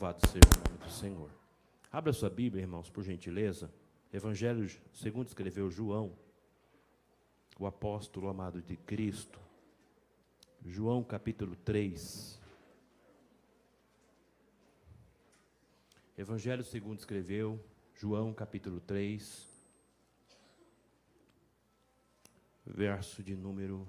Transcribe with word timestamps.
Louvado 0.00 0.24
seja 0.28 0.44
o 0.44 0.70
nome 0.70 0.84
do 0.84 0.92
Senhor. 0.92 1.30
Abra 1.90 2.12
sua 2.12 2.30
Bíblia, 2.30 2.62
irmãos, 2.62 2.88
por 2.88 3.02
gentileza. 3.02 3.68
Evangelho 4.12 4.70
segundo 4.92 5.26
escreveu 5.26 5.68
João, 5.72 6.16
o 7.58 7.66
apóstolo 7.66 8.28
amado 8.28 8.62
de 8.62 8.76
Cristo. 8.76 9.40
João 10.64 11.02
capítulo 11.02 11.56
3. 11.56 12.40
Evangelho 16.16 16.62
segundo 16.62 17.00
escreveu 17.00 17.60
João 17.96 18.32
capítulo 18.32 18.78
3, 18.78 19.48
verso 22.64 23.20
de 23.20 23.34
número 23.34 23.84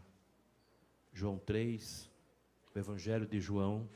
João 1.14 1.38
3, 1.38 2.10
o 2.74 2.80
Evangelho 2.80 3.28
de 3.28 3.40
João, 3.40 3.88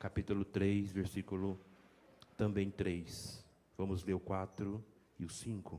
capítulo 0.00 0.46
3, 0.46 0.90
versículo 0.92 1.60
também 2.34 2.70
3. 2.70 3.44
Vamos 3.76 4.02
ler 4.02 4.14
o 4.14 4.18
4 4.18 4.82
e 5.18 5.26
o 5.26 5.28
5. 5.28 5.78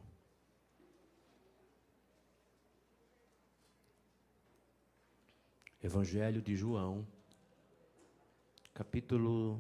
Evangelho 5.82 6.40
de 6.40 6.56
João, 6.56 7.08
capítulo. 8.76 9.60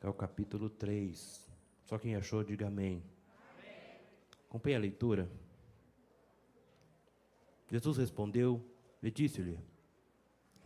É 0.00 0.08
o 0.08 0.14
capítulo 0.14 0.70
3. 0.70 1.46
Só 1.84 1.98
quem 1.98 2.16
achou, 2.16 2.42
diga 2.42 2.68
amém. 2.68 3.02
amém. 3.52 4.00
Acompanhe 4.48 4.76
a 4.76 4.78
leitura. 4.78 5.30
Jesus 7.70 7.98
respondeu 7.98 8.64
e 9.02 9.10
disse-lhe: 9.10 9.58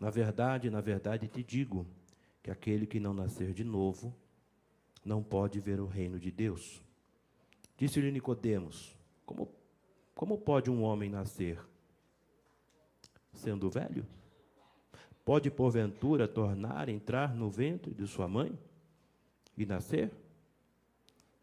Na 0.03 0.11
verdade, 0.11 0.69
na 0.69 0.81
verdade 0.81 1.29
te 1.29 1.45
digo 1.45 1.87
que 2.43 2.51
aquele 2.51 2.89
que 2.89 2.99
não 2.99 3.15
nascer 3.15 3.55
de 3.55 3.63
novo 3.63 4.13
não 5.05 5.23
pode 5.23 5.61
ver 5.61 5.79
o 5.79 5.87
reino 5.87 6.19
de 6.19 6.29
Deus. 6.29 6.83
Disse-lhe 7.77 8.11
Nicodemos: 8.11 8.99
Como 9.25 9.49
como 10.13 10.37
pode 10.37 10.69
um 10.69 10.83
homem 10.83 11.09
nascer 11.09 11.57
sendo 13.33 13.71
velho? 13.71 14.05
Pode 15.25 15.53
porventura 15.53 16.27
tornar 16.27 16.89
entrar 16.89 17.33
no 17.33 17.49
ventre 17.49 17.95
de 17.95 18.05
sua 18.09 18.27
mãe 18.27 18.59
e 19.57 19.65
nascer? 19.65 20.11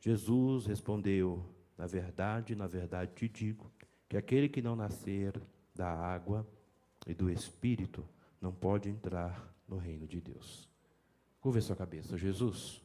Jesus 0.02 0.66
respondeu: 0.66 1.46
Na 1.78 1.88
verdade, 1.88 2.56
na 2.56 2.68
verdade 2.68 3.14
te 3.16 3.30
digo 3.30 3.72
que 4.10 4.18
aquele 4.18 4.50
que 4.50 4.62
não 4.62 4.76
nascer 4.76 5.42
da 5.74 5.90
água 5.90 6.46
e 7.08 7.14
do 7.14 7.30
Espírito 7.30 8.04
não 8.42 8.54
pode 8.54 8.90
entrar 8.90 9.54
no 9.68 9.78
reino 9.78 10.08
de 10.08 10.22
Deus. 10.22 10.70
Curva 11.42 11.62
sua 11.62 11.76
cabeça. 11.76 12.18
Jesus, 12.18 12.82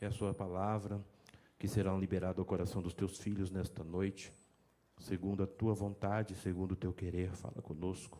é 0.00 0.06
a 0.06 0.10
sua 0.10 0.32
palavra 0.32 1.04
que 1.58 1.66
será 1.66 1.92
liberada 1.94 2.40
ao 2.40 2.44
coração 2.44 2.80
dos 2.80 2.94
teus 2.94 3.18
filhos 3.18 3.50
nesta 3.50 3.82
noite, 3.82 4.32
segundo 4.98 5.42
a 5.42 5.46
tua 5.46 5.74
vontade, 5.74 6.34
segundo 6.36 6.72
o 6.72 6.76
teu 6.76 6.92
querer, 6.92 7.32
fala 7.32 7.60
conosco. 7.60 8.18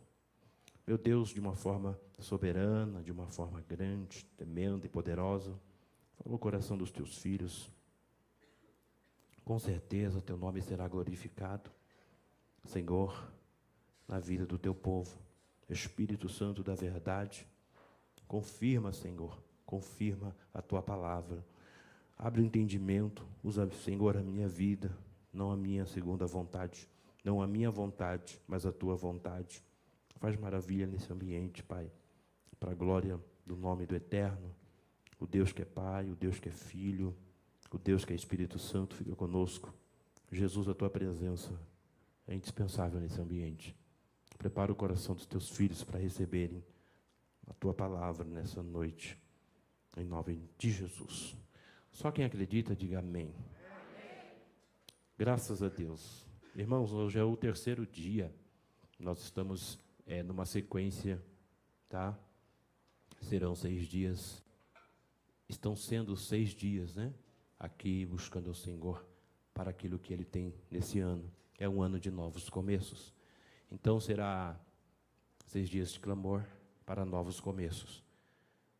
Meu 0.86 0.98
Deus, 0.98 1.28
de 1.30 1.38
uma 1.38 1.54
forma 1.54 1.98
soberana, 2.18 3.02
de 3.02 3.12
uma 3.12 3.28
forma 3.28 3.60
grande, 3.60 4.24
tremenda 4.36 4.86
e 4.86 4.88
poderosa, 4.88 5.58
fala 6.16 6.34
o 6.34 6.38
coração 6.38 6.76
dos 6.76 6.90
teus 6.90 7.18
filhos. 7.18 7.70
Com 9.44 9.58
certeza 9.58 10.20
teu 10.20 10.36
nome 10.36 10.60
será 10.60 10.88
glorificado. 10.88 11.70
Senhor, 12.64 13.30
na 14.08 14.18
vida 14.18 14.46
do 14.46 14.58
teu 14.58 14.74
povo. 14.74 15.16
Espírito 15.68 16.28
Santo 16.28 16.62
da 16.62 16.74
verdade, 16.74 17.46
confirma, 18.26 18.92
Senhor, 18.92 19.38
confirma 19.64 20.34
a 20.52 20.62
tua 20.62 20.82
palavra. 20.82 21.44
Abre 22.16 22.40
o 22.40 22.44
entendimento, 22.44 23.26
usa, 23.44 23.70
Senhor, 23.70 24.16
a 24.16 24.22
minha 24.22 24.48
vida, 24.48 24.90
não 25.32 25.52
a 25.52 25.56
minha 25.56 25.86
segunda 25.86 26.26
vontade, 26.26 26.88
não 27.22 27.40
a 27.40 27.46
minha 27.46 27.70
vontade, 27.70 28.40
mas 28.46 28.66
a 28.66 28.72
tua 28.72 28.96
vontade. 28.96 29.62
Faz 30.16 30.36
maravilha 30.36 30.86
nesse 30.86 31.12
ambiente, 31.12 31.62
Pai, 31.62 31.90
para 32.58 32.72
a 32.72 32.74
glória 32.74 33.20
do 33.46 33.56
nome 33.56 33.86
do 33.86 33.94
Eterno, 33.94 34.52
o 35.20 35.26
Deus 35.26 35.52
que 35.52 35.62
é 35.62 35.64
Pai, 35.64 36.10
o 36.10 36.16
Deus 36.16 36.40
que 36.40 36.48
é 36.48 36.52
Filho, 36.52 37.14
o 37.70 37.78
Deus 37.78 38.04
que 38.04 38.12
é 38.12 38.16
Espírito 38.16 38.58
Santo, 38.58 38.96
fica 38.96 39.14
conosco. 39.14 39.72
Jesus, 40.30 40.68
a 40.68 40.74
tua 40.74 40.90
presença 40.90 41.50
é 42.26 42.34
indispensável 42.34 43.00
nesse 43.00 43.20
ambiente. 43.20 43.77
Prepara 44.38 44.70
o 44.70 44.76
coração 44.76 45.16
dos 45.16 45.26
teus 45.26 45.50
filhos 45.50 45.82
para 45.82 45.98
receberem 45.98 46.64
a 47.48 47.52
tua 47.54 47.74
palavra 47.74 48.24
nessa 48.24 48.62
noite, 48.62 49.20
em 49.96 50.04
nome 50.04 50.48
de 50.56 50.70
Jesus. 50.70 51.36
Só 51.90 52.12
quem 52.12 52.24
acredita, 52.24 52.76
diga 52.76 53.00
amém. 53.00 53.34
amém. 53.34 54.32
Graças 55.18 55.60
a 55.60 55.68
Deus. 55.68 56.24
Irmãos, 56.54 56.92
hoje 56.92 57.18
é 57.18 57.24
o 57.24 57.36
terceiro 57.36 57.84
dia. 57.84 58.32
Nós 58.96 59.20
estamos 59.22 59.76
é, 60.06 60.22
numa 60.22 60.46
sequência, 60.46 61.20
tá? 61.88 62.16
Serão 63.20 63.56
seis 63.56 63.88
dias. 63.88 64.40
Estão 65.48 65.74
sendo 65.74 66.16
seis 66.16 66.50
dias, 66.50 66.94
né? 66.94 67.12
Aqui 67.58 68.06
buscando 68.06 68.50
o 68.50 68.54
Senhor 68.54 69.04
para 69.52 69.70
aquilo 69.70 69.98
que 69.98 70.12
Ele 70.12 70.24
tem 70.24 70.54
nesse 70.70 71.00
ano. 71.00 71.28
É 71.58 71.68
um 71.68 71.82
ano 71.82 71.98
de 71.98 72.10
novos 72.10 72.48
começos. 72.48 73.17
Então 73.70 74.00
será 74.00 74.58
seis 75.46 75.68
dias 75.68 75.92
de 75.92 76.00
clamor 76.00 76.44
para 76.84 77.04
novos 77.04 77.40
começos. 77.40 78.02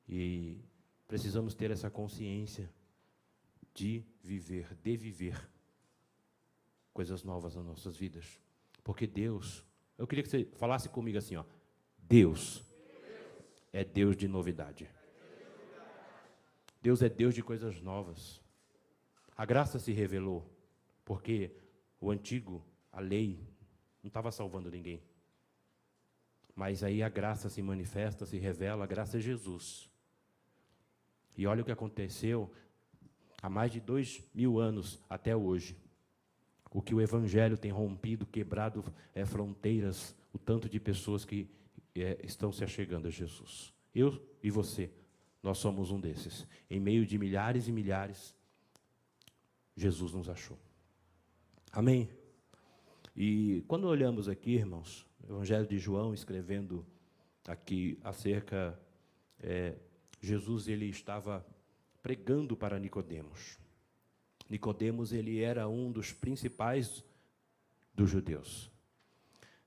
E 0.08 0.58
precisamos 1.06 1.54
ter 1.54 1.70
essa 1.70 1.90
consciência 1.90 2.70
de 3.74 4.04
viver, 4.22 4.74
de 4.82 4.96
viver 4.96 5.48
coisas 6.92 7.22
novas 7.22 7.54
nas 7.54 7.64
nossas 7.64 7.96
vidas. 7.96 8.40
Porque 8.82 9.06
Deus, 9.06 9.64
eu 9.96 10.06
queria 10.06 10.24
que 10.24 10.30
você 10.30 10.44
falasse 10.56 10.88
comigo 10.88 11.18
assim, 11.18 11.36
ó. 11.36 11.44
Deus 11.98 12.64
é 13.72 13.84
Deus 13.84 14.16
de 14.16 14.26
novidade. 14.26 14.88
Deus 16.80 17.02
é 17.02 17.08
Deus 17.08 17.34
de 17.34 17.42
coisas 17.42 17.80
novas. 17.80 18.40
A 19.36 19.44
graça 19.44 19.78
se 19.78 19.92
revelou, 19.92 20.44
porque 21.04 21.54
o 22.00 22.10
antigo, 22.10 22.64
a 22.90 23.00
lei, 23.00 23.46
não 24.08 24.10
estava 24.10 24.32
salvando 24.32 24.70
ninguém. 24.70 25.02
Mas 26.54 26.82
aí 26.82 27.02
a 27.02 27.08
graça 27.08 27.50
se 27.50 27.62
manifesta, 27.62 28.24
se 28.24 28.38
revela, 28.38 28.84
a 28.84 28.86
graça 28.86 29.18
é 29.18 29.20
Jesus. 29.20 29.88
E 31.36 31.46
olha 31.46 31.62
o 31.62 31.64
que 31.64 31.70
aconteceu 31.70 32.50
há 33.40 33.50
mais 33.50 33.70
de 33.70 33.80
dois 33.80 34.22
mil 34.34 34.58
anos 34.58 34.98
até 35.08 35.36
hoje. 35.36 35.76
O 36.70 36.82
que 36.82 36.94
o 36.94 37.00
Evangelho 37.00 37.56
tem 37.56 37.70
rompido, 37.70 38.26
quebrado 38.26 38.82
é, 39.14 39.24
fronteiras, 39.24 40.16
o 40.32 40.38
tanto 40.38 40.68
de 40.68 40.80
pessoas 40.80 41.24
que 41.24 41.48
é, 41.94 42.18
estão 42.24 42.50
se 42.50 42.64
achegando 42.64 43.08
a 43.08 43.10
Jesus. 43.10 43.72
Eu 43.94 44.20
e 44.42 44.50
você, 44.50 44.90
nós 45.42 45.58
somos 45.58 45.90
um 45.90 46.00
desses. 46.00 46.46
Em 46.68 46.80
meio 46.80 47.06
de 47.06 47.18
milhares 47.18 47.68
e 47.68 47.72
milhares, 47.72 48.34
Jesus 49.76 50.12
nos 50.12 50.28
achou. 50.28 50.58
Amém? 51.70 52.08
E 53.20 53.64
quando 53.66 53.88
olhamos 53.88 54.28
aqui, 54.28 54.52
irmãos, 54.52 55.04
o 55.24 55.32
Evangelho 55.32 55.66
de 55.66 55.76
João 55.76 56.14
escrevendo 56.14 56.86
aqui 57.48 57.98
acerca, 58.04 58.80
é, 59.40 59.74
Jesus 60.20 60.68
ele 60.68 60.84
estava 60.84 61.44
pregando 62.00 62.56
para 62.56 62.78
Nicodemos. 62.78 63.58
Nicodemos 64.48 65.12
ele 65.12 65.42
era 65.42 65.66
um 65.66 65.90
dos 65.90 66.12
principais 66.12 67.04
dos 67.92 68.08
judeus. 68.08 68.70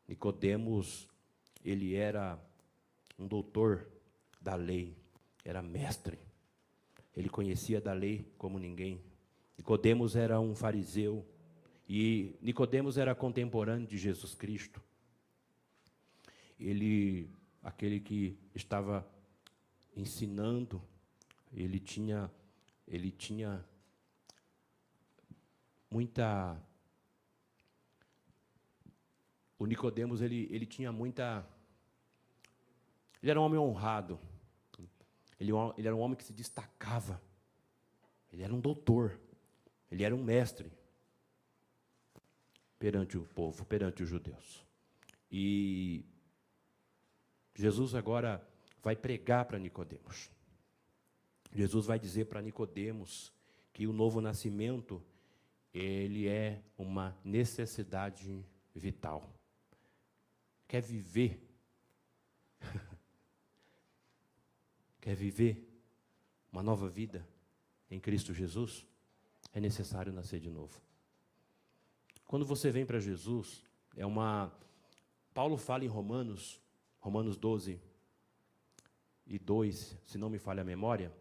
Nicodemos 0.07 1.09
ele 1.61 1.93
era 1.93 2.39
um 3.19 3.27
doutor 3.27 3.85
da 4.39 4.55
lei, 4.55 4.95
era 5.43 5.61
mestre. 5.61 6.17
Ele 7.13 7.27
conhecia 7.27 7.81
da 7.81 7.91
lei 7.91 8.31
como 8.37 8.57
ninguém. 8.57 9.01
Nicodemos 9.57 10.15
era 10.15 10.39
um 10.39 10.55
fariseu, 10.55 11.25
e 11.93 12.37
Nicodemos 12.41 12.97
era 12.97 13.13
contemporâneo 13.13 13.85
de 13.85 13.97
Jesus 13.97 14.33
Cristo. 14.33 14.81
Ele, 16.57 17.29
aquele 17.61 17.99
que 17.99 18.39
estava 18.55 19.05
ensinando, 19.93 20.81
ele 21.51 21.81
tinha, 21.81 22.31
ele 22.87 23.11
tinha 23.11 23.61
muita 25.89 26.57
o 29.59 29.65
Nicodemos 29.65 30.21
ele, 30.21 30.47
ele 30.49 30.65
tinha 30.65 30.93
muita 30.93 31.45
ele 33.21 33.31
era 33.31 33.41
um 33.41 33.43
homem 33.43 33.59
honrado. 33.59 34.17
Ele, 35.37 35.51
ele 35.77 35.87
era 35.87 35.95
um 35.95 35.99
homem 35.99 36.15
que 36.15 36.23
se 36.23 36.31
destacava. 36.31 37.21
Ele 38.31 38.43
era 38.43 38.53
um 38.53 38.61
doutor. 38.61 39.19
Ele 39.91 40.05
era 40.05 40.15
um 40.15 40.23
mestre 40.23 40.71
perante 42.81 43.15
o 43.15 43.21
povo, 43.21 43.63
perante 43.63 44.01
os 44.01 44.09
judeus. 44.09 44.65
E 45.31 46.03
Jesus 47.53 47.93
agora 47.93 48.43
vai 48.81 48.95
pregar 48.95 49.45
para 49.45 49.59
Nicodemos. 49.59 50.31
Jesus 51.53 51.85
vai 51.85 51.99
dizer 51.99 52.25
para 52.25 52.41
Nicodemos 52.41 53.31
que 53.71 53.85
o 53.85 53.93
novo 53.93 54.19
nascimento 54.19 54.99
ele 55.71 56.27
é 56.27 56.59
uma 56.75 57.15
necessidade 57.23 58.43
vital. 58.73 59.31
Quer 60.67 60.81
viver? 60.81 61.39
Quer 64.99 65.13
viver 65.13 65.69
uma 66.51 66.63
nova 66.63 66.89
vida 66.89 67.27
em 67.91 67.99
Cristo 67.99 68.33
Jesus? 68.33 68.87
É 69.53 69.59
necessário 69.59 70.11
nascer 70.11 70.39
de 70.39 70.49
novo. 70.49 70.81
Quando 72.31 72.45
você 72.45 72.71
vem 72.71 72.85
para 72.85 72.97
Jesus, 72.97 73.61
é 73.93 74.05
uma. 74.05 74.49
Paulo 75.33 75.57
fala 75.57 75.83
em 75.83 75.89
Romanos, 75.89 76.61
Romanos 76.97 77.35
12 77.35 77.77
e 79.27 79.37
2, 79.37 79.97
se 80.05 80.17
não 80.17 80.29
me 80.29 80.39
falha 80.39 80.61
a 80.61 80.63
memória, 80.63 81.11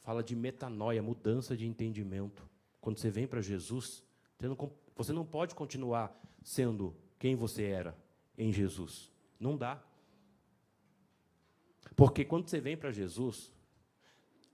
fala 0.00 0.24
de 0.24 0.34
metanoia, 0.34 1.02
mudança 1.02 1.54
de 1.54 1.66
entendimento. 1.66 2.48
Quando 2.80 2.98
você 2.98 3.10
vem 3.10 3.26
para 3.26 3.42
Jesus, 3.42 4.02
você 4.38 4.48
não, 4.48 4.72
você 4.96 5.12
não 5.12 5.26
pode 5.26 5.54
continuar 5.54 6.18
sendo 6.42 6.96
quem 7.18 7.36
você 7.36 7.64
era 7.64 7.94
em 8.38 8.50
Jesus. 8.50 9.12
Não 9.38 9.58
dá. 9.58 9.84
Porque 11.94 12.24
quando 12.24 12.48
você 12.48 12.58
vem 12.58 12.74
para 12.74 12.90
Jesus, 12.90 13.52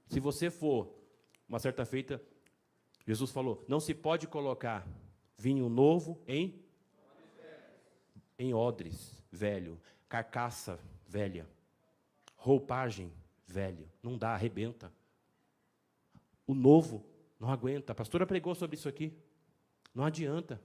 se 0.08 0.18
você 0.18 0.50
for, 0.50 0.92
uma 1.48 1.60
certa 1.60 1.84
feita, 1.84 2.20
Jesus 3.06 3.30
falou: 3.30 3.64
não 3.68 3.78
se 3.78 3.94
pode 3.94 4.26
colocar 4.26 4.84
vinho 5.40 5.70
novo 5.70 6.20
em 6.28 6.60
em 8.38 8.52
odres 8.54 9.22
velho, 9.32 9.78
carcaça 10.08 10.78
velha, 11.06 11.46
roupagem 12.36 13.12
velha. 13.46 13.86
Não 14.02 14.18
dá, 14.18 14.34
arrebenta. 14.34 14.92
O 16.46 16.54
novo 16.54 17.04
não 17.38 17.50
aguenta. 17.50 17.92
A 17.92 17.94
pastora 17.94 18.26
pregou 18.26 18.54
sobre 18.54 18.76
isso 18.76 18.88
aqui. 18.88 19.14
Não 19.94 20.04
adianta. 20.04 20.60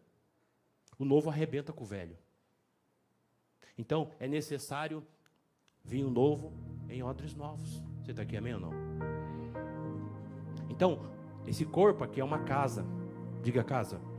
O 0.97 1.05
novo 1.05 1.29
arrebenta 1.29 1.71
com 1.73 1.83
o 1.83 1.87
velho. 1.87 2.17
Então, 3.77 4.11
é 4.19 4.27
necessário 4.27 5.05
vinho 5.83 6.09
novo 6.09 6.53
em 6.89 7.03
odres 7.03 7.33
novos. 7.33 7.81
Você 8.01 8.11
está 8.11 8.23
aqui, 8.23 8.37
amém 8.37 8.53
ou 8.53 8.59
não? 8.59 8.71
Então, 10.69 10.99
esse 11.45 11.65
corpo 11.65 12.03
aqui 12.03 12.21
é 12.21 12.23
uma 12.23 12.43
casa. 12.43 12.85
Diga 13.43 13.63
casa. 13.63 14.14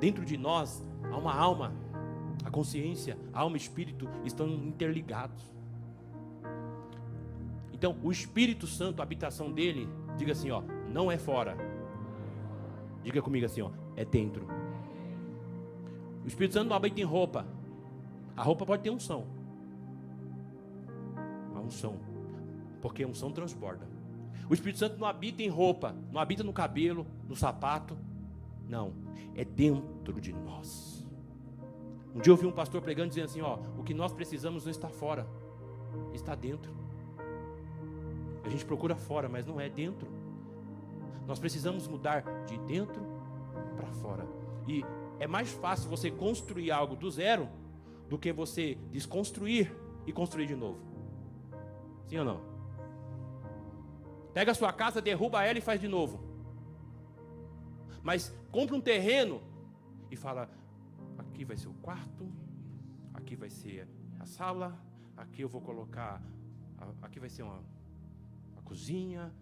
Dentro 0.00 0.24
de 0.24 0.36
nós 0.36 0.84
há 1.10 1.16
uma 1.16 1.34
alma. 1.34 1.72
A 2.44 2.50
consciência, 2.50 3.18
a 3.32 3.40
alma 3.40 3.56
e 3.56 3.60
espírito 3.60 4.08
estão 4.24 4.48
interligados. 4.48 5.42
Então, 7.72 7.94
o 8.02 8.10
Espírito 8.10 8.66
Santo, 8.66 9.00
a 9.00 9.02
habitação 9.02 9.52
dele, 9.52 9.86
diga 10.16 10.32
assim, 10.32 10.50
ó, 10.50 10.62
não 10.90 11.10
é 11.12 11.18
fora. 11.18 11.54
Diga 13.02 13.20
comigo 13.20 13.44
assim, 13.44 13.60
ó, 13.60 13.70
é 13.94 14.02
dentro. 14.04 14.46
O 16.24 16.26
Espírito 16.26 16.54
Santo 16.54 16.70
não 16.70 16.76
habita 16.76 17.00
em 17.00 17.04
roupa. 17.04 17.46
A 18.34 18.42
roupa 18.42 18.64
pode 18.64 18.82
ter 18.82 18.88
unção. 18.88 19.26
Uma 21.50 21.60
unção. 21.60 21.96
Porque 22.80 23.02
a 23.02 23.06
unção 23.06 23.30
transborda. 23.30 23.86
O 24.48 24.54
Espírito 24.54 24.78
Santo 24.78 24.98
não 24.98 25.06
habita 25.06 25.42
em 25.42 25.48
roupa, 25.48 25.94
não 26.10 26.20
habita 26.20 26.42
no 26.42 26.52
cabelo, 26.52 27.06
no 27.28 27.36
sapato. 27.36 27.96
Não, 28.68 28.92
é 29.34 29.44
dentro 29.44 30.20
de 30.20 30.32
nós. 30.32 31.06
Um 32.14 32.20
dia 32.20 32.30
eu 32.30 32.34
ouvi 32.34 32.46
um 32.46 32.52
pastor 32.52 32.80
pregando 32.80 33.10
dizendo 33.10 33.26
assim: 33.26 33.40
ó, 33.40 33.58
o 33.78 33.82
que 33.82 33.92
nós 33.92 34.12
precisamos 34.12 34.64
não 34.64 34.70
está 34.70 34.88
fora, 34.88 35.26
está 36.14 36.34
dentro. 36.34 36.74
A 38.44 38.48
gente 38.48 38.64
procura 38.64 38.96
fora, 38.96 39.28
mas 39.28 39.44
não 39.44 39.60
é 39.60 39.68
dentro. 39.68 40.08
Nós 41.26 41.38
precisamos 41.38 41.86
mudar 41.88 42.22
de 42.46 42.56
dentro 42.58 43.02
para 43.76 43.88
fora. 43.88 44.26
E 44.66 44.84
é 45.18 45.26
mais 45.26 45.50
fácil 45.50 45.90
você 45.90 46.10
construir 46.10 46.70
algo 46.70 46.94
do 46.94 47.10
zero 47.10 47.48
do 48.08 48.16
que 48.16 48.32
você 48.32 48.78
desconstruir 48.90 49.72
e 50.06 50.12
construir 50.12 50.46
de 50.46 50.54
novo. 50.54 50.78
Sim 52.06 52.18
ou 52.18 52.24
não? 52.24 52.40
Pega 54.32 54.52
a 54.52 54.54
sua 54.54 54.72
casa, 54.72 55.00
derruba 55.00 55.44
ela 55.44 55.58
e 55.58 55.62
faz 55.62 55.80
de 55.80 55.88
novo. 55.88 56.25
Mas 58.08 58.32
compra 58.52 58.76
um 58.76 58.80
terreno 58.80 59.42
e 60.12 60.16
fala: 60.24 60.48
aqui 61.18 61.44
vai 61.44 61.56
ser 61.56 61.66
o 61.66 61.74
quarto, 61.86 62.24
aqui 63.12 63.34
vai 63.34 63.50
ser 63.50 63.88
a 64.20 64.26
sala, 64.26 64.68
aqui 65.16 65.42
eu 65.42 65.48
vou 65.48 65.60
colocar, 65.60 66.22
aqui 67.02 67.18
vai 67.18 67.28
ser 67.28 67.42
uma 67.42 67.60
cozinha, 68.64 69.34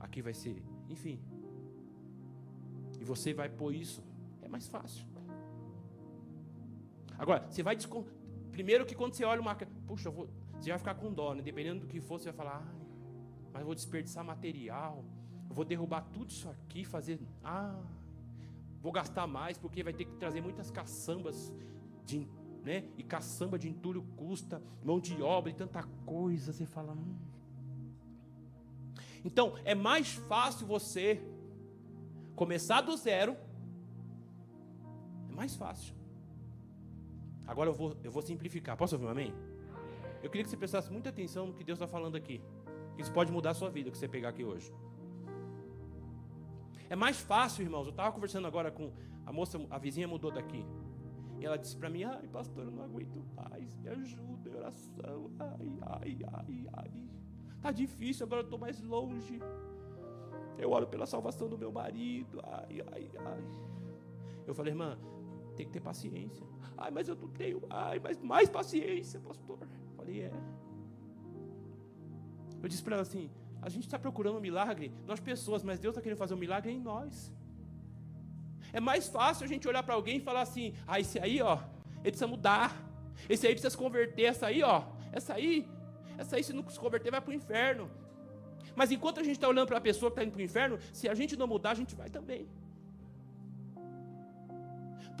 aqui 0.00 0.20
vai 0.20 0.34
ser, 0.34 0.60
enfim. 0.88 1.16
E 3.00 3.04
você 3.04 3.32
vai 3.32 3.48
pôr 3.48 3.72
isso, 3.72 4.02
é 4.42 4.48
mais 4.48 4.66
fácil. 4.66 5.06
Agora, 7.16 7.46
você 7.48 7.62
vai 7.62 7.76
descon... 7.76 8.04
primeiro 8.50 8.84
que 8.84 8.96
quando 8.96 9.14
você 9.14 9.24
olha 9.24 9.40
uma, 9.40 9.54
puxa, 9.86 10.08
eu 10.08 10.12
vou... 10.12 10.28
você 10.58 10.70
vai 10.70 10.78
ficar 10.78 10.96
com 10.96 11.12
dó, 11.12 11.34
né? 11.34 11.42
Dependendo 11.42 11.82
do 11.82 11.86
que 11.86 12.00
for, 12.00 12.18
você 12.18 12.32
vai 12.32 12.38
falar, 12.42 12.66
mas 13.52 13.62
vou 13.62 13.76
desperdiçar 13.76 14.24
material, 14.24 15.04
eu 15.50 15.54
vou 15.54 15.64
derrubar 15.64 16.02
tudo 16.14 16.30
isso 16.30 16.48
aqui, 16.48 16.84
fazer, 16.84 17.18
ah, 17.44 17.76
vou 18.80 18.92
gastar 18.92 19.26
mais 19.26 19.58
porque 19.58 19.82
vai 19.82 19.92
ter 19.92 20.04
que 20.04 20.14
trazer 20.14 20.40
muitas 20.40 20.70
caçambas 20.70 21.52
de, 22.06 22.26
né? 22.64 22.84
E 22.96 23.02
caçamba 23.02 23.58
de 23.58 23.68
entulho 23.68 24.02
custa, 24.16 24.62
mão 24.84 25.00
de 25.00 25.20
obra 25.20 25.50
e 25.50 25.54
tanta 25.54 25.82
coisa. 26.06 26.52
Você 26.52 26.64
fala, 26.64 26.92
hum, 26.92 27.16
então, 29.24 29.54
é 29.64 29.74
mais 29.74 30.12
fácil 30.12 30.66
você 30.66 31.20
começar 32.34 32.80
do 32.80 32.96
zero. 32.96 33.36
É 35.28 35.32
mais 35.34 35.56
fácil. 35.56 35.94
Agora 37.46 37.68
eu 37.68 37.74
vou, 37.74 37.96
eu 38.04 38.10
vou 38.10 38.22
simplificar. 38.22 38.76
Posso 38.76 38.94
ouvir 38.94 39.06
um 39.06 39.10
amém? 39.10 39.34
Eu 40.22 40.30
queria 40.30 40.44
que 40.44 40.50
você 40.50 40.56
prestasse 40.56 40.90
muita 40.92 41.08
atenção 41.08 41.46
no 41.46 41.54
que 41.54 41.64
Deus 41.64 41.76
está 41.76 41.88
falando 41.88 42.16
aqui. 42.16 42.40
Isso 42.96 43.12
pode 43.12 43.32
mudar 43.32 43.50
a 43.50 43.54
sua 43.54 43.70
vida, 43.70 43.90
que 43.90 43.98
você 43.98 44.08
pegar 44.08 44.28
aqui 44.28 44.44
hoje. 44.44 44.72
É 46.90 46.96
mais 46.96 47.20
fácil, 47.20 47.62
irmãos. 47.62 47.86
Eu 47.86 47.92
estava 47.92 48.10
conversando 48.10 48.48
agora 48.48 48.68
com 48.70 48.92
a 49.24 49.32
moça, 49.32 49.64
a 49.70 49.78
vizinha 49.78 50.08
mudou 50.08 50.32
daqui. 50.32 50.66
E 51.38 51.46
ela 51.46 51.56
disse 51.56 51.76
para 51.76 51.88
mim: 51.88 52.02
Ai, 52.02 52.26
pastor, 52.26 52.64
eu 52.64 52.72
não 52.72 52.82
aguento 52.82 53.24
mais. 53.36 53.76
Me 53.76 53.88
ajuda 53.88 54.50
oração. 54.58 55.30
Ai, 55.38 55.78
ai, 55.82 56.18
ai, 56.32 56.68
ai. 56.76 57.08
Tá 57.62 57.70
difícil, 57.70 58.26
agora 58.26 58.40
eu 58.40 58.44
estou 58.44 58.58
mais 58.58 58.80
longe. 58.82 59.40
Eu 60.58 60.72
oro 60.72 60.88
pela 60.88 61.06
salvação 61.06 61.48
do 61.48 61.56
meu 61.56 61.70
marido. 61.70 62.40
Ai, 62.42 62.82
ai, 62.92 63.10
ai. 63.24 63.44
Eu 64.44 64.52
falei, 64.52 64.72
irmã, 64.72 64.98
tem 65.54 65.66
que 65.66 65.72
ter 65.72 65.80
paciência. 65.80 66.44
Ai, 66.76 66.90
mas 66.90 67.08
eu 67.08 67.14
não 67.14 67.28
tenho. 67.28 67.62
Ai, 67.70 68.00
mas 68.00 68.20
mais 68.20 68.48
paciência, 68.48 69.20
pastor. 69.20 69.60
Eu 69.62 69.94
falei, 69.96 70.22
é. 70.22 70.32
Eu 72.60 72.68
disse 72.68 72.82
para 72.82 72.96
ela 72.96 73.02
assim: 73.02 73.30
a 73.62 73.68
gente 73.68 73.84
está 73.84 73.98
procurando 73.98 74.38
um 74.38 74.40
milagre, 74.40 74.92
nós 75.06 75.20
pessoas, 75.20 75.62
mas 75.62 75.78
Deus 75.78 75.92
está 75.92 76.02
querendo 76.02 76.18
fazer 76.18 76.34
um 76.34 76.38
milagre 76.38 76.72
em 76.72 76.80
nós. 76.80 77.32
É 78.72 78.80
mais 78.80 79.08
fácil 79.08 79.44
a 79.44 79.48
gente 79.48 79.66
olhar 79.66 79.82
para 79.82 79.94
alguém 79.94 80.16
e 80.18 80.20
falar 80.20 80.42
assim: 80.42 80.74
ah, 80.86 80.98
esse 81.00 81.18
aí, 81.18 81.42
ó, 81.42 81.58
ele 81.96 82.12
precisa 82.12 82.26
mudar. 82.26 82.88
Esse 83.28 83.46
aí 83.46 83.52
precisa 83.52 83.70
se 83.70 83.76
converter. 83.76 84.24
Essa 84.24 84.46
aí, 84.46 84.62
ó, 84.62 84.84
essa 85.12 85.34
aí 85.34 85.68
essa 86.20 86.36
aí, 86.36 86.44
se 86.44 86.52
não 86.52 86.68
se 86.68 86.78
converter, 86.78 87.10
vai 87.10 87.20
para 87.20 87.30
o 87.30 87.34
inferno. 87.34 87.90
Mas 88.76 88.92
enquanto 88.92 89.20
a 89.20 89.22
gente 89.22 89.36
está 89.36 89.48
olhando 89.48 89.66
para 89.68 89.78
a 89.78 89.80
pessoa 89.80 90.10
que 90.10 90.16
está 90.16 90.22
indo 90.22 90.32
para 90.32 90.40
o 90.40 90.42
inferno, 90.42 90.78
se 90.92 91.08
a 91.08 91.14
gente 91.14 91.34
não 91.34 91.46
mudar, 91.46 91.70
a 91.70 91.74
gente 91.74 91.94
vai 91.94 92.10
também. 92.10 92.46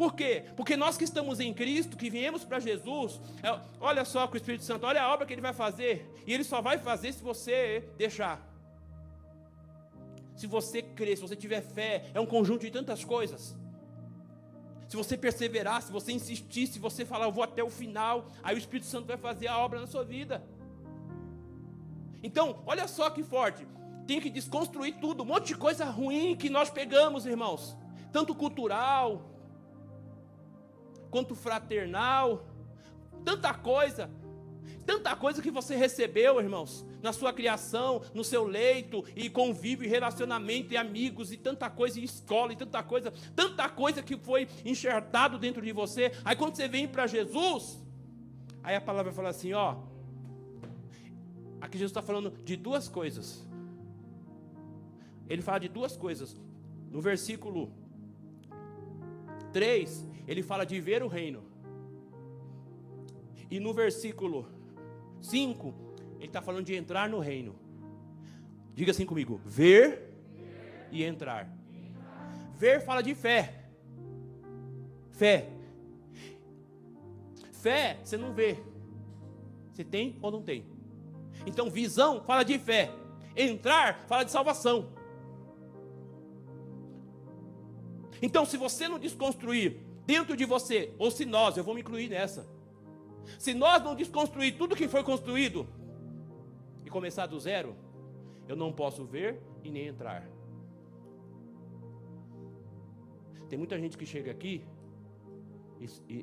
Por 0.00 0.14
quê? 0.14 0.46
Porque 0.56 0.78
nós 0.78 0.96
que 0.96 1.04
estamos 1.04 1.40
em 1.40 1.52
Cristo, 1.52 1.94
que 1.94 2.08
viemos 2.08 2.42
para 2.42 2.58
Jesus, 2.58 3.20
é, 3.42 3.60
olha 3.78 4.02
só 4.02 4.26
com 4.26 4.32
o 4.32 4.36
Espírito 4.38 4.64
Santo, 4.64 4.86
olha 4.86 5.02
a 5.02 5.12
obra 5.12 5.26
que 5.26 5.34
ele 5.34 5.42
vai 5.42 5.52
fazer, 5.52 6.10
e 6.26 6.32
ele 6.32 6.42
só 6.42 6.62
vai 6.62 6.78
fazer 6.78 7.12
se 7.12 7.22
você 7.22 7.86
deixar. 7.98 8.40
Se 10.34 10.46
você 10.46 10.80
crer, 10.80 11.18
se 11.18 11.22
você 11.22 11.36
tiver 11.36 11.60
fé, 11.60 12.06
é 12.14 12.18
um 12.18 12.24
conjunto 12.24 12.62
de 12.62 12.70
tantas 12.70 13.04
coisas. 13.04 13.54
Se 14.88 14.96
você 14.96 15.18
perseverar, 15.18 15.82
se 15.82 15.92
você 15.92 16.12
insistir, 16.12 16.66
se 16.66 16.78
você 16.78 17.04
falar, 17.04 17.26
eu 17.26 17.32
vou 17.32 17.44
até 17.44 17.62
o 17.62 17.68
final, 17.68 18.26
aí 18.42 18.54
o 18.54 18.58
Espírito 18.58 18.86
Santo 18.86 19.06
vai 19.06 19.18
fazer 19.18 19.48
a 19.48 19.58
obra 19.58 19.82
na 19.82 19.86
sua 19.86 20.02
vida. 20.02 20.42
Então, 22.22 22.62
olha 22.64 22.88
só 22.88 23.10
que 23.10 23.22
forte. 23.22 23.68
Tem 24.06 24.18
que 24.18 24.30
desconstruir 24.30 24.94
tudo, 24.98 25.24
um 25.24 25.26
monte 25.26 25.48
de 25.48 25.56
coisa 25.56 25.84
ruim 25.84 26.34
que 26.34 26.48
nós 26.48 26.70
pegamos, 26.70 27.26
irmãos. 27.26 27.76
Tanto 28.10 28.34
cultural, 28.34 29.29
quanto 31.10 31.34
fraternal, 31.34 32.46
tanta 33.24 33.52
coisa. 33.54 34.10
Tanta 34.86 35.14
coisa 35.14 35.42
que 35.42 35.50
você 35.50 35.76
recebeu, 35.76 36.40
irmãos, 36.40 36.84
na 37.02 37.12
sua 37.12 37.32
criação, 37.32 38.02
no 38.14 38.24
seu 38.24 38.44
leito, 38.44 39.04
e 39.14 39.28
convívio, 39.28 39.84
e 39.84 39.88
relacionamento, 39.88 40.72
e 40.72 40.76
amigos, 40.76 41.30
e 41.30 41.36
tanta 41.36 41.68
coisa, 41.70 42.00
e 42.00 42.04
escola, 42.04 42.52
e 42.52 42.56
tanta 42.56 42.82
coisa, 42.82 43.12
tanta 43.36 43.68
coisa 43.68 44.02
que 44.02 44.16
foi 44.16 44.48
enxertado 44.64 45.38
dentro 45.38 45.62
de 45.62 45.70
você. 45.70 46.12
Aí 46.24 46.34
quando 46.34 46.56
você 46.56 46.66
vem 46.66 46.88
para 46.88 47.06
Jesus, 47.06 47.78
aí 48.62 48.74
a 48.74 48.80
palavra 48.80 49.12
fala 49.12 49.28
assim: 49.28 49.52
ó, 49.52 49.76
Aqui 51.60 51.76
Jesus 51.76 51.90
está 51.90 52.00
falando 52.00 52.30
de 52.42 52.56
duas 52.56 52.88
coisas. 52.88 53.46
Ele 55.28 55.42
fala 55.42 55.60
de 55.60 55.68
duas 55.68 55.96
coisas. 55.96 56.34
No 56.90 57.00
versículo 57.00 57.70
3, 59.52 60.06
ele 60.26 60.42
fala 60.42 60.64
de 60.64 60.80
ver 60.80 61.02
o 61.02 61.08
reino. 61.08 61.42
E 63.50 63.58
no 63.58 63.74
versículo 63.74 64.46
5, 65.20 65.74
ele 66.18 66.26
está 66.26 66.40
falando 66.40 66.66
de 66.66 66.74
entrar 66.74 67.08
no 67.08 67.18
reino. 67.18 67.56
Diga 68.74 68.92
assim 68.92 69.04
comigo: 69.04 69.40
ver 69.44 70.12
e 70.90 71.02
entrar. 71.04 71.52
Ver 72.56 72.80
fala 72.80 73.02
de 73.02 73.14
fé. 73.14 73.64
Fé. 75.10 75.50
Fé, 77.52 77.98
você 78.02 78.16
não 78.16 78.32
vê. 78.32 78.56
Você 79.72 79.84
tem 79.84 80.18
ou 80.22 80.30
não 80.30 80.42
tem? 80.42 80.64
Então, 81.46 81.70
visão 81.70 82.22
fala 82.22 82.42
de 82.42 82.58
fé. 82.58 82.90
Entrar 83.36 84.00
fala 84.06 84.24
de 84.24 84.30
salvação. 84.30 84.92
Então, 88.22 88.44
se 88.44 88.56
você 88.56 88.88
não 88.88 88.98
desconstruir 88.98 89.78
dentro 90.06 90.36
de 90.36 90.44
você, 90.44 90.92
ou 90.98 91.10
se 91.10 91.24
nós, 91.24 91.56
eu 91.56 91.64
vou 91.64 91.74
me 91.74 91.80
incluir 91.80 92.08
nessa. 92.08 92.46
Se 93.38 93.54
nós 93.54 93.82
não 93.82 93.94
desconstruir 93.94 94.56
tudo 94.56 94.76
que 94.76 94.88
foi 94.88 95.02
construído 95.02 95.66
e 96.84 96.90
começar 96.90 97.26
do 97.26 97.38
zero, 97.38 97.76
eu 98.48 98.56
não 98.56 98.72
posso 98.72 99.04
ver 99.04 99.40
e 99.62 99.70
nem 99.70 99.86
entrar. 99.86 100.28
Tem 103.48 103.58
muita 103.58 103.78
gente 103.78 103.96
que 103.96 104.06
chega 104.06 104.30
aqui 104.30 104.64
e, 105.80 105.86
e, 106.08 106.14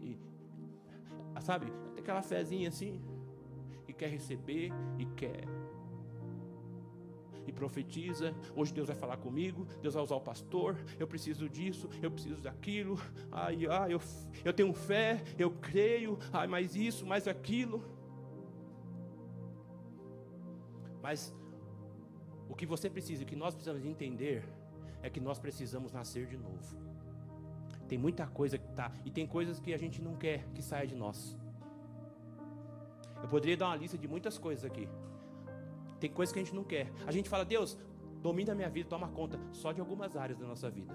e 1.35 1.41
sabe, 1.41 1.67
tem 1.93 2.03
aquela 2.03 2.21
fezinha 2.21 2.69
assim, 2.69 3.01
e 3.87 3.93
quer 3.93 4.09
receber, 4.09 4.71
e 4.97 5.05
quer 5.05 5.43
e 7.47 7.51
profetiza. 7.51 8.35
Hoje 8.55 8.73
Deus 8.73 8.87
vai 8.87 8.95
falar 8.95 9.17
comigo, 9.17 9.65
Deus 9.81 9.93
vai 9.93 10.03
usar 10.03 10.15
o 10.15 10.21
pastor. 10.21 10.77
Eu 10.99 11.07
preciso 11.07 11.49
disso, 11.49 11.89
eu 12.01 12.11
preciso 12.11 12.41
daquilo. 12.41 12.99
Ai, 13.31 13.65
ai, 13.67 13.93
eu, 13.93 14.01
eu 14.43 14.53
tenho 14.53 14.73
fé, 14.73 15.23
eu 15.39 15.51
creio. 15.51 16.19
Ai, 16.31 16.47
mais 16.47 16.75
isso, 16.75 17.05
mais 17.05 17.27
aquilo. 17.27 17.83
Mas 21.01 21.33
o 22.49 22.55
que 22.55 22.65
você 22.65 22.89
precisa, 22.89 23.23
o 23.23 23.25
que 23.25 23.35
nós 23.35 23.53
precisamos 23.53 23.85
entender, 23.85 24.43
é 25.01 25.09
que 25.09 25.19
nós 25.19 25.39
precisamos 25.39 25.91
nascer 25.91 26.27
de 26.27 26.37
novo. 26.37 26.77
Tem 27.87 27.97
muita 27.97 28.27
coisa 28.27 28.57
que 28.57 28.67
tá, 28.73 28.91
e 29.05 29.09
tem 29.09 29.25
coisas 29.25 29.59
que 29.59 29.73
a 29.73 29.77
gente 29.77 30.01
não 30.01 30.17
quer 30.17 30.45
que 30.53 30.61
saia 30.61 30.85
de 30.85 30.95
nós. 30.95 31.37
Eu 33.21 33.29
poderia 33.29 33.55
dar 33.55 33.67
uma 33.67 33.75
lista 33.75 33.97
de 33.97 34.07
muitas 34.07 34.37
coisas 34.37 34.65
aqui. 34.65 34.87
Tem 35.99 36.09
coisas 36.09 36.31
que 36.33 36.39
a 36.39 36.43
gente 36.43 36.55
não 36.55 36.63
quer. 36.63 36.91
A 37.05 37.11
gente 37.11 37.29
fala, 37.29 37.43
Deus, 37.43 37.77
domina 38.21 38.51
a 38.51 38.55
minha 38.55 38.69
vida, 38.69 38.89
toma 38.89 39.07
conta 39.07 39.39
só 39.51 39.71
de 39.71 39.79
algumas 39.79 40.15
áreas 40.15 40.37
da 40.37 40.45
nossa 40.45 40.69
vida. 40.69 40.93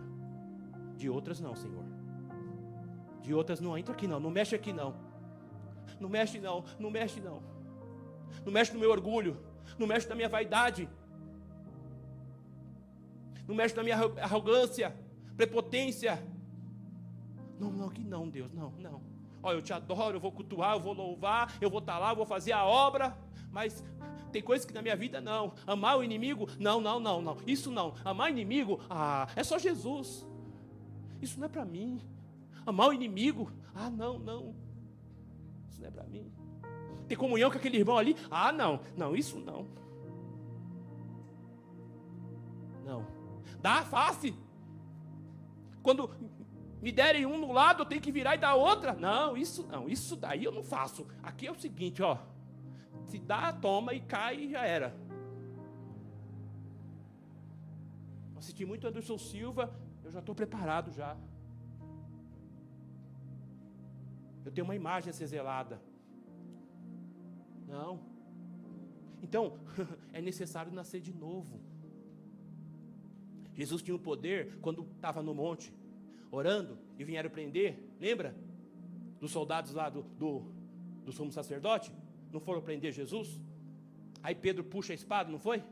De 0.97 1.09
outras 1.09 1.41
não, 1.41 1.55
Senhor. 1.55 1.85
De 3.21 3.33
outras 3.35 3.61
não 3.61 3.77
entra 3.79 3.95
aqui 3.95 4.07
não, 4.07 4.19
não 4.19 4.31
mexe 4.31 4.55
aqui 4.55 4.73
não. 4.73 4.95
Não 6.01 6.09
mexe 6.09 6.41
não, 6.41 6.65
não 6.79 6.91
mexe 6.91 7.21
não. 7.21 7.43
Não 8.45 8.53
mexe 8.53 8.73
no 8.73 8.81
meu 8.81 8.91
orgulho, 8.91 9.39
não 9.79 9.87
mexe 9.87 10.09
na 10.09 10.15
minha 10.15 10.29
vaidade. 10.29 10.89
Não 13.47 13.55
mexe 13.55 13.77
na 13.77 13.83
minha 13.83 13.97
arrogância, 14.21 14.97
prepotência. 15.37 16.23
Não, 17.59 17.71
não, 17.71 17.89
aqui 17.89 18.05
não, 18.05 18.29
Deus, 18.29 18.53
não, 18.53 18.73
não. 18.79 19.12
Olha, 19.43 19.57
eu 19.57 19.63
te 19.63 19.73
adoro, 19.73 20.17
eu 20.17 20.21
vou 20.21 20.31
cultuar, 20.31 20.75
eu 20.75 20.81
vou 20.81 20.93
louvar, 20.93 21.57
eu 21.61 21.69
vou 21.69 21.81
estar 21.81 21.99
lá, 21.99 22.11
eu 22.11 22.17
vou 22.17 22.27
fazer 22.27 22.53
a 22.53 22.65
obra, 22.65 23.17
mas 23.51 23.85
tem 24.31 24.41
coisas 24.41 24.65
que 24.65 24.73
na 24.73 24.81
minha 24.81 24.97
vida 24.97 25.21
não. 25.21 25.53
Amar 25.67 25.99
o 25.99 26.05
inimigo? 26.05 26.49
Não, 26.59 26.81
não, 26.81 26.99
não, 26.99 27.21
não. 27.21 27.37
Isso 27.47 27.71
não. 27.71 27.95
Amar 28.05 28.31
inimigo? 28.31 28.81
Ah, 28.89 29.29
é 29.37 29.45
só 29.45 29.59
Jesus. 29.59 30.27
Isso 31.21 31.39
não 31.39 31.47
é 31.47 31.49
para 31.49 31.65
mim. 31.65 32.01
Amar 32.65 32.89
o 32.89 32.93
inimigo? 32.93 33.51
Ah, 33.75 33.91
não, 33.91 34.19
não. 34.19 34.55
Isso 35.69 35.81
não 35.81 35.89
é 35.89 35.91
para 35.91 36.05
mim. 36.05 36.33
Ter 37.07 37.17
comunhão 37.17 37.51
com 37.51 37.59
aquele 37.59 37.79
irmão 37.79 37.99
ali? 37.99 38.17
Ah, 38.31 38.53
não. 38.53 38.81
Não, 38.97 39.15
isso 39.15 39.39
não. 39.39 39.67
Não. 42.85 43.07
Dá 43.61 43.81
a 43.81 43.85
face. 43.85 44.35
Quando 45.83 46.09
me 46.83 46.91
derem 46.91 47.25
um 47.25 47.39
no 47.39 47.53
lado, 47.53 47.83
eu 47.83 47.87
tenho 47.87 48.03
que 48.03 48.11
virar 48.11 48.35
e 48.35 48.39
dar 48.39 48.57
outra. 48.57 48.93
Não, 48.93 49.37
isso 49.37 49.65
não. 49.69 49.89
Isso 49.89 50.17
daí 50.17 50.43
eu 50.43 50.51
não 50.51 50.65
faço. 50.65 51.07
Aqui 51.23 51.47
é 51.47 51.53
o 51.53 51.55
seguinte, 51.55 52.03
ó. 52.03 52.19
Se 53.07 53.21
dá, 53.21 53.53
toma 53.53 53.95
e 53.95 54.01
cai 54.01 54.37
e 54.37 54.51
já 54.51 54.65
era. 54.67 54.93
Assisti 58.37 58.67
muito 58.67 58.89
Anderson 58.89 59.17
Silva, 59.17 59.73
eu 60.03 60.11
já 60.11 60.19
estou 60.19 60.35
preparado 60.35 60.91
já. 60.91 61.17
Eu 64.45 64.51
tenho 64.51 64.65
uma 64.65 64.75
imagem 64.75 65.11
a 65.11 65.13
ser 65.13 65.29
zelada. 65.29 65.81
Não. 67.69 68.01
Então, 69.23 69.57
é 70.13 70.21
necessário 70.21 70.73
nascer 70.73 71.01
de 71.01 71.13
novo. 71.13 71.61
Jesus 73.55 73.83
tinha 73.83 73.95
o 73.95 74.01
poder 74.01 74.59
quando 74.61 74.83
estava 74.97 75.23
no 75.23 75.33
monte, 75.33 75.73
orando, 76.33 76.77
e 76.99 77.05
vieram 77.05 77.31
prender. 77.31 77.79
Lembra? 78.01 78.35
Dos 79.21 79.31
soldados 79.31 79.73
lá 79.73 79.89
do, 79.89 80.03
do, 80.03 80.43
do 81.05 81.13
sumo 81.13 81.31
sacerdote? 81.31 81.93
não 82.33 82.41
foram 82.41 82.63
prender 82.63 82.93
Jesus? 82.93 83.41
Aí 84.23 84.35
Pedro 84.35 84.65
puxa 84.65 84.93
a 84.93 84.95
espada, 84.95 85.31
não 85.31 85.39
foi? 85.39 85.63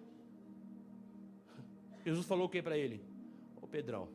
Jesus 2.05 2.27
falou 2.27 2.47
o 2.47 2.49
que 2.49 2.63
para 2.63 2.77
ele? 2.77 3.03
Ô 3.61 3.67
Pedrão, 3.67 4.09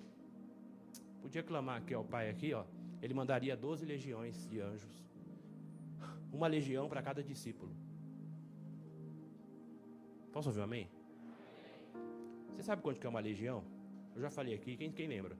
podia 1.21 1.41
clamar 1.41 1.81
aqui 1.81 1.93
ao 1.93 2.03
Pai 2.03 2.29
aqui, 2.29 2.53
ó. 2.53 2.63
Ele 3.01 3.13
mandaria 3.13 3.57
12 3.57 3.85
legiões 3.85 4.47
de 4.47 4.59
anjos. 4.61 5.03
Uma 6.31 6.47
legião 6.47 6.87
para 6.87 7.01
cada 7.01 7.23
discípulo. 7.23 7.75
Posso 10.31 10.49
ouvir 10.49 10.61
um 10.61 10.63
amém? 10.63 10.89
Você 12.49 12.63
sabe 12.63 12.81
quanto 12.81 12.99
que 12.99 13.07
é 13.07 13.09
uma 13.09 13.19
legião? 13.19 13.63
Eu 14.13 14.21
já 14.21 14.29
falei 14.29 14.53
aqui, 14.53 14.77
quem, 14.77 14.91
quem 14.91 15.07
lembra? 15.07 15.37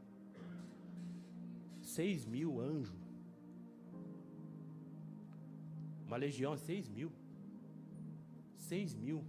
6 1.96 2.26
mil 2.26 2.60
anjos. 2.60 3.06
Uma 6.06 6.18
legião 6.18 6.54
é 6.54 6.58
seis 6.58 6.88
mil. 6.88 7.12
Seis 8.58 8.94
mil. 8.94 9.26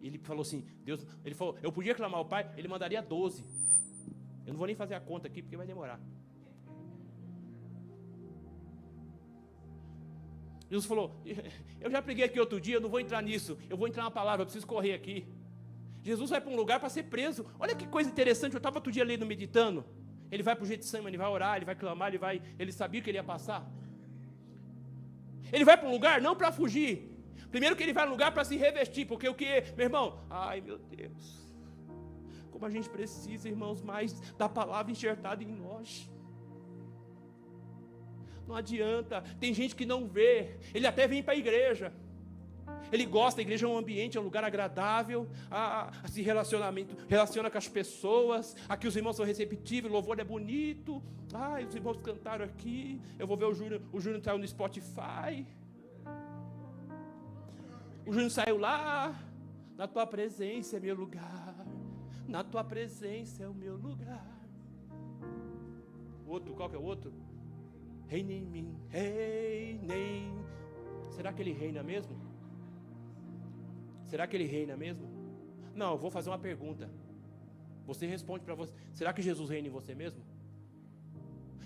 Ele 0.00 0.18
falou 0.18 0.42
assim, 0.42 0.64
Deus, 0.84 1.06
ele 1.24 1.34
falou, 1.34 1.56
eu 1.62 1.72
podia 1.72 1.94
clamar 1.94 2.18
ao 2.18 2.26
Pai, 2.26 2.50
ele 2.56 2.68
mandaria 2.68 3.00
doze. 3.00 3.42
Eu 4.46 4.52
não 4.52 4.58
vou 4.58 4.66
nem 4.66 4.76
fazer 4.76 4.94
a 4.94 5.00
conta 5.00 5.28
aqui 5.28 5.42
porque 5.42 5.56
vai 5.56 5.66
demorar. 5.66 6.00
Jesus 10.68 10.86
falou, 10.86 11.14
eu 11.80 11.90
já 11.90 12.02
preguei 12.02 12.24
aqui 12.24 12.38
outro 12.40 12.60
dia, 12.60 12.76
eu 12.76 12.80
não 12.80 12.88
vou 12.88 13.00
entrar 13.00 13.22
nisso, 13.22 13.56
eu 13.70 13.76
vou 13.76 13.86
entrar 13.86 14.02
na 14.02 14.10
palavra, 14.10 14.42
eu 14.42 14.46
preciso 14.46 14.66
correr 14.66 14.92
aqui. 14.92 15.26
Jesus 16.02 16.30
vai 16.30 16.40
para 16.40 16.50
um 16.50 16.56
lugar 16.56 16.78
para 16.80 16.90
ser 16.90 17.04
preso. 17.04 17.46
Olha 17.58 17.74
que 17.74 17.86
coisa 17.86 18.10
interessante, 18.10 18.52
eu 18.52 18.58
estava 18.58 18.76
outro 18.76 18.92
dia 18.92 19.04
lendo, 19.04 19.24
meditando. 19.24 19.84
Ele 20.34 20.42
vai 20.42 20.56
para 20.56 20.64
o 20.64 20.66
Getsemane, 20.66 21.10
ele 21.10 21.16
vai 21.16 21.28
orar, 21.28 21.56
ele 21.56 21.64
vai 21.64 21.76
clamar, 21.76 22.08
ele 22.08 22.18
vai, 22.18 22.42
ele 22.58 22.72
sabia 22.72 23.00
que 23.00 23.08
ele 23.08 23.18
ia 23.18 23.24
passar. 23.24 23.64
Ele 25.52 25.64
vai 25.64 25.76
para 25.76 25.88
um 25.88 25.92
lugar 25.92 26.20
não 26.20 26.34
para 26.34 26.50
fugir. 26.50 26.92
Primeiro 27.52 27.76
que 27.76 27.84
ele 27.84 27.92
vai 27.92 28.04
um 28.04 28.10
lugar 28.10 28.32
para 28.32 28.44
se 28.44 28.56
revestir, 28.56 29.06
porque 29.06 29.28
o 29.28 29.34
que, 29.34 29.62
meu 29.76 29.84
irmão? 29.86 30.18
Ai, 30.28 30.60
meu 30.60 30.76
Deus. 30.76 31.40
Como 32.50 32.66
a 32.66 32.70
gente 32.70 32.90
precisa, 32.90 33.48
irmãos, 33.48 33.80
mais 33.80 34.18
da 34.32 34.48
palavra 34.48 34.90
enxertada 34.90 35.40
em 35.44 35.46
nós. 35.46 36.10
Não 38.48 38.56
adianta, 38.56 39.22
tem 39.38 39.54
gente 39.54 39.76
que 39.76 39.86
não 39.86 40.08
vê, 40.08 40.58
ele 40.74 40.86
até 40.88 41.06
vem 41.06 41.22
para 41.22 41.34
a 41.34 41.36
igreja. 41.36 41.92
Ele 42.92 43.06
gosta, 43.06 43.40
a 43.40 43.42
igreja 43.42 43.66
é 43.66 43.68
um 43.68 43.76
ambiente, 43.76 44.16
é 44.16 44.20
um 44.20 44.24
lugar 44.24 44.44
agradável, 44.44 45.28
a, 45.50 45.90
a, 46.02 46.08
se 46.08 46.22
relacionamento, 46.22 46.96
relaciona 47.08 47.50
com 47.50 47.58
as 47.58 47.68
pessoas, 47.68 48.56
aqui 48.68 48.86
os 48.86 48.96
irmãos 48.96 49.16
são 49.16 49.24
receptivos, 49.24 49.90
o 49.90 49.94
louvor 49.94 50.18
é 50.18 50.24
bonito, 50.24 51.02
ah, 51.32 51.58
os 51.66 51.74
irmãos 51.74 51.98
cantaram 51.98 52.44
aqui, 52.44 53.00
eu 53.18 53.26
vou 53.26 53.36
ver 53.36 53.46
o 53.46 53.54
Júnior, 53.54 53.80
o 53.92 54.00
Júnior 54.00 54.22
saiu 54.22 54.38
no 54.38 54.46
Spotify. 54.46 55.46
O 58.06 58.12
Júnior 58.12 58.30
saiu 58.30 58.58
lá, 58.58 59.18
na 59.76 59.88
tua 59.88 60.06
presença 60.06 60.76
é 60.76 60.80
meu 60.80 60.94
lugar, 60.94 61.54
na 62.28 62.44
tua 62.44 62.62
presença 62.62 63.42
é 63.42 63.48
o 63.48 63.54
meu 63.54 63.76
lugar. 63.76 64.34
Outro, 66.26 66.54
qual 66.54 66.68
que 66.68 66.76
é 66.76 66.78
o 66.78 66.82
outro? 66.82 67.12
Reina 68.06 68.32
em 68.32 68.44
mim, 68.44 68.76
reina 68.88 69.96
em. 69.96 70.34
Será 71.10 71.32
que 71.32 71.42
ele 71.42 71.52
reina 71.52 71.82
mesmo? 71.82 72.14
Será 74.04 74.26
que 74.26 74.36
ele 74.36 74.44
reina 74.44 74.76
mesmo? 74.76 75.08
Não, 75.74 75.92
eu 75.92 75.98
vou 75.98 76.10
fazer 76.10 76.30
uma 76.30 76.38
pergunta. 76.38 76.90
Você 77.86 78.06
responde 78.06 78.44
para 78.44 78.54
você. 78.54 78.72
Será 78.92 79.12
que 79.12 79.22
Jesus 79.22 79.50
reina 79.50 79.68
em 79.68 79.70
você 79.70 79.94
mesmo? 79.94 80.22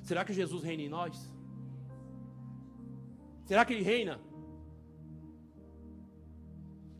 Será 0.03 0.25
que 0.25 0.33
Jesus 0.33 0.63
reina 0.63 0.83
em 0.83 0.89
nós? 0.89 1.33
Será 3.45 3.65
que 3.65 3.73
ele 3.73 3.83
reina? 3.83 4.21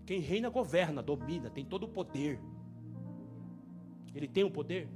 Quem 0.07 0.21
reina 0.21 0.49
governa, 0.49 1.03
domina, 1.03 1.51
tem 1.51 1.65
todo 1.65 1.85
o 1.85 1.89
poder. 1.89 2.41
Ele 4.15 4.27
tem 4.27 4.45
o 4.45 4.51
poder? 4.51 4.89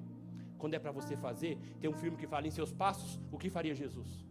Quando 0.59 0.75
é 0.75 0.79
para 0.79 0.93
você 0.93 1.17
fazer, 1.17 1.59
tem 1.81 1.91
um 1.91 1.95
filme 1.95 2.17
que 2.17 2.27
fala 2.27 2.47
em 2.47 2.51
seus 2.51 2.73
passos, 2.73 3.21
o 3.31 3.37
que 3.37 3.51
faria 3.51 3.75
Jesus? 3.75 4.25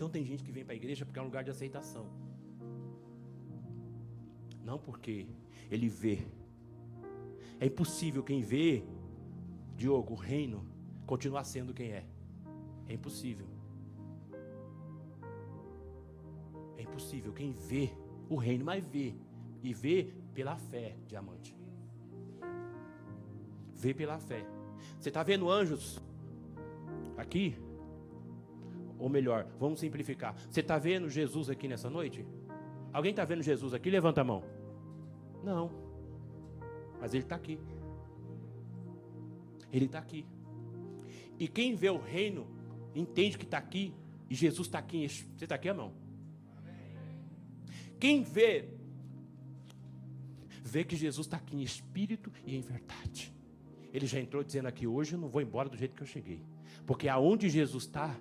Então 0.00 0.08
tem 0.08 0.24
gente 0.24 0.42
que 0.42 0.50
vem 0.50 0.64
para 0.64 0.72
a 0.72 0.76
igreja 0.76 1.04
porque 1.04 1.18
é 1.18 1.22
um 1.22 1.26
lugar 1.26 1.44
de 1.44 1.50
aceitação. 1.50 2.06
Não 4.64 4.78
porque 4.78 5.26
ele 5.70 5.90
vê. 5.90 6.26
É 7.60 7.66
impossível 7.66 8.22
quem 8.22 8.40
vê, 8.40 8.82
Diogo, 9.76 10.14
o 10.14 10.16
reino, 10.16 10.66
continuar 11.04 11.44
sendo 11.44 11.74
quem 11.74 11.90
é. 11.90 12.06
É 12.88 12.94
impossível. 12.94 13.46
É 16.78 16.82
impossível 16.82 17.34
quem 17.34 17.52
vê 17.52 17.92
o 18.30 18.36
reino, 18.36 18.64
mas 18.64 18.82
vê. 18.82 19.14
E 19.62 19.74
vê 19.74 20.14
pela 20.32 20.56
fé, 20.56 20.96
diamante. 21.06 21.54
Vê 23.74 23.92
pela 23.92 24.18
fé. 24.18 24.46
Você 24.98 25.10
está 25.10 25.22
vendo 25.22 25.50
anjos 25.50 26.00
aqui? 27.18 27.54
Ou 29.00 29.08
melhor, 29.08 29.46
vamos 29.58 29.80
simplificar. 29.80 30.36
Você 30.50 30.60
está 30.60 30.78
vendo 30.78 31.08
Jesus 31.08 31.48
aqui 31.48 31.66
nessa 31.66 31.88
noite? 31.88 32.24
Alguém 32.92 33.10
está 33.10 33.24
vendo 33.24 33.42
Jesus 33.42 33.72
aqui? 33.72 33.88
Levanta 33.88 34.20
a 34.20 34.24
mão. 34.24 34.44
Não. 35.42 35.70
Mas 37.00 37.14
ele 37.14 37.22
está 37.22 37.34
aqui. 37.34 37.58
Ele 39.72 39.86
está 39.86 39.98
aqui. 39.98 40.26
E 41.38 41.48
quem 41.48 41.74
vê 41.74 41.88
o 41.88 41.96
reino, 41.96 42.46
entende 42.94 43.38
que 43.38 43.44
está 43.44 43.56
aqui, 43.56 43.94
e 44.28 44.34
Jesus 44.34 44.68
está 44.68 44.78
aqui. 44.78 45.08
Você 45.08 45.44
está 45.44 45.54
aqui, 45.54 45.68
irmão? 45.68 45.92
Quem 47.98 48.22
vê, 48.22 48.68
vê 50.62 50.84
que 50.84 50.94
Jesus 50.94 51.26
está 51.26 51.38
aqui 51.38 51.56
em 51.56 51.62
espírito 51.62 52.30
e 52.44 52.54
em 52.54 52.60
verdade. 52.60 53.32
Ele 53.92 54.06
já 54.06 54.20
entrou 54.20 54.44
dizendo 54.44 54.66
aqui: 54.66 54.86
hoje 54.86 55.14
eu 55.14 55.18
não 55.18 55.28
vou 55.28 55.40
embora 55.40 55.70
do 55.70 55.76
jeito 55.76 55.94
que 55.94 56.02
eu 56.02 56.06
cheguei. 56.06 56.44
Porque 56.86 57.08
aonde 57.08 57.48
Jesus 57.48 57.84
está, 57.84 58.14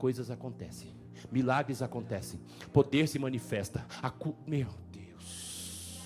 coisas 0.00 0.30
acontecem, 0.30 0.88
milagres 1.30 1.82
acontecem, 1.82 2.40
poder 2.72 3.06
se 3.06 3.18
manifesta. 3.18 3.86
Cu... 4.18 4.34
Meu 4.46 4.68
Deus. 4.90 6.00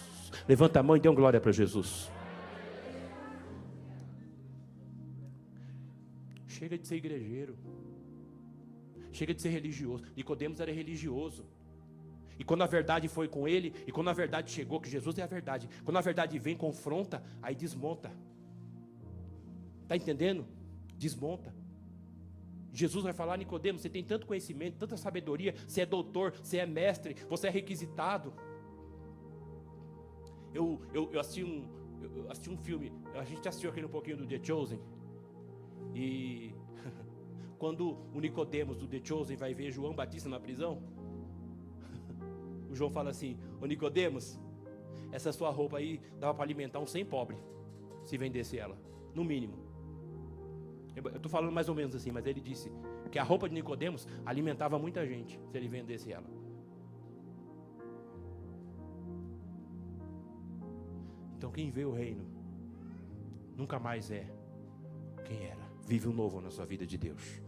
Levanta 0.48 0.80
a 0.80 0.82
mão 0.82 0.96
e 0.96 1.00
dê 1.00 1.08
uma 1.08 1.14
glória 1.14 1.40
para 1.40 1.52
Jesus. 1.52 2.10
Chega 6.48 6.76
de 6.76 6.88
ser 6.88 6.96
igrejeiro. 6.96 7.56
Chega 9.12 9.32
de 9.32 9.40
ser 9.40 9.50
religioso. 9.50 10.02
Nicodemos 10.16 10.58
era 10.58 10.72
religioso. 10.72 11.44
E 12.36 12.42
quando 12.42 12.62
a 12.62 12.66
verdade 12.66 13.06
foi 13.06 13.28
com 13.28 13.46
ele, 13.46 13.72
e 13.86 13.92
quando 13.92 14.10
a 14.10 14.12
verdade 14.12 14.50
chegou, 14.50 14.80
que 14.80 14.90
Jesus 14.90 15.16
é 15.18 15.22
a 15.22 15.26
verdade, 15.26 15.68
quando 15.84 15.98
a 15.98 16.00
verdade 16.00 16.36
vem, 16.36 16.56
confronta, 16.56 17.22
aí 17.40 17.54
desmonta. 17.54 18.10
Está 19.84 19.94
entendendo? 19.94 20.44
Desmonta. 20.98 21.54
Jesus 22.74 23.04
vai 23.04 23.12
falar, 23.12 23.36
Nicodemo, 23.36 23.78
você 23.78 23.88
tem 23.88 24.02
tanto 24.02 24.26
conhecimento, 24.26 24.76
tanta 24.76 24.96
sabedoria, 24.96 25.54
você 25.66 25.82
é 25.82 25.86
doutor, 25.86 26.32
você 26.32 26.58
é 26.58 26.66
mestre, 26.66 27.14
você 27.28 27.46
é 27.46 27.50
requisitado. 27.50 28.34
Eu, 30.52 30.80
eu, 30.92 31.08
eu 31.12 31.20
assisti 31.20 31.44
um, 31.44 31.68
eu 32.02 32.28
assisti 32.28 32.50
um 32.50 32.56
filme, 32.56 32.92
a 33.14 33.24
gente 33.24 33.46
assistiu 33.48 33.70
aquele 33.70 33.86
um 33.86 33.90
pouquinho 33.90 34.16
do 34.16 34.26
The 34.26 34.40
Chosen. 34.42 34.80
E 35.94 36.52
quando 37.58 37.96
o 38.12 38.18
Nicodemos 38.18 38.76
do 38.76 38.88
The 38.88 39.00
Chosen 39.04 39.36
vai 39.36 39.54
ver 39.54 39.70
João 39.70 39.94
Batista 39.94 40.28
na 40.28 40.40
prisão, 40.40 40.82
o 42.68 42.74
João 42.74 42.90
fala 42.90 43.10
assim: 43.10 43.38
"O 43.60 43.66
Nicodemos, 43.66 44.36
essa 45.12 45.32
sua 45.32 45.50
roupa 45.50 45.78
aí 45.78 46.00
dava 46.18 46.34
para 46.34 46.42
alimentar 46.42 46.80
um 46.80 46.86
sem 46.86 47.04
pobre, 47.04 47.36
se 48.04 48.18
vendesse 48.18 48.58
ela, 48.58 48.76
no 49.14 49.24
mínimo. 49.24 49.63
Eu 50.96 51.16
estou 51.16 51.30
falando 51.30 51.52
mais 51.52 51.68
ou 51.68 51.74
menos 51.74 51.94
assim, 51.94 52.12
mas 52.12 52.24
ele 52.26 52.40
disse 52.40 52.70
que 53.10 53.18
a 53.18 53.22
roupa 53.22 53.48
de 53.48 53.54
Nicodemos 53.54 54.06
alimentava 54.24 54.78
muita 54.78 55.06
gente 55.06 55.38
se 55.50 55.56
ele 55.56 55.68
vendesse 55.68 56.12
ela. 56.12 56.26
Então 61.36 61.50
quem 61.50 61.70
vê 61.70 61.84
o 61.84 61.92
reino 61.92 62.24
nunca 63.56 63.78
mais 63.78 64.10
é 64.10 64.26
quem 65.24 65.44
era. 65.44 65.64
Vive 65.86 66.08
um 66.08 66.12
novo 66.12 66.40
na 66.40 66.50
sua 66.50 66.64
vida 66.64 66.86
de 66.86 66.96
Deus. 66.96 67.42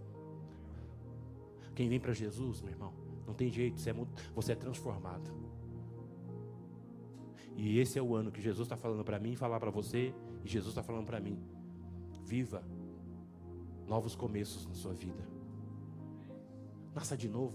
Quem 1.74 1.88
vem 1.88 2.00
para 2.00 2.12
Jesus, 2.12 2.60
meu 2.60 2.72
irmão, 2.72 2.92
não 3.26 3.34
tem 3.34 3.50
jeito, 3.50 3.80
você 3.80 3.90
é, 3.90 3.94
você 4.34 4.52
é 4.52 4.54
transformado. 4.54 5.30
E 7.56 7.78
esse 7.78 7.98
é 7.98 8.02
o 8.02 8.14
ano 8.14 8.30
que 8.30 8.40
Jesus 8.40 8.66
está 8.66 8.76
falando 8.76 9.04
para 9.04 9.18
mim, 9.18 9.34
falar 9.34 9.58
para 9.58 9.70
você, 9.70 10.14
e 10.44 10.48
Jesus 10.48 10.72
está 10.72 10.82
falando 10.82 11.06
para 11.06 11.20
mim. 11.20 11.38
Viva 12.22 12.62
novos 13.86 14.14
começos 14.14 14.66
na 14.66 14.74
sua 14.74 14.92
vida. 14.92 15.22
Nasça 16.94 17.16
de 17.16 17.28
novo. 17.28 17.54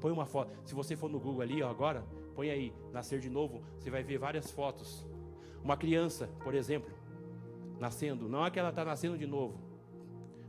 Põe 0.00 0.10
uma 0.10 0.26
foto. 0.26 0.52
Se 0.64 0.74
você 0.74 0.96
for 0.96 1.08
no 1.08 1.20
Google 1.20 1.42
ali 1.42 1.62
ó, 1.62 1.70
agora, 1.70 2.04
põe 2.34 2.50
aí, 2.50 2.72
nascer 2.92 3.20
de 3.20 3.30
novo, 3.30 3.62
você 3.78 3.90
vai 3.90 4.02
ver 4.02 4.18
várias 4.18 4.50
fotos. 4.50 5.06
Uma 5.62 5.76
criança, 5.76 6.28
por 6.42 6.54
exemplo, 6.54 6.92
nascendo, 7.78 8.28
não 8.28 8.44
é 8.44 8.50
que 8.50 8.58
ela 8.58 8.70
está 8.70 8.84
nascendo 8.84 9.16
de 9.16 9.26
novo, 9.26 9.60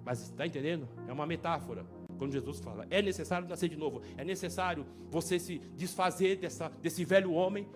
mas 0.04 0.22
está 0.22 0.46
entendendo? 0.46 0.88
É 1.08 1.14
uma 1.14 1.26
metáfora. 1.26 1.86
Quando 2.18 2.32
Jesus 2.32 2.60
fala, 2.60 2.88
é 2.90 3.02
necessário 3.02 3.48
nascer 3.48 3.70
de 3.70 3.76
novo, 3.76 4.02
é 4.18 4.24
necessário 4.24 4.86
você 5.10 5.40
se 5.40 5.60
desfazer 5.76 6.38
dessa, 6.38 6.70
desse 6.82 7.04
velho 7.04 7.34
homem 7.34 7.68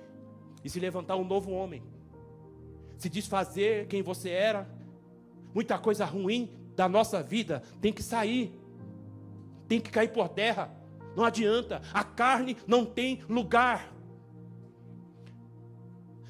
e 0.64 0.70
se 0.70 0.80
levantar 0.80 1.16
um 1.16 1.26
novo 1.26 1.52
homem, 1.52 1.84
se 2.98 3.10
desfazer 3.10 3.88
quem 3.88 4.02
você 4.02 4.30
era, 4.30 4.68
muita 5.54 5.78
coisa 5.78 6.06
ruim 6.06 6.52
da 6.78 6.88
nossa 6.88 7.24
vida 7.24 7.64
tem 7.82 7.92
que 7.92 8.04
sair, 8.04 8.54
tem 9.68 9.82
que 9.82 9.90
cair 9.90 10.14
por 10.14 10.30
terra. 10.30 10.72
Não 11.16 11.26
adianta, 11.26 11.82
a 11.92 12.04
carne 12.04 12.56
não 12.68 12.86
tem 12.86 13.24
lugar. 13.28 13.92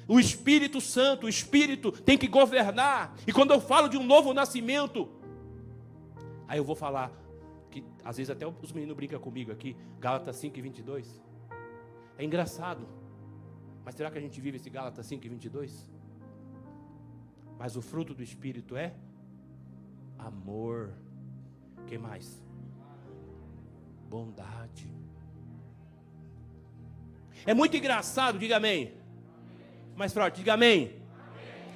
O 0.08 0.18
Espírito 0.18 0.80
Santo, 0.80 1.26
o 1.26 1.28
Espírito 1.28 1.92
tem 1.92 2.16
que 2.16 2.26
governar. 2.26 3.14
E 3.26 3.32
quando 3.32 3.52
eu 3.52 3.60
falo 3.60 3.88
de 3.88 3.98
um 3.98 4.02
novo 4.02 4.32
nascimento, 4.32 5.06
aí 6.48 6.58
eu 6.58 6.64
vou 6.64 6.74
falar 6.74 7.12
que 7.70 7.84
às 8.02 8.16
vezes 8.16 8.30
até 8.30 8.46
os 8.46 8.72
meninos 8.72 8.96
brincam 8.96 9.20
comigo 9.20 9.52
aqui, 9.52 9.76
Gálatas 10.00 10.36
5 10.36 10.58
e 10.58 10.62
22. 10.62 11.22
É 12.16 12.24
engraçado. 12.24 12.88
Mas 13.84 13.94
será 13.94 14.10
que 14.10 14.16
a 14.16 14.20
gente 14.20 14.40
vive 14.40 14.56
esse 14.56 14.70
Gálatas 14.70 15.04
5 15.04 15.26
e 15.26 15.28
22? 15.28 15.90
Mas 17.58 17.76
o 17.76 17.82
fruto 17.82 18.14
do 18.14 18.22
Espírito 18.22 18.78
é 18.78 18.94
amor. 20.18 20.92
que 21.86 21.96
mais? 21.96 22.42
Bondade. 24.08 24.92
É 27.46 27.54
muito 27.54 27.76
engraçado, 27.76 28.38
diga 28.38 28.56
amém. 28.56 28.94
Mais 29.96 30.12
forte, 30.12 30.36
diga 30.36 30.54
amém. 30.54 30.96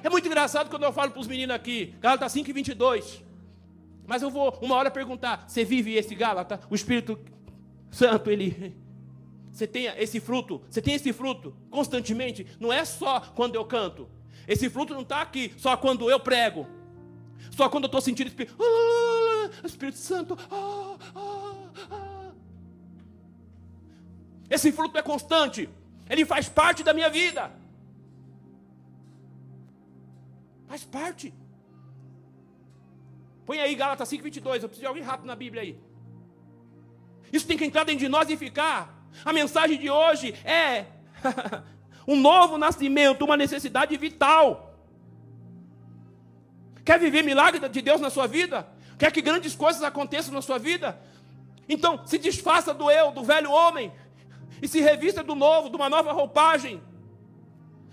É 0.03 0.09
muito 0.09 0.27
engraçado 0.27 0.69
quando 0.69 0.83
eu 0.83 0.91
falo 0.91 1.11
para 1.11 1.21
os 1.21 1.27
meninos 1.27 1.55
aqui, 1.55 1.95
Gálatas 1.99 2.31
5 2.33 2.49
e 2.49 2.53
22. 2.53 3.23
Mas 4.05 4.21
eu 4.21 4.29
vou 4.29 4.57
uma 4.61 4.75
hora 4.75 4.91
perguntar: 4.91 5.45
você 5.47 5.63
vive 5.63 5.95
esse 5.95 6.13
Gálata? 6.13 6.59
O 6.69 6.75
Espírito 6.75 7.19
Santo, 7.89 8.29
ele. 8.29 8.75
Você 9.51 9.67
tem 9.67 9.85
esse 9.85 10.19
fruto? 10.19 10.63
Você 10.69 10.81
tem 10.81 10.95
esse 10.95 11.13
fruto 11.13 11.55
constantemente? 11.69 12.45
Não 12.59 12.73
é 12.73 12.83
só 12.83 13.19
quando 13.19 13.55
eu 13.55 13.63
canto. 13.63 14.09
Esse 14.47 14.69
fruto 14.69 14.93
não 14.93 15.03
está 15.03 15.21
aqui 15.21 15.53
só 15.57 15.77
quando 15.77 16.09
eu 16.09 16.19
prego. 16.19 16.67
Só 17.51 17.69
quando 17.69 17.85
eu 17.85 17.87
estou 17.87 18.01
sentindo 18.01 18.27
Espírito, 18.27 18.55
ah, 18.59 19.67
Espírito 19.67 19.97
Santo. 19.97 20.37
Ah, 20.51 20.97
ah, 21.15 21.69
ah. 21.91 22.31
Esse 24.49 24.71
fruto 24.71 24.97
é 24.97 25.01
constante. 25.01 25.69
Ele 26.09 26.25
faz 26.25 26.49
parte 26.49 26.83
da 26.83 26.93
minha 26.93 27.09
vida. 27.09 27.51
Faz 30.67 30.83
parte. 30.83 31.33
Põe 33.45 33.59
aí 33.59 33.75
Gálatas 33.75 34.09
5,22. 34.09 34.61
Eu 34.61 34.69
preciso 34.69 34.79
de 34.81 34.85
alguém 34.85 35.03
rápido 35.03 35.27
na 35.27 35.35
Bíblia 35.35 35.61
aí. 35.61 35.79
Isso 37.31 37.47
tem 37.47 37.57
que 37.57 37.65
entrar 37.65 37.83
dentro 37.83 38.01
de 38.01 38.09
nós 38.09 38.29
e 38.29 38.37
ficar. 38.37 39.03
A 39.25 39.33
mensagem 39.33 39.77
de 39.77 39.89
hoje 39.89 40.33
é 40.45 40.85
um 42.07 42.19
novo 42.19 42.57
nascimento, 42.57 43.25
uma 43.25 43.37
necessidade 43.37 43.95
vital. 43.97 44.72
Quer 46.83 46.99
viver 46.99 47.23
milagre 47.23 47.67
de 47.69 47.81
Deus 47.81 48.01
na 48.01 48.09
sua 48.09 48.27
vida? 48.27 48.67
Quer 48.97 49.11
que 49.11 49.21
grandes 49.21 49.55
coisas 49.55 49.81
aconteçam 49.83 50.33
na 50.33 50.41
sua 50.41 50.57
vida? 50.57 50.99
Então, 51.67 52.05
se 52.05 52.17
desfaça 52.17 52.73
do 52.73 52.91
eu, 52.91 53.11
do 53.11 53.23
velho 53.23 53.51
homem, 53.51 53.91
e 54.61 54.67
se 54.67 54.81
revista 54.81 55.23
do 55.23 55.35
novo, 55.35 55.69
de 55.69 55.75
uma 55.75 55.89
nova 55.89 56.11
roupagem. 56.11 56.81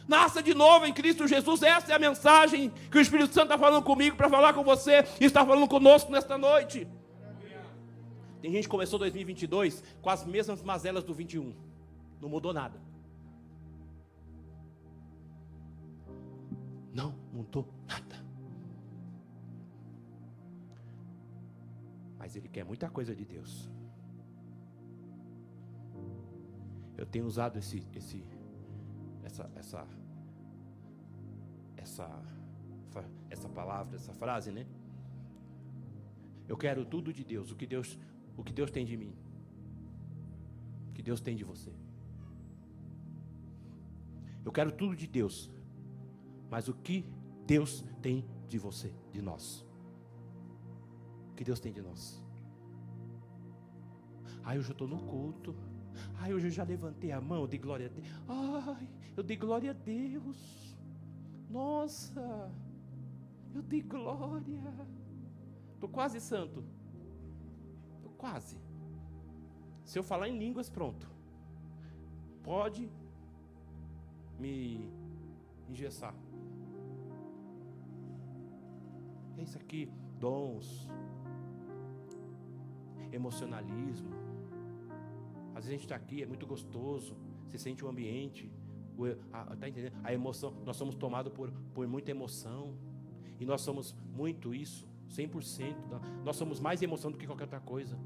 Nasça 0.06 0.42
de 0.42 0.54
novo 0.54 0.86
em 0.86 0.92
Cristo 0.92 1.26
Jesus. 1.26 1.62
Essa 1.62 1.92
é 1.92 1.94
a 1.94 1.98
mensagem 1.98 2.72
que 2.90 2.98
o 2.98 3.00
Espírito 3.00 3.32
Santo 3.32 3.52
está 3.52 3.58
falando 3.58 3.82
comigo 3.84 4.16
para 4.16 4.28
falar 4.28 4.52
com 4.52 4.64
você 4.64 5.04
e 5.20 5.24
está 5.24 5.46
falando 5.46 5.68
conosco 5.68 6.10
nesta 6.10 6.36
noite. 6.36 6.86
Tem 8.42 8.50
gente 8.50 8.64
que 8.64 8.70
começou 8.70 8.98
2022 8.98 9.84
com 10.00 10.10
as 10.10 10.24
mesmas 10.24 10.62
mazelas 10.62 11.04
do 11.04 11.14
21. 11.14 11.54
Não 12.20 12.28
mudou 12.28 12.52
nada. 12.52 12.80
Não 16.92 17.14
mudou 17.32 17.68
nada. 17.86 18.09
Mas 22.30 22.36
ele 22.36 22.48
quer 22.48 22.64
muita 22.64 22.88
coisa 22.88 23.12
de 23.12 23.24
Deus. 23.24 23.68
Eu 26.96 27.04
tenho 27.04 27.26
usado 27.26 27.58
esse, 27.58 27.84
esse, 27.92 28.24
essa, 29.24 29.50
essa, 29.56 29.88
essa, 31.76 32.22
essa 33.28 33.48
palavra, 33.48 33.96
essa 33.96 34.14
frase, 34.14 34.52
né? 34.52 34.64
Eu 36.46 36.56
quero 36.56 36.84
tudo 36.84 37.12
de 37.12 37.24
Deus, 37.24 37.50
o 37.50 37.56
que 37.56 37.66
Deus, 37.66 37.98
o 38.36 38.44
que 38.44 38.52
Deus 38.52 38.70
tem 38.70 38.86
de 38.86 38.96
mim, 38.96 39.12
o 40.90 40.92
que 40.92 41.02
Deus 41.02 41.20
tem 41.20 41.34
de 41.34 41.42
você. 41.42 41.72
Eu 44.44 44.52
quero 44.52 44.70
tudo 44.70 44.94
de 44.94 45.08
Deus, 45.08 45.50
mas 46.48 46.68
o 46.68 46.74
que 46.74 47.04
Deus 47.44 47.84
tem 48.00 48.24
de 48.48 48.56
você, 48.56 48.94
de 49.10 49.20
nós? 49.20 49.68
Que 51.40 51.44
Deus 51.44 51.58
tem 51.58 51.72
de 51.72 51.80
nós? 51.80 52.22
Ai, 54.44 54.58
hoje 54.58 54.68
eu 54.68 54.72
estou 54.72 54.86
no 54.86 54.98
culto. 55.06 55.56
Ai, 56.18 56.34
hoje 56.34 56.48
eu 56.48 56.50
já 56.50 56.64
levantei 56.64 57.12
a 57.12 57.18
mão, 57.18 57.40
eu 57.40 57.46
dei 57.46 57.58
glória 57.58 57.86
a 57.86 57.88
Deus. 57.88 58.06
Ai, 58.28 58.86
eu 59.16 59.22
dei 59.22 59.38
glória 59.38 59.70
a 59.70 59.72
Deus. 59.72 60.76
Nossa, 61.48 62.52
eu 63.54 63.62
dei 63.62 63.80
glória. 63.80 64.62
Estou 65.72 65.88
quase 65.88 66.20
santo. 66.20 66.62
Estou 67.96 68.12
quase. 68.18 68.58
Se 69.82 69.98
eu 69.98 70.02
falar 70.02 70.28
em 70.28 70.36
línguas, 70.36 70.68
pronto. 70.68 71.10
Pode 72.42 72.92
me 74.38 74.92
engessar. 75.70 76.14
É 79.38 79.42
isso 79.42 79.56
aqui, 79.56 79.90
dons, 80.18 80.86
emocionalismo. 83.12 84.10
Às 85.54 85.64
vezes 85.64 85.68
a 85.68 85.72
gente 85.72 85.82
está 85.82 85.96
aqui, 85.96 86.22
é 86.22 86.26
muito 86.26 86.46
gostoso, 86.46 87.16
você 87.46 87.58
sente 87.58 87.84
o 87.84 87.88
ambiente, 87.88 88.50
tá 89.58 89.68
entendendo? 89.68 89.94
A 90.04 90.12
emoção, 90.12 90.54
nós 90.64 90.76
somos 90.76 90.94
tomados 90.94 91.32
por, 91.32 91.50
por 91.74 91.86
muita 91.86 92.10
emoção, 92.10 92.74
e 93.38 93.46
nós 93.46 93.62
somos 93.62 93.94
muito 94.14 94.54
isso, 94.54 94.86
100%. 95.10 95.74
Nós 96.24 96.36
somos 96.36 96.60
mais 96.60 96.82
emoção 96.82 97.10
do 97.10 97.16
que 97.16 97.26
qualquer 97.26 97.44
outra 97.44 97.60
coisa. 97.60 97.98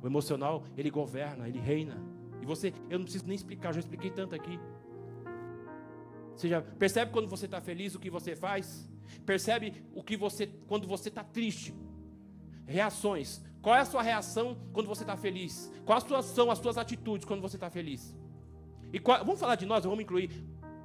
O 0.00 0.06
emocional, 0.06 0.64
ele 0.76 0.90
governa, 0.90 1.48
ele 1.48 1.58
reina. 1.58 1.96
E 2.40 2.46
você, 2.46 2.72
eu 2.88 2.98
não 2.98 3.04
preciso 3.04 3.26
nem 3.26 3.34
explicar, 3.34 3.72
já 3.72 3.80
expliquei 3.80 4.10
tanto 4.10 4.34
aqui. 4.34 4.58
Você 6.36 6.48
já 6.48 6.62
percebe 6.62 7.10
quando 7.10 7.28
você 7.28 7.46
está 7.46 7.60
feliz 7.60 7.94
o 7.94 8.00
que 8.00 8.10
você 8.10 8.34
faz? 8.34 8.88
Percebe 9.26 9.84
o 9.94 10.02
que 10.02 10.16
você, 10.16 10.46
quando 10.66 10.86
você 10.86 11.08
está 11.08 11.22
triste? 11.22 11.74
Reações. 12.64 13.42
Qual 13.62 13.76
é 13.76 13.80
a 13.80 13.84
sua 13.84 14.02
reação 14.02 14.56
quando 14.72 14.88
você 14.88 15.04
está 15.04 15.16
feliz? 15.16 15.72
Quais 15.86 16.02
são 16.24 16.50
as 16.50 16.58
suas 16.58 16.76
atitudes 16.76 17.24
quando 17.24 17.40
você 17.40 17.56
está 17.56 17.70
feliz? 17.70 18.14
E 18.92 18.98
qual, 18.98 19.24
vamos 19.24 19.38
falar 19.38 19.54
de 19.54 19.64
nós, 19.64 19.84
vamos 19.84 20.00
incluir. 20.00 20.30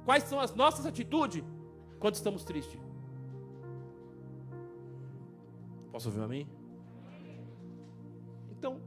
Quais 0.04 0.22
são 0.22 0.38
as 0.38 0.54
nossas 0.54 0.86
atitudes 0.86 1.42
quando 1.98 2.14
estamos 2.14 2.44
tristes? 2.44 2.80
Posso 5.90 6.08
ouvir 6.08 6.20
um 6.20 6.24
amém? 6.24 6.48
Então, 8.52 8.80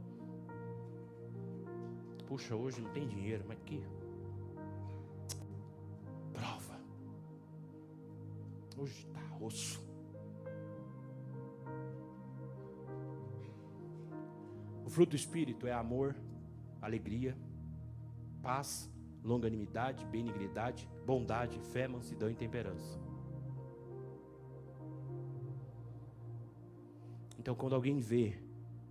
puxa, 2.26 2.56
hoje 2.56 2.80
não 2.80 2.90
tem 2.92 3.06
dinheiro, 3.06 3.44
mas 3.46 3.60
que 3.66 3.84
prova. 6.32 6.80
Hoje 8.78 9.06
está 9.06 9.22
osso. 9.46 9.91
Fruto 14.92 15.12
do 15.12 15.16
Espírito 15.16 15.66
é 15.66 15.72
amor, 15.72 16.16
alegria, 16.82 17.36
paz, 18.44 18.92
longanimidade, 19.24 20.06
benignidade, 20.06 20.88
bondade, 21.06 21.58
fé, 21.60 21.88
mansidão 21.88 22.30
e 22.30 22.36
temperança. 22.36 23.00
Então, 27.40 27.56
quando 27.56 27.74
alguém 27.74 28.00
vê 28.00 28.38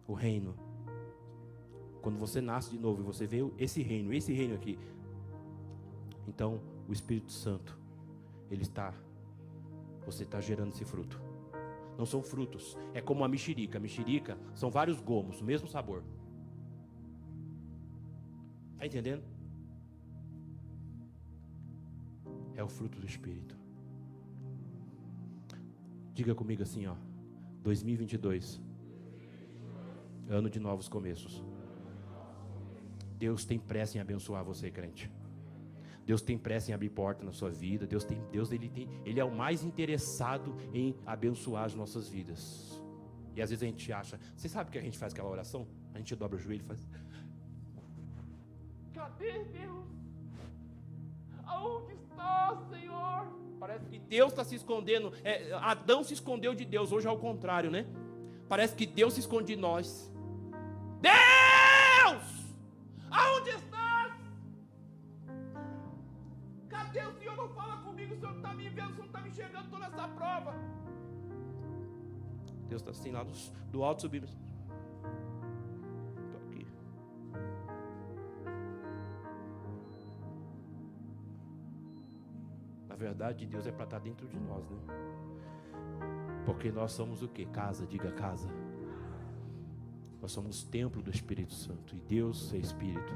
o 0.08 0.14
reino, 0.14 0.56
quando 2.00 2.18
você 2.18 2.40
nasce 2.40 2.70
de 2.70 2.78
novo 2.78 3.02
e 3.02 3.04
você 3.04 3.26
vê 3.26 3.38
esse 3.58 3.82
reino, 3.82 4.12
esse 4.12 4.32
reino 4.32 4.54
aqui, 4.54 4.78
então 6.26 6.60
o 6.88 6.92
Espírito 6.92 7.30
Santo, 7.30 7.78
ele 8.50 8.62
está, 8.62 8.94
você 10.04 10.24
está 10.24 10.40
gerando 10.40 10.72
esse 10.72 10.84
fruto. 10.84 11.29
Não 12.00 12.06
são 12.06 12.22
frutos, 12.22 12.78
é 12.94 13.00
como 13.02 13.22
a 13.24 13.28
mexerica. 13.28 13.76
A 13.76 13.80
mexerica 13.80 14.38
são 14.54 14.70
vários 14.70 15.02
gomos, 15.02 15.42
o 15.42 15.44
mesmo 15.44 15.68
sabor. 15.68 16.02
Está 18.72 18.86
entendendo? 18.86 19.22
É 22.54 22.64
o 22.64 22.68
fruto 22.70 22.98
do 22.98 23.06
Espírito. 23.06 23.54
Diga 26.14 26.34
comigo 26.34 26.62
assim, 26.62 26.86
ó. 26.86 26.96
2022. 27.62 28.62
Ano 30.26 30.48
de 30.48 30.58
novos 30.58 30.88
começos. 30.88 31.44
Deus 33.18 33.44
tem 33.44 33.58
pressa 33.58 33.98
em 33.98 34.00
abençoar 34.00 34.42
você, 34.42 34.70
crente. 34.70 35.12
Deus 36.10 36.20
tem 36.20 36.36
pressa 36.36 36.72
em 36.72 36.74
abrir 36.74 36.88
porta 36.88 37.24
na 37.24 37.30
sua 37.30 37.50
vida. 37.50 37.86
Deus 37.86 38.02
tem, 38.02 38.20
Deus 38.32 38.50
ele 38.50 38.68
tem, 38.68 38.88
ele 39.04 39.20
é 39.20 39.24
o 39.24 39.30
mais 39.30 39.62
interessado 39.62 40.56
em 40.74 40.96
abençoar 41.06 41.66
as 41.66 41.74
nossas 41.76 42.08
vidas. 42.08 42.82
E 43.36 43.40
às 43.40 43.50
vezes 43.50 43.62
a 43.62 43.66
gente 43.66 43.92
acha, 43.92 44.18
você 44.34 44.48
sabe 44.48 44.72
que 44.72 44.78
a 44.78 44.82
gente 44.82 44.98
faz 44.98 45.12
aquela 45.12 45.28
oração? 45.28 45.68
A 45.94 45.98
gente 45.98 46.16
dobra 46.16 46.36
o 46.36 46.40
joelho 46.40 46.62
e 46.62 46.66
faz. 46.66 46.80
Cadê 48.92 49.44
Deus? 49.44 49.86
Aonde 51.44 51.94
está, 51.94 52.60
Senhor? 52.68 53.26
Parece 53.60 53.86
que 53.86 54.00
Deus 54.00 54.32
está 54.32 54.42
se 54.42 54.56
escondendo. 54.56 55.12
É, 55.22 55.52
Adão 55.52 56.02
se 56.02 56.12
escondeu 56.12 56.56
de 56.56 56.64
Deus, 56.64 56.90
hoje 56.90 57.06
é 57.06 57.10
o 57.12 57.18
contrário, 57.18 57.70
né? 57.70 57.86
Parece 58.48 58.74
que 58.74 58.84
Deus 58.84 59.14
se 59.14 59.20
esconde 59.20 59.54
de 59.54 59.60
nós. 59.60 60.09
Deus 72.70 72.80
está 72.80 72.92
assim 72.92 73.10
lá 73.10 73.22
do, 73.22 73.32
do 73.70 73.84
alto 73.84 74.02
subindo. 74.02 74.28
verdade 83.00 83.38
de 83.38 83.46
Deus 83.46 83.66
é 83.66 83.72
para 83.72 83.84
estar 83.84 83.98
tá 83.98 84.04
dentro 84.04 84.28
de 84.28 84.38
nós, 84.38 84.62
né? 84.68 84.76
Porque 86.44 86.70
nós 86.70 86.92
somos 86.92 87.22
o 87.22 87.28
que? 87.28 87.46
Casa, 87.46 87.86
diga 87.86 88.12
casa. 88.12 88.48
Nós 90.20 90.32
somos 90.32 90.62
templo 90.62 91.02
do 91.02 91.10
Espírito 91.10 91.54
Santo. 91.54 91.96
E 91.96 92.00
Deus 92.00 92.52
é 92.52 92.58
Espírito. 92.58 93.12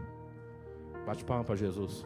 Bate 1.05 1.23
palma 1.23 1.45
para 1.45 1.55
Jesus. 1.55 2.05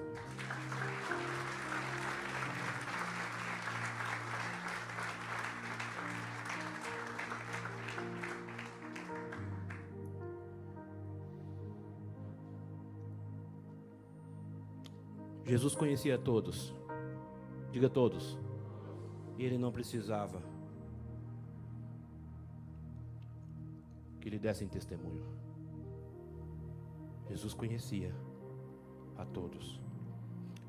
Conhecia 15.78 16.18
todos. 16.18 16.74
Diga 17.70 17.88
todos. 17.88 18.36
E 19.38 19.44
ele 19.44 19.56
não 19.56 19.70
precisava 19.70 20.42
que 24.20 24.28
lhe 24.28 24.38
dessem 24.38 24.68
testemunho. 24.68 25.24
Jesus 27.28 27.54
conhecia 27.54 28.12
a 29.16 29.24
todos. 29.24 29.80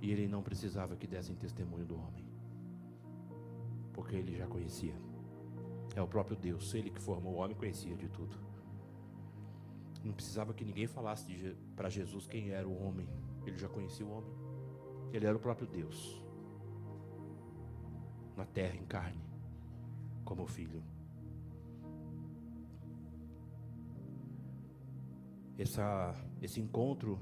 E 0.02 0.12
ele 0.12 0.28
não 0.28 0.44
precisava 0.44 0.96
que 0.96 1.08
dessem 1.08 1.36
testemunho 1.36 1.86
do 1.86 1.96
homem. 1.96 2.26
Porque 3.92 4.16
ele 4.16 4.36
já 4.36 4.46
conhecia. 4.46 4.94
É 5.96 6.02
o 6.02 6.08
próprio 6.08 6.38
Deus, 6.38 6.74
ele 6.74 6.92
que 6.92 7.02
formou 7.02 7.34
o 7.34 7.38
homem, 7.38 7.58
conhecia 7.58 7.96
de 7.96 8.08
tudo. 8.08 8.38
Não 10.04 10.14
precisava 10.14 10.54
que 10.54 10.64
ninguém 10.64 10.88
falasse 10.88 11.56
para 11.76 11.90
Jesus 11.90 12.28
quem 12.28 12.52
era 12.52 12.68
o 12.68 12.82
homem. 12.84 13.10
Ele 13.46 13.58
já 13.58 13.68
conhecia 13.68 14.06
o 14.06 14.12
homem. 14.12 14.49
Ele 15.12 15.26
era 15.26 15.36
o 15.36 15.40
próprio 15.40 15.68
Deus. 15.68 16.20
na 18.38 18.46
terra 18.46 18.74
em 18.74 18.86
carne, 18.86 19.22
como 20.24 20.48
filho. 20.48 20.82
Essa, 25.58 26.16
esse 26.42 26.62
encontro, 26.62 27.20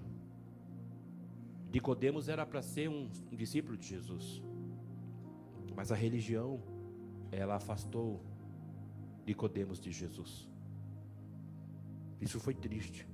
Nicodemos 1.73 2.29
era 2.29 2.45
para 2.45 2.61
ser 2.61 2.87
um, 2.87 3.09
um 3.31 3.35
discípulo 3.35 3.75
de 3.75 3.87
Jesus, 3.87 4.43
mas 5.75 5.91
a 5.91 5.95
religião, 5.95 6.61
ela 7.31 7.55
afastou 7.55 8.21
Nicodemos 9.25 9.79
de 9.79 9.91
Jesus. 9.91 10.47
Isso 12.21 12.39
foi 12.39 12.53
triste. 12.53 13.07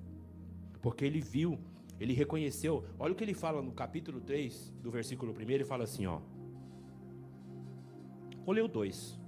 Porque 0.82 1.06
ele 1.06 1.22
viu, 1.22 1.58
ele 2.00 2.14
reconheceu. 2.14 2.86
Olha 3.00 3.14
o 3.14 3.16
que 3.16 3.24
ele 3.24 3.34
fala 3.34 3.62
no 3.62 3.72
capítulo 3.72 4.20
3, 4.22 4.74
do 4.82 4.92
versículo 4.92 5.34
1, 5.34 5.42
ele 5.52 5.66
fala 5.66 5.84
assim, 5.84 6.06
ó. 6.06 6.20
Vou 8.46 8.56
o 8.56 8.68
2. 8.68 9.20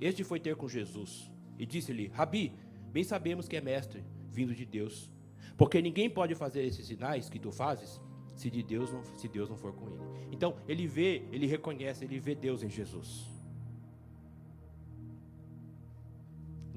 Este 0.00 0.22
foi 0.22 0.38
ter 0.38 0.54
com 0.56 0.68
Jesus 0.68 1.30
e 1.58 1.64
disse-lhe: 1.64 2.08
Rabi, 2.08 2.52
bem 2.92 3.02
sabemos 3.02 3.48
que 3.48 3.56
é 3.56 3.60
mestre, 3.60 4.04
vindo 4.30 4.54
de 4.54 4.64
Deus. 4.64 5.10
Porque 5.56 5.80
ninguém 5.80 6.08
pode 6.08 6.34
fazer 6.34 6.64
esses 6.64 6.86
sinais 6.86 7.28
que 7.28 7.38
tu 7.38 7.50
fazes 7.50 8.00
se 8.36 8.48
de 8.48 8.62
Deus 8.62 8.92
não, 8.92 9.02
se 9.16 9.26
Deus 9.26 9.48
não 9.48 9.56
for 9.56 9.72
com 9.72 9.86
ele. 9.88 10.28
Então, 10.30 10.56
ele 10.68 10.86
vê, 10.86 11.24
ele 11.32 11.46
reconhece, 11.46 12.04
ele 12.04 12.20
vê 12.20 12.34
Deus 12.34 12.62
em 12.62 12.70
Jesus. 12.70 13.26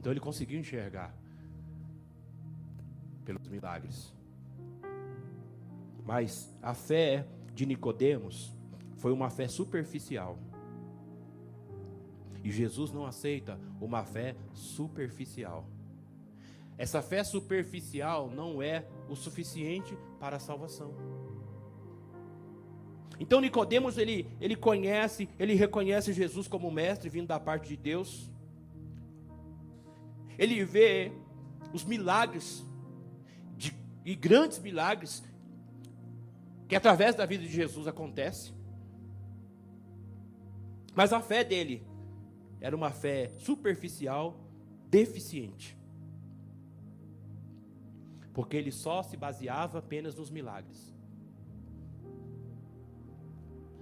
Então 0.02 0.12
ele 0.12 0.20
conseguiu 0.20 0.60
enxergar 0.60 1.16
pelos 3.24 3.48
milagres. 3.48 4.12
Mas 6.06 6.54
a 6.62 6.74
fé 6.74 7.28
de 7.54 7.66
Nicodemos 7.66 8.52
foi 8.98 9.12
uma 9.12 9.30
fé 9.30 9.48
superficial. 9.48 10.38
E 12.44 12.52
Jesus 12.52 12.92
não 12.92 13.06
aceita 13.06 13.60
uma 13.80 14.04
fé 14.04 14.36
superficial. 14.54 15.68
Essa 16.78 17.02
fé 17.02 17.24
superficial 17.24 18.30
não 18.30 18.62
é 18.62 18.86
o 19.08 19.16
suficiente 19.16 19.96
para 20.20 20.38
a 20.38 20.40
salvação. 20.40 20.94
Então 23.20 23.40
Nicodemos 23.40 24.00
ele, 24.00 24.28
ele 24.42 24.56
conhece, 24.56 25.30
ele 25.38 25.54
reconhece 25.54 26.12
Jesus 26.12 26.48
como 26.48 26.72
mestre 26.72 27.08
vindo 27.08 27.28
da 27.28 27.40
parte 27.40 27.68
de 27.70 27.78
Deus. 27.78 28.32
Ele 30.40 30.64
vê 30.66 31.12
os 31.72 31.84
milagres 31.84 32.66
de, 33.56 33.76
e 34.04 34.16
grandes 34.16 34.58
milagres 34.58 35.24
que 36.72 36.76
através 36.78 37.14
da 37.14 37.26
vida 37.26 37.44
de 37.44 37.52
Jesus 37.52 37.86
acontece. 37.86 38.54
Mas 40.96 41.12
a 41.12 41.20
fé 41.20 41.44
dele 41.44 41.86
era 42.62 42.74
uma 42.74 42.92
fé 42.92 43.34
superficial, 43.40 44.40
deficiente. 44.88 45.78
Porque 48.34 48.56
ele 48.56 48.72
só 48.72 49.04
se 49.04 49.18
baseava 49.18 49.80
apenas 49.80 50.16
nos 50.16 50.30
milagres. 50.30 50.96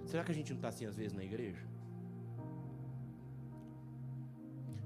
Será 0.04 0.24
que 0.24 0.32
a 0.32 0.34
gente 0.34 0.50
não 0.50 0.58
está 0.58 0.70
assim 0.70 0.84
às 0.84 0.96
vezes 0.96 1.12
na 1.12 1.22
igreja? 1.22 1.64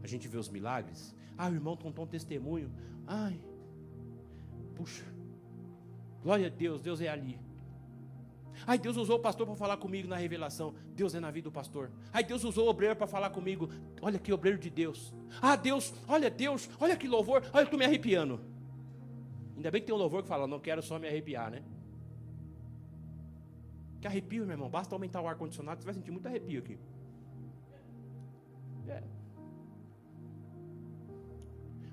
A 0.02 0.06
gente 0.06 0.28
vê 0.28 0.36
os 0.36 0.50
milagres. 0.50 1.16
Ah, 1.38 1.48
o 1.48 1.54
irmão 1.54 1.74
contou 1.74 2.04
um 2.04 2.08
testemunho. 2.08 2.70
Ai, 3.06 3.40
puxa, 4.74 5.06
glória 6.22 6.48
a 6.48 6.50
Deus, 6.50 6.82
Deus 6.82 7.00
é 7.00 7.08
ali. 7.08 7.40
Ai, 8.66 8.78
Deus 8.78 8.96
usou 8.96 9.16
o 9.16 9.20
pastor 9.20 9.46
para 9.46 9.56
falar 9.56 9.76
comigo 9.76 10.08
na 10.08 10.16
revelação. 10.16 10.74
Deus 10.94 11.14
é 11.14 11.20
na 11.20 11.30
vida 11.30 11.44
do 11.44 11.52
pastor. 11.52 11.90
Ai, 12.12 12.24
Deus 12.24 12.44
usou 12.44 12.66
o 12.66 12.70
obreiro 12.70 12.96
para 12.96 13.06
falar 13.06 13.30
comigo. 13.30 13.68
Olha 14.00 14.18
que 14.18 14.32
obreiro 14.32 14.58
de 14.58 14.70
Deus. 14.70 15.14
Ah, 15.40 15.56
Deus, 15.56 15.92
olha 16.08 16.30
Deus, 16.30 16.68
olha 16.80 16.96
que 16.96 17.06
louvor. 17.06 17.42
Olha, 17.52 17.62
eu 17.62 17.64
estou 17.64 17.78
me 17.78 17.84
arrepiando. 17.84 18.40
Ainda 19.56 19.70
bem 19.70 19.80
que 19.80 19.86
tem 19.86 19.94
um 19.94 19.98
louvor 19.98 20.22
que 20.22 20.28
fala, 20.28 20.46
não 20.46 20.58
quero 20.58 20.82
só 20.82 20.98
me 20.98 21.06
arrepiar, 21.06 21.50
né? 21.50 21.62
Que 24.00 24.06
arrepio, 24.06 24.44
meu 24.44 24.54
irmão. 24.54 24.68
Basta 24.68 24.94
aumentar 24.94 25.20
o 25.20 25.28
ar-condicionado, 25.28 25.80
você 25.80 25.84
vai 25.86 25.94
sentir 25.94 26.10
muito 26.10 26.26
arrepio 26.26 26.60
aqui. 26.60 26.78
É. 28.88 29.02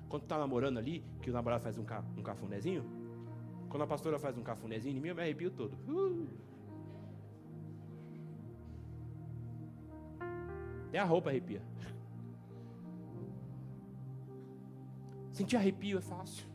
Quando 0.08 0.24
está 0.24 0.38
namorando 0.38 0.78
ali, 0.78 1.02
que 1.22 1.30
o 1.30 1.32
namorado 1.32 1.62
faz 1.62 1.78
um, 1.78 1.84
ca, 1.84 2.04
um 2.16 2.22
cafunézinho, 2.22 2.84
quando 3.70 3.82
a 3.82 3.86
pastora 3.86 4.18
faz 4.18 4.36
um 4.36 4.42
cafunézinho 4.42 4.98
em 4.98 5.00
mim, 5.00 5.08
eu 5.08 5.14
me 5.14 5.22
arrepio 5.22 5.50
todo. 5.50 5.74
Uh. 5.88 6.51
Até 10.92 10.98
a 10.98 11.04
roupa 11.04 11.30
arrepia. 11.30 11.62
Sentir 15.32 15.56
arrepio 15.56 15.96
é 15.96 16.00
fácil. 16.02 16.46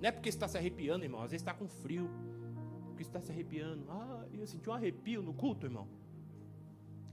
Não 0.00 0.08
é 0.08 0.10
porque 0.10 0.30
está 0.30 0.48
se 0.48 0.56
arrepiando, 0.56 1.04
irmão. 1.04 1.20
Às 1.20 1.30
vezes 1.30 1.42
está 1.42 1.52
com 1.52 1.68
frio. 1.68 2.08
Porque 2.86 3.02
está 3.02 3.20
se 3.20 3.30
arrepiando. 3.30 3.84
Ah, 3.90 4.24
eu 4.32 4.46
senti 4.46 4.70
um 4.70 4.72
arrepio 4.72 5.20
no 5.20 5.34
culto, 5.34 5.66
irmão. 5.66 5.86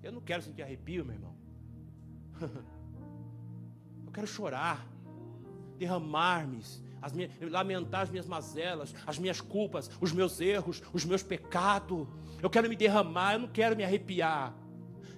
Eu 0.02 0.14
não 0.14 0.22
quero 0.22 0.42
sentir 0.42 0.62
arrepio, 0.62 1.04
meu 1.04 1.16
irmão. 1.16 1.36
eu 4.08 4.12
quero 4.14 4.26
chorar, 4.26 4.88
derramar-me, 5.78 6.64
as 7.02 7.12
minhas, 7.12 7.32
lamentar 7.42 8.02
as 8.02 8.10
minhas 8.10 8.28
mazelas, 8.28 8.94
as 9.06 9.18
minhas 9.18 9.42
culpas, 9.42 9.90
os 10.00 10.12
meus 10.12 10.40
erros, 10.40 10.82
os 10.94 11.06
meus 11.06 11.24
pecados. 11.24 12.08
Eu 12.42 12.50
quero 12.50 12.70
me 12.70 12.76
derramar, 12.76 13.34
eu 13.34 13.40
não 13.40 13.48
quero 13.48 13.76
me 13.76 13.84
arrepiar. 13.84 14.54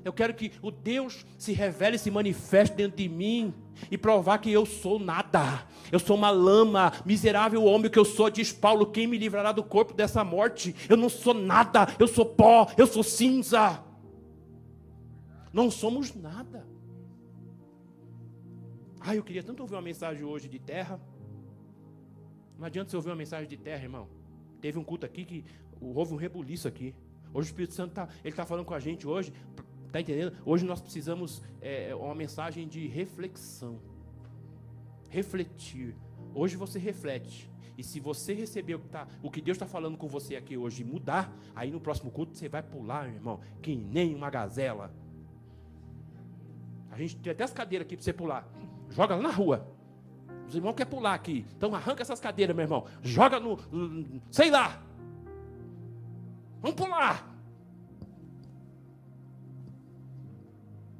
Eu 0.04 0.12
quero 0.12 0.34
que 0.34 0.52
o 0.62 0.72
Deus 0.72 1.26
se 1.38 1.54
revele, 1.54 1.98
se 1.98 2.10
manifeste 2.10 2.76
dentro 2.76 2.98
de 2.98 3.08
mim 3.08 3.54
e 3.90 3.98
provar 3.98 4.40
que 4.40 4.52
eu 4.52 4.66
sou 4.66 4.98
nada. 4.98 5.68
Eu 5.92 6.00
sou 6.00 6.16
uma 6.16 6.32
lama, 6.32 6.92
miserável 7.06 7.64
homem 7.64 7.90
que 7.90 8.00
eu 8.00 8.06
sou, 8.06 8.30
diz 8.30 8.52
Paulo. 8.52 8.88
Quem 8.88 9.06
me 9.06 9.18
livrará 9.18 9.52
do 9.52 9.64
corpo 9.64 9.94
dessa 9.94 10.24
morte? 10.24 10.76
Eu 10.90 10.98
não 10.98 11.10
sou 11.10 11.34
nada, 11.34 11.88
eu 12.00 12.08
sou 12.08 12.26
pó, 12.26 12.68
eu 12.78 12.88
sou 12.88 13.04
cinza. 13.04 13.84
Não 15.54 15.70
somos 15.70 16.16
nada. 16.16 16.66
Ah, 19.00 19.16
eu 19.16 19.24
queria 19.24 19.44
tanto 19.44 19.62
ouvir 19.62 19.76
uma 19.76 19.82
mensagem 19.82 20.24
hoje 20.24 20.48
de 20.48 20.60
terra. 20.60 21.00
Não 22.62 22.68
adianta 22.68 22.92
você 22.92 22.96
ouvir 22.96 23.10
uma 23.10 23.16
mensagem 23.16 23.50
de 23.50 23.58
terra, 23.58 23.82
irmão. 23.82 24.08
Teve 24.62 24.78
um 24.78 24.84
culto 24.84 25.04
aqui 25.04 25.26
que 25.26 25.44
houve 25.82 26.14
um 26.14 26.16
rebuliço 26.16 26.68
aqui. 26.68 26.94
Hoje 27.34 27.48
o 27.48 27.50
Espírito 27.50 27.74
Santo 27.74 27.90
está 27.90 28.08
tá 28.36 28.46
falando 28.46 28.66
com 28.66 28.76
a 28.76 28.80
gente 28.80 29.08
hoje 29.08 29.34
Está 29.88 30.00
entendendo? 30.00 30.38
Hoje 30.46 30.64
nós 30.64 30.80
precisamos 30.80 31.42
é, 31.60 31.96
uma 31.96 32.14
mensagem 32.14 32.68
de 32.68 32.86
reflexão. 32.86 33.80
Refletir. 35.10 35.96
Hoje 36.36 36.56
você 36.56 36.78
reflete. 36.78 37.50
E 37.76 37.84
se 37.84 38.00
você 38.00 38.32
receber 38.32 38.76
o 38.76 38.80
que, 38.80 38.90
tá, 38.90 39.08
o 39.24 39.32
que 39.32 39.42
Deus 39.42 39.56
está 39.56 39.66
falando 39.66 39.98
com 39.98 40.08
você 40.08 40.36
aqui 40.36 40.56
hoje 40.56 40.84
e 40.84 40.86
mudar, 40.86 41.36
aí 41.56 41.72
no 41.72 41.82
próximo 41.82 42.12
culto 42.12 42.38
você 42.38 42.48
vai 42.48 42.62
pular, 42.62 43.06
meu 43.06 43.16
irmão, 43.16 43.40
que 43.60 43.76
nem 43.76 44.14
uma 44.14 44.30
gazela. 44.30 44.94
A 46.92 46.98
gente 47.00 47.18
tem 47.18 47.32
até 47.32 47.44
as 47.44 47.52
cadeiras 47.52 47.88
aqui 47.88 47.98
para 47.98 48.04
você 48.04 48.14
pular. 48.14 48.48
Joga 48.92 49.16
lá 49.16 49.24
na 49.24 49.32
rua. 49.32 49.81
Os 50.52 50.56
irmãos 50.58 50.74
querem 50.74 50.92
pular 50.92 51.14
aqui. 51.14 51.46
Então 51.56 51.74
arranca 51.74 52.02
essas 52.02 52.20
cadeiras, 52.20 52.54
meu 52.54 52.64
irmão. 52.64 52.86
Joga 53.02 53.40
no. 53.40 53.58
Sei 54.30 54.52
lá. 54.52 54.84
Vamos 56.62 56.76
pular. 56.76 57.34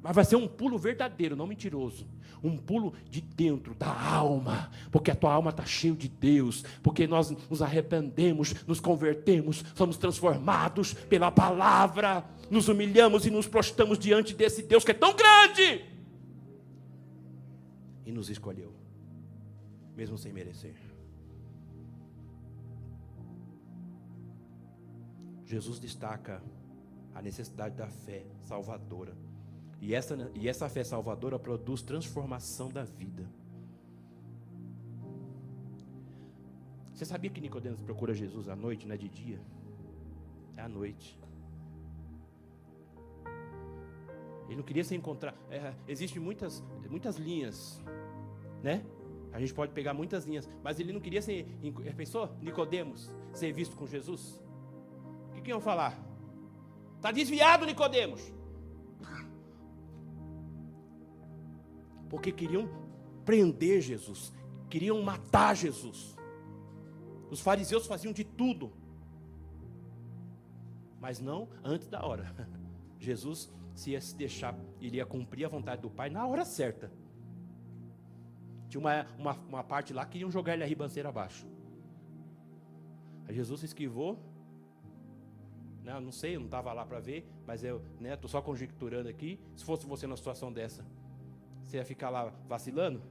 Mas 0.02 0.16
vai 0.16 0.24
ser 0.24 0.36
um 0.36 0.48
pulo 0.48 0.78
verdadeiro, 0.78 1.36
não 1.36 1.46
mentiroso. 1.46 2.08
Um 2.42 2.56
pulo 2.56 2.94
de 3.10 3.20
dentro 3.20 3.74
da 3.74 3.92
alma, 3.92 4.70
porque 4.90 5.10
a 5.10 5.14
tua 5.14 5.34
alma 5.34 5.50
está 5.50 5.66
cheia 5.66 5.94
de 5.94 6.08
Deus, 6.08 6.64
porque 6.82 7.06
nós 7.06 7.30
nos 7.50 7.60
arrependemos, 7.60 8.54
nos 8.66 8.80
convertemos, 8.80 9.62
somos 9.74 9.98
transformados 9.98 10.94
pela 10.94 11.30
palavra, 11.30 12.24
nos 12.50 12.68
humilhamos 12.68 13.26
e 13.26 13.30
nos 13.30 13.46
prostramos 13.46 13.98
diante 13.98 14.34
desse 14.34 14.62
Deus 14.62 14.82
que 14.82 14.92
é 14.92 14.94
tão 14.94 15.14
grande 15.14 15.84
e 18.06 18.10
nos 18.10 18.30
escolheu, 18.30 18.74
mesmo 19.96 20.16
sem 20.18 20.32
merecer. 20.32 20.74
Jesus 25.44 25.78
destaca 25.78 26.42
a 27.14 27.20
necessidade 27.20 27.76
da 27.76 27.88
fé 27.88 28.24
salvadora 28.40 29.14
e 29.82 29.94
essa, 29.94 30.30
e 30.34 30.48
essa 30.48 30.68
fé 30.68 30.84
salvadora 30.84 31.38
produz 31.40 31.82
transformação 31.82 32.68
da 32.70 32.84
vida. 32.84 33.28
Você 36.94 37.04
sabia 37.04 37.28
que 37.28 37.40
Nicodemos 37.40 37.80
procura 37.80 38.14
Jesus 38.14 38.48
à 38.48 38.54
noite, 38.54 38.86
não 38.86 38.94
é 38.94 38.96
de 38.96 39.08
dia? 39.08 39.40
É 40.56 40.62
à 40.62 40.68
noite. 40.68 41.18
Ele 44.46 44.56
não 44.56 44.62
queria 44.62 44.84
se 44.84 44.94
encontrar. 44.94 45.34
É, 45.50 45.74
Existem 45.88 46.22
muitas, 46.22 46.62
muitas 46.88 47.16
linhas, 47.16 47.82
né? 48.62 48.84
A 49.32 49.40
gente 49.40 49.54
pode 49.54 49.72
pegar 49.72 49.94
muitas 49.94 50.24
linhas, 50.24 50.48
mas 50.62 50.78
ele 50.78 50.92
não 50.92 51.00
queria 51.00 51.22
ser. 51.22 51.46
Pensou? 51.96 52.36
Nicodemos 52.40 53.10
ser 53.32 53.52
visto 53.52 53.76
com 53.76 53.86
Jesus? 53.86 54.40
O 55.30 55.34
que, 55.34 55.40
que 55.40 55.50
iam 55.50 55.60
falar? 55.60 55.98
Está 56.96 57.10
desviado, 57.10 57.64
Nicodemos. 57.64 58.32
Porque 62.10 62.30
queriam 62.30 62.68
prender 63.24 63.80
Jesus, 63.80 64.32
queriam 64.68 65.00
matar 65.02 65.56
Jesus. 65.56 66.14
Os 67.30 67.40
fariseus 67.40 67.86
faziam 67.86 68.12
de 68.12 68.22
tudo, 68.22 68.70
mas 71.00 71.18
não 71.18 71.48
antes 71.64 71.88
da 71.88 72.04
hora. 72.04 72.34
Jesus, 73.00 73.50
se 73.74 73.92
ia 73.92 74.00
se 74.00 74.14
deixar, 74.14 74.54
iria 74.80 75.06
cumprir 75.06 75.46
a 75.46 75.48
vontade 75.48 75.80
do 75.80 75.90
Pai 75.90 76.10
na 76.10 76.26
hora 76.26 76.44
certa. 76.44 76.92
Tinha 78.72 78.80
uma, 78.80 79.06
uma, 79.18 79.32
uma 79.50 79.62
parte 79.62 79.92
lá 79.92 80.06
que 80.06 80.16
iam 80.16 80.30
jogar 80.30 80.54
ele 80.54 80.64
a 80.64 80.66
ribanceira 80.66 81.10
abaixo. 81.10 81.46
Aí 83.28 83.34
Jesus 83.34 83.60
se 83.60 83.66
esquivou. 83.66 84.18
Não, 85.84 86.00
não 86.00 86.10
sei, 86.10 86.36
eu 86.36 86.40
não 86.40 86.46
estava 86.46 86.72
lá 86.72 86.86
para 86.86 86.98
ver, 86.98 87.30
mas 87.46 87.62
eu 87.62 87.82
estou 88.00 88.00
né, 88.00 88.16
só 88.28 88.40
conjecturando 88.40 89.10
aqui. 89.10 89.38
Se 89.54 89.62
fosse 89.62 89.84
você 89.84 90.06
numa 90.06 90.16
situação 90.16 90.50
dessa, 90.50 90.86
você 91.62 91.76
ia 91.76 91.84
ficar 91.84 92.08
lá 92.08 92.32
vacilando? 92.48 93.02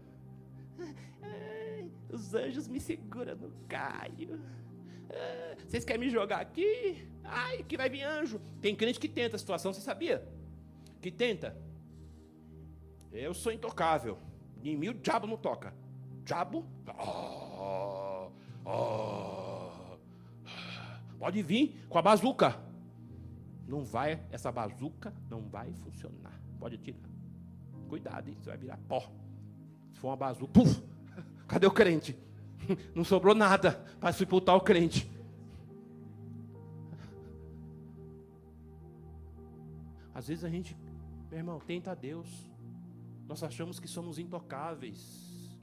Os 2.10 2.34
anjos 2.34 2.68
me 2.68 2.80
seguram 2.80 3.36
no 3.36 3.52
caio. 3.68 4.42
Vocês 5.68 5.86
querem 5.86 6.00
me 6.00 6.10
jogar 6.10 6.40
aqui? 6.40 7.08
Ai, 7.24 7.62
que 7.62 7.78
vai 7.78 7.88
vir 7.88 8.02
anjo. 8.02 8.42
Tem 8.60 8.76
crente 8.76 9.00
que 9.00 9.08
tenta 9.08 9.36
a 9.36 9.40
situação, 9.40 9.72
você 9.72 9.82
sabia? 9.82 10.28
Que 11.00 11.12
tenta. 11.12 11.56
Eu 13.12 13.36
sou 13.36 13.52
intocável. 13.52 14.18
Em 14.64 14.78
mim 14.78 14.90
o 14.90 14.94
diabo 14.94 15.28
não 15.28 15.38
toca. 15.38 15.74
Diabo? 16.24 16.66
Oh, 17.00 18.30
oh, 18.66 19.98
pode 21.18 21.42
vir 21.42 21.86
com 21.90 21.98
a 21.98 22.02
bazuca. 22.02 22.60
Não 23.68 23.84
vai, 23.84 24.22
essa 24.32 24.52
bazuca 24.52 25.14
não 25.30 25.42
vai 25.42 25.74
funcionar. 25.74 26.40
Pode 26.60 26.78
tirar. 26.78 27.00
Cuidado, 27.88 28.30
hein? 28.30 28.38
Você 28.40 28.50
vai 28.50 28.58
virar 28.58 28.78
pó. 28.88 29.02
Se 29.94 30.00
for 30.00 30.10
uma 30.10 30.16
bazuca, 30.16 30.52
puf, 30.54 30.82
cadê 31.48 31.66
o 31.68 31.72
crente? 31.72 32.18
Não 32.96 33.04
sobrou 33.04 33.36
nada 33.36 33.84
para 34.00 34.14
sepultar 34.14 34.56
o 34.56 34.62
crente. 34.62 35.10
Às 40.14 40.28
vezes 40.28 40.44
a 40.44 40.50
gente, 40.50 40.78
meu 41.30 41.40
irmão, 41.40 41.60
tenta 41.60 41.96
Deus. 41.96 42.51
Nós 43.32 43.44
achamos 43.44 43.80
que 43.80 43.88
somos 43.88 44.20
intocáveis. 44.20 45.58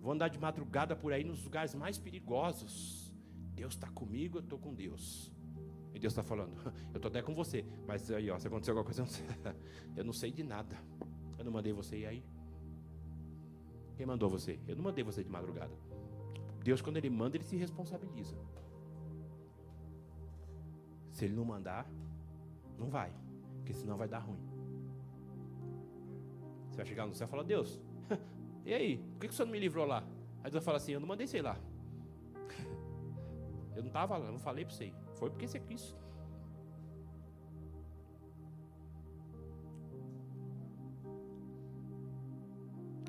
Vou 0.00 0.10
andar 0.10 0.26
de 0.26 0.36
madrugada 0.36 0.96
por 0.96 1.12
aí 1.12 1.22
nos 1.22 1.44
lugares 1.44 1.72
mais 1.72 1.96
perigosos. 1.96 3.14
Deus 3.54 3.74
está 3.74 3.88
comigo, 3.88 4.38
eu 4.38 4.42
estou 4.42 4.58
com 4.58 4.74
Deus. 4.74 5.32
E 5.94 5.98
Deus 6.00 6.12
está 6.12 6.24
falando, 6.24 6.56
eu 6.92 6.96
estou 6.96 7.08
até 7.08 7.22
com 7.22 7.36
você. 7.36 7.64
Mas 7.86 8.10
aí, 8.10 8.28
ó, 8.28 8.36
se 8.40 8.48
acontecer 8.48 8.72
alguma 8.72 8.84
coisa, 8.84 9.02
eu 9.94 10.04
não 10.04 10.12
sei, 10.12 10.32
de 10.34 10.42
nada. 10.42 10.76
Eu 11.38 11.44
não 11.44 11.52
mandei 11.52 11.72
você 11.72 11.98
ir 11.98 12.06
aí. 12.06 12.24
Quem 13.96 14.04
mandou 14.04 14.28
você? 14.28 14.58
Eu 14.66 14.74
não 14.74 14.82
mandei 14.82 15.04
você 15.04 15.22
de 15.22 15.30
madrugada. 15.30 15.78
Deus, 16.64 16.82
quando 16.82 16.96
Ele 16.96 17.10
manda, 17.10 17.36
Ele 17.36 17.44
se 17.44 17.54
responsabiliza. 17.54 18.36
Se 21.12 21.26
Ele 21.26 21.36
não 21.36 21.44
mandar, 21.44 21.88
não 22.76 22.90
vai. 22.90 23.12
Porque 23.58 23.72
senão 23.72 23.96
vai 23.96 24.08
dar 24.08 24.18
ruim. 24.18 24.47
Vai 26.78 26.86
chegar 26.86 27.06
no 27.08 27.12
céu 27.12 27.26
e 27.26 27.30
falar, 27.30 27.42
Deus, 27.42 27.80
e 28.64 28.72
aí? 28.72 28.98
Por 28.98 29.22
que, 29.22 29.26
que 29.26 29.34
o 29.34 29.36
Senhor 29.36 29.46
não 29.46 29.52
me 29.52 29.58
livrou 29.58 29.84
lá? 29.84 30.04
Aí 30.44 30.44
Deus 30.44 30.52
vai 30.52 30.62
falar 30.62 30.76
assim, 30.76 30.92
eu 30.92 31.00
não 31.00 31.08
mandei 31.08 31.26
sei 31.26 31.42
lá. 31.42 31.58
Eu 33.74 33.82
não 33.82 33.88
estava 33.88 34.16
lá, 34.16 34.30
não 34.30 34.38
falei 34.38 34.64
para 34.64 34.72
você. 34.72 34.92
Foi 35.14 35.28
porque 35.28 35.48
você 35.48 35.58
quis. 35.58 35.96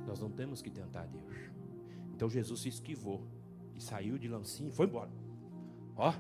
Nós 0.08 0.20
não 0.20 0.32
temos 0.32 0.64
que 0.64 0.72
tentar 0.72 1.06
Deus. 1.06 1.52
Então 2.16 2.28
Jesus 2.28 2.62
se 2.62 2.70
esquivou 2.70 3.22
e 3.76 3.82
saiu 3.82 4.18
de 4.18 4.28
lancinho 4.28 4.70
e 4.70 4.72
foi 4.72 4.88
embora. 4.88 5.12
Ó, 5.96 6.12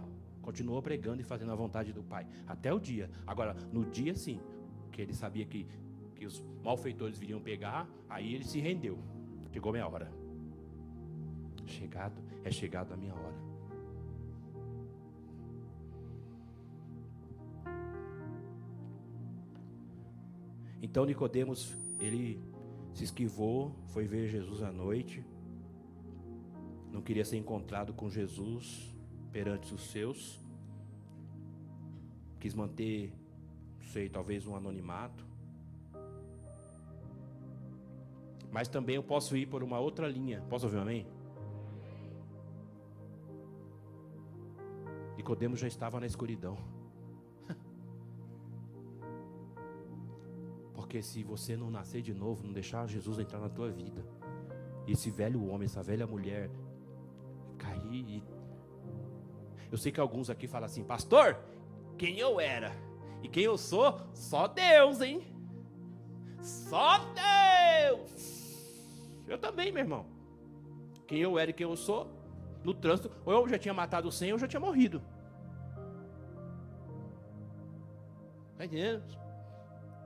continuou 0.44 0.84
pregando 0.84 1.20
e 1.20 1.24
fazendo 1.24 1.52
a 1.52 1.56
vontade 1.56 1.92
do 1.92 2.04
Pai. 2.04 2.28
Até 2.46 2.72
o 2.72 2.80
dia. 2.80 3.10
Agora, 3.26 3.56
no 3.74 3.86
dia 3.86 4.14
sim, 4.14 4.40
que 4.92 5.02
ele 5.02 5.16
sabia 5.16 5.46
que, 5.46 5.68
que 6.20 6.26
os 6.26 6.44
malfeitores 6.62 7.18
viriam 7.18 7.40
pegar, 7.40 7.90
aí 8.10 8.36
ele 8.36 8.44
se 8.44 8.60
rendeu. 8.60 9.00
Chegou 9.54 9.72
minha 9.72 9.88
hora. 9.88 10.12
Chegado, 11.66 12.22
é 12.44 12.52
chegado 12.52 12.94
a 12.94 12.98
minha 12.98 13.14
hora. 13.14 13.36
Então 20.82 21.06
Nicodemos, 21.06 21.78
ele 22.00 22.42
se 22.94 23.06
esquivou, 23.06 23.74
foi 23.88 24.06
ver 24.06 24.28
Jesus 24.28 24.62
à 24.62 24.72
noite, 24.72 25.24
não 26.92 27.02
queria 27.02 27.24
ser 27.24 27.38
encontrado 27.38 27.94
com 27.94 28.10
Jesus 28.10 28.94
perante 29.32 29.74
os 29.74 29.92
seus, 29.92 30.40
quis 32.40 32.54
manter, 32.54 33.14
não 33.78 33.86
sei, 33.88 34.10
talvez 34.10 34.48
um 34.48 34.56
anonimato. 34.56 35.30
Mas 38.52 38.68
também 38.68 38.96
eu 38.96 39.04
posso 39.04 39.38
ir 39.38 39.46
por 39.46 39.64
uma 39.64 39.80
outra 39.80 40.08
linha. 40.08 40.44
Posso 40.50 40.66
ouvir 40.66 40.78
um 40.78 40.82
amém? 40.82 41.08
Nicodemos 45.18 45.60
já 45.60 45.68
estava 45.68 46.00
na 46.00 46.06
escuridão. 46.06 46.58
Porque 50.74 51.02
se 51.02 51.24
você 51.24 51.56
não 51.56 51.70
nascer 51.70 52.02
de 52.02 52.14
novo, 52.14 52.46
não 52.46 52.54
deixar 52.54 52.88
Jesus 52.88 53.20
entrar 53.20 53.40
na 53.40 53.50
tua 53.50 53.70
vida, 53.70 54.04
esse 54.88 55.12
velho 55.12 55.46
homem, 55.48 55.66
essa 55.66 55.84
velha 55.84 56.08
mulher 56.08 56.50
cair 57.58 58.06
e 58.08 58.24
eu 59.72 59.78
sei 59.78 59.92
que 59.92 60.00
alguns 60.00 60.30
aqui 60.30 60.48
falam 60.48 60.66
assim, 60.66 60.84
pastor, 60.84 61.38
quem 61.98 62.18
eu 62.18 62.40
era 62.40 62.72
e 63.22 63.28
quem 63.28 63.44
eu 63.44 63.58
sou, 63.58 64.00
só 64.14 64.48
Deus, 64.48 65.02
hein? 65.02 65.22
Só 66.42 66.98
Deus. 67.14 67.39
Eu 69.30 69.38
também, 69.38 69.72
meu 69.72 69.84
irmão. 69.84 70.06
Quem 71.08 71.20
eu 71.20 71.38
era 71.38 71.52
e 71.52 71.54
quem 71.54 71.66
eu 71.66 71.76
sou, 71.76 72.12
no 72.64 72.74
trânsito, 72.74 73.12
ou 73.26 73.34
eu 73.34 73.48
já 73.48 73.58
tinha 73.58 73.74
matado 73.74 74.12
100 74.12 74.32
ou 74.32 74.36
eu 74.36 74.40
já 74.40 74.48
tinha 74.48 74.60
morrido. 74.60 75.02
Está 78.52 78.66
entendendo? 78.66 79.04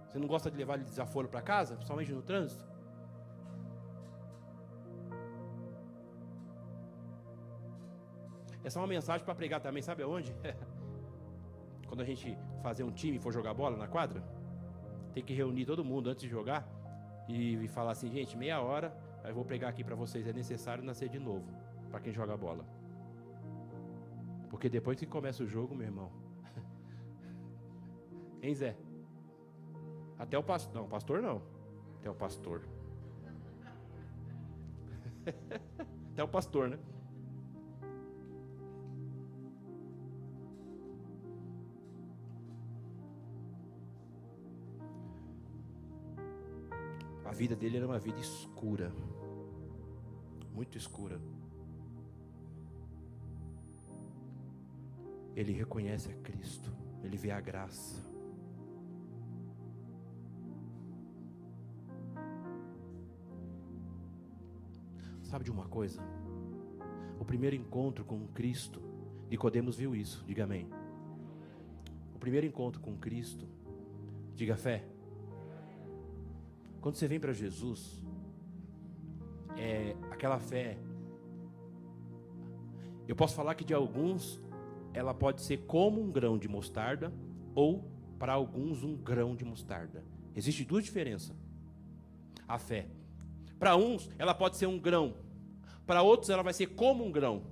Você 0.07 0.19
não 0.19 0.27
gosta 0.27 0.51
de 0.51 0.57
levar 0.57 0.77
desaforo 0.77 1.27
para 1.27 1.41
casa, 1.41 1.75
principalmente 1.75 2.11
no 2.11 2.21
trânsito? 2.21 2.63
Essa 8.63 8.79
é 8.79 8.81
uma 8.81 8.87
mensagem 8.87 9.25
para 9.25 9.35
pregar 9.35 9.59
também, 9.59 9.81
sabe 9.81 10.03
aonde? 10.03 10.33
Quando 11.87 12.01
a 12.01 12.05
gente 12.05 12.37
fazer 12.61 12.83
um 12.83 12.91
time 12.91 13.17
e 13.17 13.19
for 13.19 13.33
jogar 13.33 13.53
bola 13.53 13.75
na 13.75 13.87
quadra, 13.87 14.23
tem 15.13 15.23
que 15.23 15.33
reunir 15.33 15.65
todo 15.65 15.83
mundo 15.83 16.09
antes 16.09 16.23
de 16.23 16.29
jogar 16.29 16.67
e, 17.27 17.67
falar 17.69 17.91
assim, 17.91 18.11
gente, 18.11 18.37
meia 18.37 18.61
hora, 18.61 18.95
eu 19.29 19.35
vou 19.35 19.45
pregar 19.45 19.69
aqui 19.69 19.83
para 19.83 19.95
vocês, 19.95 20.27
é 20.27 20.33
necessário 20.33 20.83
nascer 20.83 21.09
de 21.09 21.19
novo 21.19 21.47
para 21.89 21.99
quem 21.99 22.13
joga 22.13 22.35
bola. 22.35 22.65
Porque 24.49 24.69
depois 24.69 24.99
que 24.99 25.05
começa 25.05 25.43
o 25.43 25.47
jogo, 25.47 25.75
meu 25.75 25.87
irmão. 25.87 26.11
hein, 28.41 28.53
Zé? 28.53 28.75
Até 30.17 30.37
o 30.37 30.43
pastor. 30.43 30.73
Não, 30.75 30.87
pastor 30.87 31.21
não. 31.21 31.41
Até 31.99 32.09
o 32.09 32.15
pastor. 32.15 32.61
Até 36.11 36.23
o 36.23 36.27
pastor, 36.27 36.69
né? 36.69 36.79
A 47.33 47.35
vida 47.35 47.55
dele 47.55 47.77
era 47.77 47.87
uma 47.87 47.97
vida 47.97 48.19
escura. 48.19 48.93
Muito 50.53 50.77
escura. 50.77 51.19
Ele 55.35 55.51
reconhece 55.51 56.11
a 56.11 56.13
Cristo. 56.13 56.71
Ele 57.01 57.17
vê 57.17 57.31
a 57.31 57.41
graça. 57.41 58.05
Sabe 65.23 65.45
de 65.45 65.49
uma 65.51 65.65
coisa? 65.65 66.03
O 67.19 67.25
primeiro 67.25 67.55
encontro 67.55 68.05
com 68.05 68.27
Cristo, 68.27 68.79
Nicodemos 69.27 69.75
viu 69.75 69.95
isso, 69.95 70.23
diga 70.27 70.43
amém. 70.43 70.69
O 72.13 72.19
primeiro 72.19 72.45
encontro 72.45 72.79
com 72.79 72.95
Cristo, 72.95 73.47
diga 74.35 74.55
fé. 74.55 74.92
Quando 76.83 76.97
você 76.97 77.07
vem 77.07 77.17
para 77.17 77.31
Jesus, 77.31 78.03
é 79.55 79.95
aquela 80.11 80.37
fé. 80.37 80.77
Eu 83.07 83.15
posso 83.15 83.33
falar 83.33 83.55
que 83.55 83.63
de 83.63 83.73
alguns 83.73 84.37
ela 84.93 85.13
pode 85.13 85.41
ser 85.41 85.59
como 85.59 86.01
um 86.01 86.11
grão 86.11 86.37
de 86.37 86.49
mostarda 86.49 87.13
ou 87.55 87.89
para 88.19 88.33
alguns 88.33 88.83
um 88.83 88.97
grão 88.97 89.33
de 89.33 89.45
mostarda. 89.45 90.03
Existe 90.35 90.65
duas 90.65 90.83
diferenças. 90.83 91.33
A 92.45 92.59
fé. 92.59 92.89
Para 93.57 93.77
uns, 93.77 94.09
ela 94.19 94.33
pode 94.33 94.57
ser 94.57 94.65
um 94.65 94.77
grão. 94.77 95.13
Para 95.87 96.01
outros, 96.01 96.29
ela 96.29 96.43
vai 96.43 96.51
ser 96.51 96.67
como 96.67 97.05
um 97.05 97.11
grão. 97.13 97.43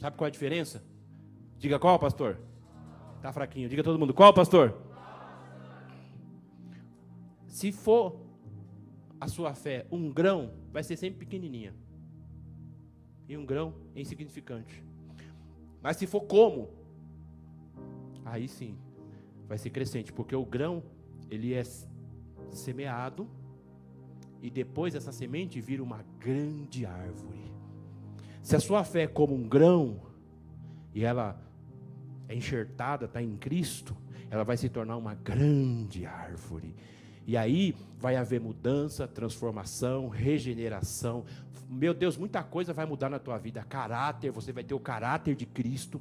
Sabe 0.00 0.16
qual 0.16 0.26
é 0.26 0.30
a 0.30 0.32
diferença? 0.32 0.82
Diga 1.58 1.78
qual, 1.78 1.96
pastor? 1.96 2.40
Tá 3.20 3.32
fraquinho. 3.32 3.68
Diga 3.68 3.84
todo 3.84 4.00
mundo. 4.00 4.12
Qual, 4.12 4.34
pastor? 4.34 4.76
Se 7.52 7.70
for 7.70 8.18
a 9.20 9.28
sua 9.28 9.54
fé 9.54 9.86
um 9.92 10.10
grão, 10.10 10.54
vai 10.72 10.82
ser 10.82 10.96
sempre 10.96 11.18
pequenininha. 11.18 11.74
E 13.28 13.36
um 13.36 13.44
grão 13.44 13.74
é 13.94 14.00
insignificante. 14.00 14.82
Mas 15.82 15.98
se 15.98 16.06
for 16.06 16.22
como, 16.22 16.70
aí 18.24 18.48
sim, 18.48 18.78
vai 19.46 19.58
ser 19.58 19.68
crescente, 19.68 20.14
porque 20.14 20.34
o 20.34 20.46
grão, 20.46 20.82
ele 21.30 21.52
é 21.52 21.62
semeado 22.50 23.28
e 24.40 24.48
depois 24.48 24.94
essa 24.94 25.12
semente 25.12 25.60
vira 25.60 25.82
uma 25.82 26.02
grande 26.18 26.86
árvore. 26.86 27.52
Se 28.42 28.56
a 28.56 28.60
sua 28.60 28.82
fé 28.82 29.02
é 29.02 29.06
como 29.06 29.34
um 29.34 29.46
grão 29.46 30.00
e 30.94 31.04
ela 31.04 31.38
é 32.30 32.34
enxertada, 32.34 33.04
está 33.04 33.22
em 33.22 33.36
Cristo, 33.36 33.94
ela 34.30 34.42
vai 34.42 34.56
se 34.56 34.70
tornar 34.70 34.96
uma 34.96 35.14
grande 35.14 36.06
árvore. 36.06 36.74
E 37.26 37.36
aí 37.36 37.74
vai 37.98 38.16
haver 38.16 38.40
mudança, 38.40 39.06
transformação, 39.06 40.08
regeneração. 40.08 41.24
Meu 41.68 41.94
Deus, 41.94 42.16
muita 42.16 42.42
coisa 42.42 42.72
vai 42.72 42.84
mudar 42.84 43.08
na 43.08 43.18
tua 43.18 43.38
vida. 43.38 43.62
Caráter, 43.62 44.30
você 44.30 44.52
vai 44.52 44.64
ter 44.64 44.74
o 44.74 44.80
caráter 44.80 45.34
de 45.34 45.46
Cristo. 45.46 46.00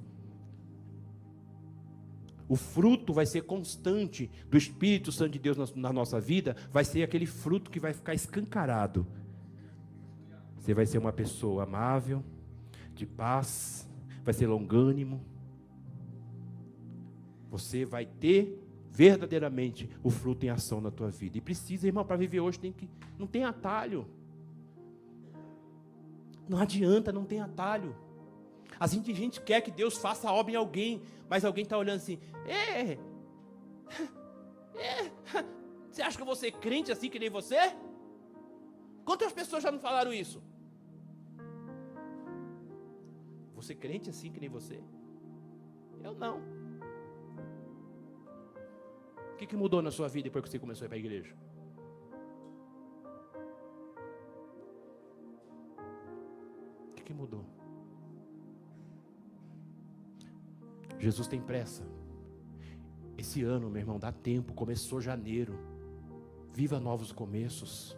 O 2.51 2.55
fruto 2.57 3.13
vai 3.13 3.25
ser 3.25 3.43
constante 3.43 4.29
do 4.49 4.57
Espírito 4.57 5.09
Santo 5.11 5.31
de 5.31 5.39
Deus 5.39 5.73
na, 5.73 5.93
nossa 5.93 6.19
vida, 6.19 6.53
vai 6.69 6.83
ser 6.83 7.01
aquele 7.01 7.25
fruto 7.25 7.71
que 7.71 7.79
vai 7.79 7.93
ficar 7.93 8.13
escancarado. 8.13 9.07
Você 10.57 10.73
vai 10.73 10.85
ser 10.85 10.97
uma 10.97 11.13
pessoa 11.13 11.63
amável, 11.63 12.21
de 12.93 13.05
paz, 13.05 13.89
vai 14.21 14.33
ser 14.33 14.47
longânimo. 14.47 15.21
Você 17.49 17.85
vai 17.85 18.05
ter 18.05 18.60
verdadeiramente 18.91 19.89
o 20.03 20.09
fruto 20.09 20.45
em 20.45 20.49
ação 20.49 20.81
na 20.81 20.91
tua 20.91 21.09
vida. 21.09 21.37
E 21.37 21.41
precisa, 21.41 21.87
irmão, 21.87 22.05
para 22.05 22.17
viver 22.17 22.41
hoje 22.41 22.59
tem 22.59 22.73
que 22.73 22.89
não 23.17 23.25
tem 23.25 23.45
atalho. 23.45 24.05
Não 26.47 26.57
adianta, 26.57 27.11
não 27.11 27.23
tem 27.23 27.39
atalho. 27.39 27.95
A 28.77 28.85
gente, 28.87 29.11
a 29.11 29.15
gente 29.15 29.39
quer 29.41 29.61
que 29.61 29.71
Deus 29.71 29.97
faça 29.97 30.29
a 30.29 30.33
obra 30.33 30.51
em 30.51 30.55
alguém, 30.55 31.01
mas 31.29 31.45
alguém 31.45 31.63
está 31.63 31.77
olhando 31.77 31.97
assim, 31.97 32.19
é, 32.45 32.97
é, 34.77 35.11
você 35.89 36.01
acha 36.01 36.17
que 36.17 36.21
eu 36.21 36.25
vou 36.25 36.35
ser 36.35 36.51
crente 36.51 36.91
assim 36.91 37.09
que 37.09 37.19
nem 37.19 37.29
você? 37.29 37.57
Quantas 39.05 39.31
pessoas 39.31 39.63
já 39.63 39.71
não 39.71 39.79
falaram 39.79 40.13
isso? 40.13 40.43
Você 43.55 43.73
crente 43.73 44.09
assim 44.09 44.31
que 44.31 44.39
nem 44.39 44.49
você? 44.49 44.83
Eu 46.03 46.13
não 46.15 46.60
que, 49.41 49.47
que 49.47 49.57
mudou 49.57 49.81
na 49.81 49.89
sua 49.89 50.07
vida 50.07 50.25
depois 50.25 50.43
que 50.43 50.51
você 50.51 50.59
começou 50.59 50.85
a 50.85 50.87
ir 50.87 50.89
para 50.89 50.97
a 50.97 50.99
igreja? 50.99 51.33
O 56.91 56.93
que, 56.93 57.03
que 57.03 57.13
mudou? 57.13 57.43
Jesus 60.99 61.27
tem 61.27 61.41
pressa. 61.41 61.83
Esse 63.17 63.41
ano, 63.41 63.67
meu 63.69 63.79
irmão, 63.81 63.97
dá 63.97 64.11
tempo. 64.11 64.53
Começou 64.53 65.01
janeiro. 65.01 65.57
Viva 66.53 66.79
novos 66.79 67.11
começos. 67.11 67.97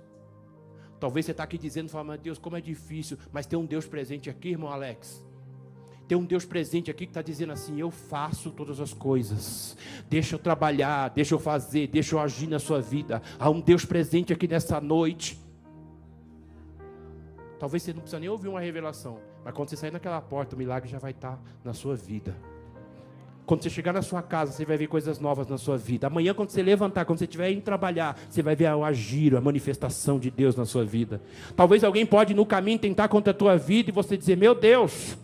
Talvez 0.97 1.25
você 1.25 1.31
está 1.31 1.43
aqui 1.43 1.57
dizendo, 1.57 1.89
fala, 1.89 2.05
mas 2.05 2.21
Deus, 2.21 2.37
como 2.37 2.55
é 2.55 2.61
difícil. 2.61 3.17
Mas 3.33 3.45
tem 3.45 3.59
um 3.59 3.65
Deus 3.65 3.85
presente 3.85 4.29
aqui, 4.29 4.49
irmão 4.49 4.69
Alex. 4.71 5.21
Tem 6.08 6.18
um 6.18 6.26
Deus 6.26 6.45
presente 6.45 6.91
aqui 6.91 7.06
que 7.06 7.12
está 7.12 7.22
dizendo 7.22 7.54
assim: 7.54 7.80
Eu 7.80 7.89
faço 7.89 8.51
todas 8.51 8.80
as 8.80 8.93
coisas. 8.93 9.78
Deixa 10.10 10.36
eu 10.36 10.39
trabalhar, 10.39 11.10
deixa 11.10 11.34
eu 11.34 11.39
fazer, 11.39 11.88
deixa 11.88 12.16
eu 12.16 12.20
agir 12.20 12.47
na 12.47 12.60
sua 12.60 12.82
vida. 12.82 13.22
Há 13.39 13.49
um 13.49 13.62
Deus 13.62 13.86
presente 13.86 14.34
aqui 14.34 14.47
nessa 14.47 14.82
noite. 14.82 15.39
Talvez 17.58 17.82
você 17.82 17.93
não 17.93 18.01
precisa 18.01 18.20
nem 18.20 18.28
ouvir 18.28 18.49
uma 18.49 18.60
revelação, 18.60 19.20
mas 19.45 19.54
quando 19.54 19.70
você 19.70 19.78
sair 19.78 19.91
naquela 19.91 20.20
porta, 20.20 20.54
o 20.54 20.60
milagre 20.60 20.89
já 20.89 20.99
vai 20.99 21.12
estar 21.12 21.41
na 21.64 21.74
sua 21.74 21.95
vida. 21.95 22.36
Quando 23.45 23.64
você 23.64 23.70
chegar 23.70 23.93
na 23.93 24.01
sua 24.01 24.22
casa, 24.22 24.51
você 24.51 24.66
vai 24.66 24.78
ver 24.78 24.88
coisas 24.88 25.20
novas 25.20 25.47
na 25.47 25.58
sua 25.58 25.78
vida. 25.78 26.08
Amanhã, 26.08 26.34
quando 26.34 26.49
você 26.49 26.64
levantar, 26.64 27.06
quando 27.06 27.20
você 27.20 27.26
estiver 27.26 27.51
indo 27.51 27.62
trabalhar, 27.62 28.18
você 28.30 28.41
vai 28.41 28.56
ver 28.56 28.74
o 28.74 28.84
agir, 28.84 29.36
a 29.36 29.41
manifestação 29.41 30.18
de 30.18 30.32
Deus 30.32 30.56
na 30.56 30.66
sua 30.66 30.86
vida. 30.86 31.22
Talvez 31.56 31.84
alguém 31.84 32.06
pode 32.06 32.34
no 32.34 32.45
caminho 32.45 32.80
tentar 32.80 33.10
contra 33.10 33.32
a 33.32 33.34
tua 33.34 33.58
vida 33.58 33.89
e 33.89 33.93
você 33.93 34.16
dizer: 34.18 34.38
Meu 34.38 34.56
Deus, 34.56 35.18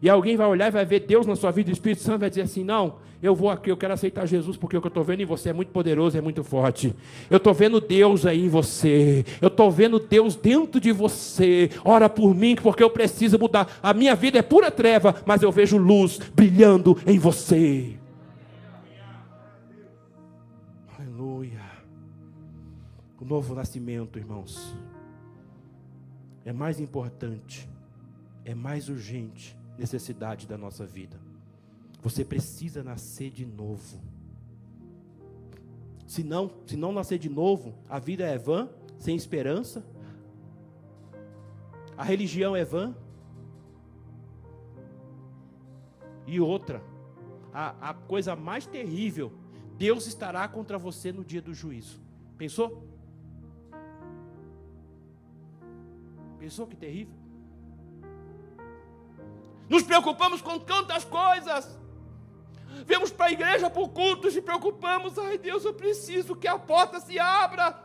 e 0.00 0.08
alguém 0.08 0.36
vai 0.36 0.46
olhar 0.46 0.68
e 0.68 0.70
vai 0.70 0.84
ver 0.84 1.00
Deus 1.00 1.26
na 1.26 1.34
sua 1.34 1.50
vida, 1.50 1.70
o 1.70 1.72
Espírito 1.72 2.02
Santo 2.02 2.20
vai 2.20 2.28
dizer 2.28 2.42
assim: 2.42 2.62
não, 2.62 2.96
eu 3.20 3.34
vou 3.34 3.50
aqui, 3.50 3.68
eu 3.68 3.76
quero 3.76 3.92
aceitar 3.92 4.26
Jesus, 4.26 4.56
porque 4.56 4.76
o 4.76 4.80
que 4.80 4.86
eu 4.86 4.90
estou 4.90 5.02
vendo 5.02 5.20
em 5.20 5.26
você 5.26 5.48
é 5.48 5.52
muito 5.52 5.72
poderoso, 5.72 6.16
é 6.16 6.20
muito 6.20 6.44
forte. 6.44 6.94
Eu 7.28 7.38
estou 7.38 7.52
vendo 7.52 7.80
Deus 7.80 8.24
aí 8.24 8.44
em 8.44 8.48
você, 8.48 9.24
eu 9.40 9.48
estou 9.48 9.70
vendo 9.70 9.98
Deus 9.98 10.36
dentro 10.36 10.80
de 10.80 10.92
você. 10.92 11.68
Ora 11.84 12.08
por 12.08 12.32
mim, 12.32 12.54
porque 12.54 12.82
eu 12.82 12.90
preciso 12.90 13.38
mudar. 13.38 13.78
A 13.82 13.92
minha 13.92 14.14
vida 14.14 14.38
é 14.38 14.42
pura 14.42 14.70
treva, 14.70 15.20
mas 15.26 15.42
eu 15.42 15.50
vejo 15.50 15.76
luz 15.76 16.18
brilhando 16.32 16.96
em 17.04 17.18
você. 17.18 17.96
Aleluia. 20.96 21.60
O 23.20 23.24
novo 23.24 23.52
nascimento, 23.52 24.16
irmãos, 24.16 24.76
é 26.44 26.52
mais 26.52 26.78
importante, 26.78 27.68
é 28.44 28.54
mais 28.54 28.88
urgente 28.88 29.57
necessidade 29.78 30.46
da 30.46 30.58
nossa 30.58 30.84
vida. 30.84 31.16
Você 32.02 32.24
precisa 32.24 32.82
nascer 32.82 33.30
de 33.30 33.46
novo. 33.46 33.98
Se 36.06 36.24
não, 36.24 36.50
se 36.66 36.76
não 36.76 36.92
nascer 36.92 37.18
de 37.18 37.28
novo, 37.28 37.74
a 37.88 37.98
vida 37.98 38.24
é 38.24 38.36
vã, 38.36 38.68
sem 38.98 39.14
esperança. 39.14 39.84
A 41.96 42.02
religião 42.02 42.56
é 42.56 42.64
vã. 42.64 42.94
E 46.26 46.40
outra, 46.40 46.82
a, 47.52 47.90
a 47.90 47.94
coisa 47.94 48.36
mais 48.36 48.66
terrível, 48.66 49.32
Deus 49.76 50.06
estará 50.06 50.46
contra 50.48 50.78
você 50.78 51.12
no 51.12 51.24
dia 51.24 51.40
do 51.40 51.54
juízo. 51.54 52.00
Pensou? 52.36 52.86
Pensou 56.38 56.66
que 56.66 56.76
terrível? 56.76 57.17
Nos 59.68 59.82
preocupamos 59.82 60.40
com 60.40 60.58
tantas 60.58 61.04
coisas. 61.04 61.78
Vemos 62.86 63.10
para 63.10 63.26
a 63.26 63.32
igreja 63.32 63.68
por 63.68 63.88
culto, 63.90 64.30
se 64.30 64.40
preocupamos. 64.40 65.18
Ai 65.18 65.38
Deus, 65.38 65.64
eu 65.64 65.74
preciso 65.74 66.36
que 66.36 66.48
a 66.48 66.58
porta 66.58 67.00
se 67.00 67.18
abra. 67.18 67.78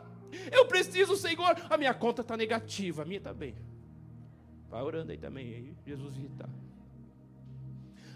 Eu 0.50 0.66
preciso, 0.66 1.16
Senhor. 1.16 1.56
A 1.68 1.76
minha 1.76 1.94
conta 1.94 2.22
está 2.22 2.36
negativa, 2.36 3.02
a 3.02 3.04
minha 3.04 3.20
também. 3.20 3.54
Vai 4.68 4.82
orando 4.82 5.12
aí 5.12 5.18
também, 5.18 5.46
aí 5.46 5.76
Jesus 5.86 6.16
visitar. 6.16 6.48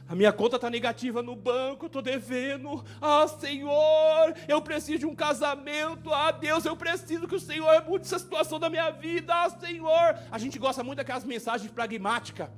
A 0.09 0.15
minha 0.15 0.33
conta 0.33 0.57
está 0.57 0.71
negativa 0.71 1.23
no 1.23 1.37
banco, 1.37 1.85
estou 1.85 2.01
devendo. 2.01 2.83
Ah, 3.01 3.29
Senhor, 3.29 4.35
eu 4.49 4.63
preciso 4.63 5.01
de 5.01 5.07
um 5.07 5.15
casamento. 5.15 6.13
Ah, 6.13 6.31
Deus, 6.31 6.65
eu 6.65 6.75
preciso 6.75 7.29
que 7.29 7.35
o 7.35 7.41
Senhor 7.41 7.85
mude 7.85 8.07
essa 8.07 8.19
situação 8.19 8.59
da 8.59 8.71
minha 8.71 8.91
vida. 8.91 9.35
Ah, 9.35 9.51
Senhor. 9.51 10.19
A 10.31 10.39
gente 10.39 10.59
gosta 10.59 10.83
muito 10.83 10.97
daquelas 10.97 11.25
mensagens 11.25 11.71
pragmáticas. 11.71 12.49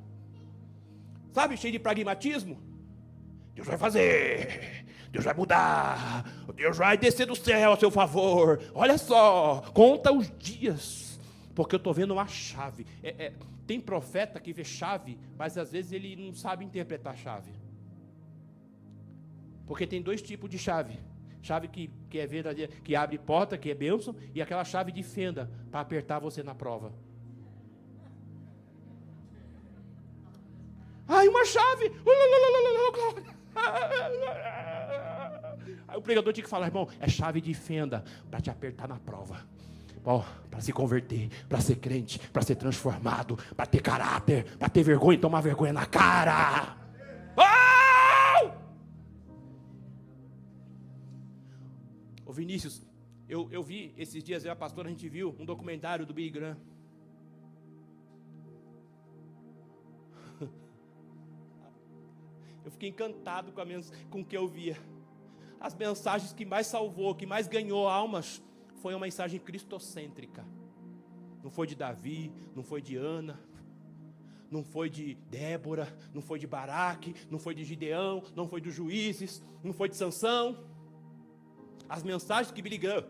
Sabe, 1.32 1.56
cheio 1.56 1.72
de 1.72 1.78
pragmatismo. 1.78 2.60
Deus 3.54 3.66
vai 3.66 3.78
fazer, 3.78 4.84
Deus 5.10 5.24
vai 5.24 5.34
mudar, 5.34 6.24
Deus 6.54 6.76
vai 6.76 6.96
descer 6.96 7.26
do 7.26 7.36
céu 7.36 7.72
a 7.72 7.76
seu 7.76 7.90
favor. 7.90 8.60
Olha 8.74 8.96
só, 8.96 9.60
conta 9.74 10.12
os 10.12 10.30
dias, 10.38 11.20
porque 11.54 11.74
eu 11.74 11.78
estou 11.78 11.92
vendo 11.92 12.12
uma 12.12 12.26
chave. 12.26 12.86
É, 13.02 13.26
é, 13.26 13.32
tem 13.66 13.80
profeta 13.80 14.40
que 14.40 14.52
vê 14.52 14.64
chave, 14.64 15.18
mas 15.36 15.58
às 15.58 15.72
vezes 15.72 15.92
ele 15.92 16.16
não 16.16 16.32
sabe 16.32 16.64
interpretar 16.64 17.16
chave. 17.16 17.52
Porque 19.66 19.86
tem 19.86 20.02
dois 20.02 20.22
tipos 20.22 20.50
de 20.50 20.58
chave. 20.58 20.98
Chave 21.42 21.68
que, 21.68 21.90
que 22.08 22.18
é 22.18 22.26
verdadeira, 22.26 22.72
que 22.82 22.94
abre 22.94 23.18
porta, 23.18 23.56
que 23.56 23.70
é 23.70 23.74
bênção, 23.74 24.14
e 24.34 24.42
aquela 24.42 24.64
chave 24.64 24.92
de 24.92 25.02
fenda 25.02 25.50
para 25.70 25.80
apertar 25.80 26.18
você 26.18 26.42
na 26.42 26.54
prova. 26.54 26.92
Ai, 31.12 31.26
uma 31.26 31.44
chave. 31.44 31.90
Aí 35.88 35.98
o 35.98 36.02
pregador 36.02 36.32
tinha 36.32 36.44
que 36.44 36.48
falar, 36.48 36.66
irmão, 36.66 36.88
é 37.00 37.08
chave 37.08 37.40
de 37.40 37.52
fenda 37.52 38.04
para 38.30 38.40
te 38.40 38.48
apertar 38.48 38.86
na 38.86 38.96
prova. 38.96 39.44
Oh, 40.04 40.22
para 40.48 40.60
se 40.60 40.72
converter, 40.72 41.28
para 41.48 41.60
ser 41.60 41.76
crente, 41.76 42.20
para 42.30 42.42
ser 42.42 42.54
transformado, 42.54 43.36
para 43.56 43.66
ter 43.66 43.82
caráter, 43.82 44.56
para 44.56 44.68
ter 44.68 44.84
vergonha 44.84 45.18
e 45.18 45.20
tomar 45.20 45.40
vergonha 45.40 45.72
na 45.72 45.84
cara. 45.84 46.76
Oh! 47.36 48.50
Ô 52.24 52.32
Vinícius, 52.32 52.86
eu, 53.28 53.48
eu 53.50 53.64
vi 53.64 53.92
esses 53.98 54.22
dias, 54.22 54.44
eu 54.44 54.52
a 54.52 54.56
pastora, 54.56 54.86
a 54.86 54.90
gente 54.92 55.08
viu 55.08 55.34
um 55.40 55.44
documentário 55.44 56.06
do 56.06 56.14
Billy 56.14 56.30
Graham. 56.30 56.56
Eu 62.70 62.72
fiquei 62.72 62.88
encantado 62.90 63.50
com, 63.50 63.60
a 63.60 63.64
com 64.08 64.20
o 64.20 64.24
que 64.24 64.36
eu 64.36 64.46
via. 64.46 64.78
As 65.58 65.74
mensagens 65.74 66.32
que 66.32 66.46
mais 66.46 66.68
salvou, 66.68 67.16
que 67.16 67.26
mais 67.26 67.48
ganhou 67.48 67.88
almas, 67.88 68.40
foi 68.76 68.94
uma 68.94 69.00
mensagem 69.00 69.40
cristocêntrica. 69.40 70.46
Não 71.42 71.50
foi 71.50 71.66
de 71.66 71.74
Davi, 71.74 72.32
não 72.54 72.62
foi 72.62 72.80
de 72.80 72.94
Ana, 72.94 73.40
não 74.48 74.62
foi 74.62 74.88
de 74.88 75.16
Débora, 75.28 75.92
não 76.14 76.22
foi 76.22 76.38
de 76.38 76.46
Baraque, 76.46 77.12
não 77.28 77.40
foi 77.40 77.56
de 77.56 77.64
Gideão, 77.64 78.22
não 78.36 78.46
foi 78.46 78.60
dos 78.60 78.72
juízes, 78.72 79.42
não 79.64 79.72
foi 79.72 79.88
de 79.88 79.96
Sansão. 79.96 80.56
As 81.88 82.04
mensagens 82.04 82.52
que 82.52 82.62
Billy 82.62 82.78
Graham. 82.78 83.04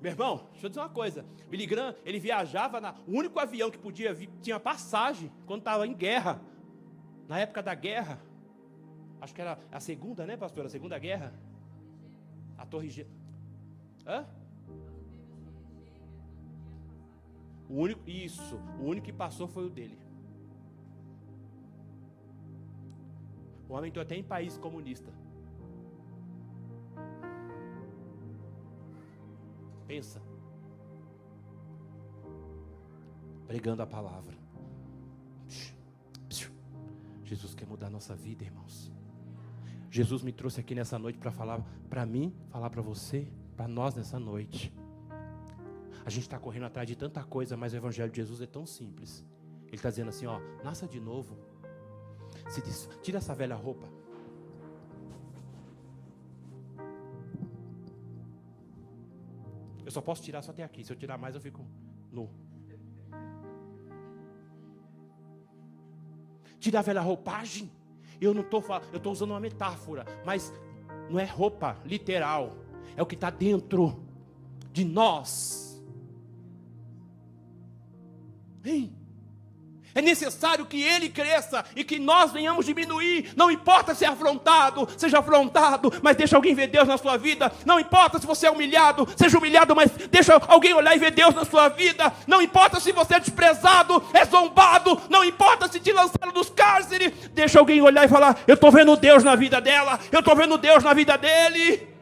Meu 0.00 0.12
irmão, 0.12 0.48
deixa 0.52 0.64
eu 0.64 0.70
dizer 0.70 0.80
uma 0.80 0.88
coisa. 0.88 1.26
Billy 1.50 1.66
Graham, 1.66 1.94
ele 2.06 2.18
viajava 2.18 2.80
na. 2.80 2.94
Único 3.06 3.38
avião 3.38 3.70
que 3.70 3.78
podia 3.78 4.14
vir, 4.14 4.30
tinha 4.40 4.58
passagem 4.58 5.30
quando 5.44 5.60
estava 5.60 5.86
em 5.86 5.92
guerra. 5.92 6.40
Na 7.28 7.38
época 7.38 7.62
da 7.62 7.74
guerra. 7.74 8.18
Acho 9.20 9.34
que 9.34 9.40
era 9.40 9.58
a 9.72 9.80
segunda, 9.80 10.26
né, 10.26 10.36
pastor? 10.36 10.66
A 10.66 10.68
segunda 10.68 10.98
guerra. 10.98 11.32
A 12.58 12.66
Torre 12.66 12.90
Gêmea. 12.90 13.12
Hã? 14.06 14.26
O 17.68 17.80
único, 17.80 18.08
isso, 18.08 18.56
o 18.78 18.84
único 18.84 19.06
que 19.06 19.12
passou 19.12 19.48
foi 19.48 19.66
o 19.66 19.70
dele. 19.70 19.98
O 23.68 23.72
homem 23.72 23.88
entrou 23.88 24.02
até 24.02 24.14
em 24.14 24.22
país 24.22 24.58
comunista. 24.58 25.10
Pensa. 29.86 30.22
Pregando 33.46 33.82
a 33.82 33.86
palavra. 33.86 34.43
Jesus 37.34 37.54
quer 37.54 37.66
mudar 37.66 37.88
a 37.88 37.90
nossa 37.90 38.14
vida, 38.14 38.44
irmãos. 38.44 38.92
Jesus 39.90 40.22
me 40.22 40.32
trouxe 40.32 40.60
aqui 40.60 40.74
nessa 40.74 40.98
noite 40.98 41.18
para 41.18 41.30
falar 41.30 41.60
para 41.90 42.06
mim, 42.06 42.32
falar 42.48 42.70
para 42.70 42.80
você, 42.80 43.26
para 43.56 43.66
nós 43.66 43.94
nessa 43.94 44.18
noite. 44.18 44.72
A 46.04 46.10
gente 46.10 46.22
está 46.22 46.38
correndo 46.38 46.66
atrás 46.66 46.86
de 46.86 46.94
tanta 46.94 47.22
coisa, 47.24 47.56
mas 47.56 47.72
o 47.72 47.76
Evangelho 47.76 48.10
de 48.10 48.16
Jesus 48.16 48.40
é 48.40 48.46
tão 48.46 48.66
simples. 48.66 49.24
Ele 49.66 49.76
está 49.76 49.90
dizendo 49.90 50.10
assim: 50.10 50.26
ó, 50.26 50.38
nasça 50.62 50.86
de 50.86 51.00
novo. 51.00 51.36
Se 52.48 52.62
diz, 52.62 52.88
tira 53.02 53.18
essa 53.18 53.34
velha 53.34 53.56
roupa. 53.56 53.88
Eu 59.84 59.90
só 59.90 60.00
posso 60.00 60.22
tirar 60.22 60.42
só 60.42 60.50
até 60.52 60.62
aqui. 60.62 60.84
Se 60.84 60.92
eu 60.92 60.96
tirar 60.96 61.18
mais, 61.18 61.34
eu 61.34 61.40
fico 61.40 61.64
nu. 62.12 62.30
Tira 66.64 66.78
a 66.78 66.82
velha 66.82 67.02
roupagem. 67.02 67.70
Eu 68.18 68.32
não 68.32 68.40
estou 68.40 68.64
eu 68.90 68.96
estou 68.96 69.12
usando 69.12 69.32
uma 69.32 69.38
metáfora, 69.38 70.06
mas 70.24 70.50
não 71.10 71.20
é 71.20 71.24
roupa 71.26 71.76
literal. 71.84 72.56
É 72.96 73.02
o 73.02 73.06
que 73.06 73.16
está 73.16 73.28
dentro 73.28 74.02
de 74.72 74.82
nós. 74.82 75.78
É 79.94 80.02
necessário 80.02 80.66
que 80.66 80.82
ele 80.82 81.08
cresça 81.08 81.64
e 81.76 81.84
que 81.84 82.00
nós 82.00 82.32
venhamos 82.32 82.66
diminuir. 82.66 83.32
Não 83.36 83.48
importa 83.48 83.94
se 83.94 84.04
é 84.04 84.08
afrontado, 84.08 84.88
seja 84.96 85.20
afrontado, 85.20 85.92
mas 86.02 86.16
deixa 86.16 86.34
alguém 86.34 86.52
ver 86.52 86.66
Deus 86.66 86.88
na 86.88 86.98
sua 86.98 87.16
vida. 87.16 87.52
Não 87.64 87.78
importa 87.78 88.18
se 88.18 88.26
você 88.26 88.48
é 88.48 88.50
humilhado, 88.50 89.06
seja 89.16 89.38
humilhado, 89.38 89.74
mas 89.76 89.92
deixa 90.10 90.34
alguém 90.48 90.74
olhar 90.74 90.96
e 90.96 90.98
ver 90.98 91.12
Deus 91.12 91.32
na 91.32 91.44
sua 91.44 91.68
vida. 91.68 92.12
Não 92.26 92.42
importa 92.42 92.80
se 92.80 92.90
você 92.90 93.14
é 93.14 93.20
desprezado, 93.20 94.02
é 94.12 94.24
zombado, 94.24 95.00
não 95.08 95.24
importa 95.24 95.68
se 95.68 95.78
te 95.78 95.92
lançaram 95.92 96.32
dos 96.32 96.50
cárceres, 96.50 97.12
deixa 97.32 97.60
alguém 97.60 97.80
olhar 97.80 98.04
e 98.04 98.08
falar: 98.08 98.36
Eu 98.48 98.54
estou 98.54 98.72
vendo 98.72 98.96
Deus 98.96 99.22
na 99.22 99.36
vida 99.36 99.60
dela, 99.60 100.00
eu 100.10 100.18
estou 100.18 100.34
vendo 100.34 100.58
Deus 100.58 100.82
na 100.82 100.92
vida 100.92 101.16
dele. 101.16 101.94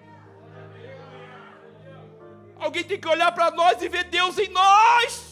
Alguém 2.59 2.85
tem 2.85 2.99
que 2.99 3.09
olhar 3.09 3.33
para 3.33 3.51
nós 3.51 3.83
e 3.83 3.89
ver 3.89 4.05
Deus 4.05 4.39
em 4.39 4.49
nós. 4.49 5.32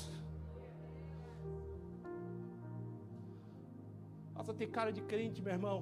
Nossa, 4.50 4.58
ter 4.58 4.66
cara 4.78 4.92
de 4.92 5.02
crente, 5.10 5.40
meu 5.42 5.52
irmão. 5.52 5.78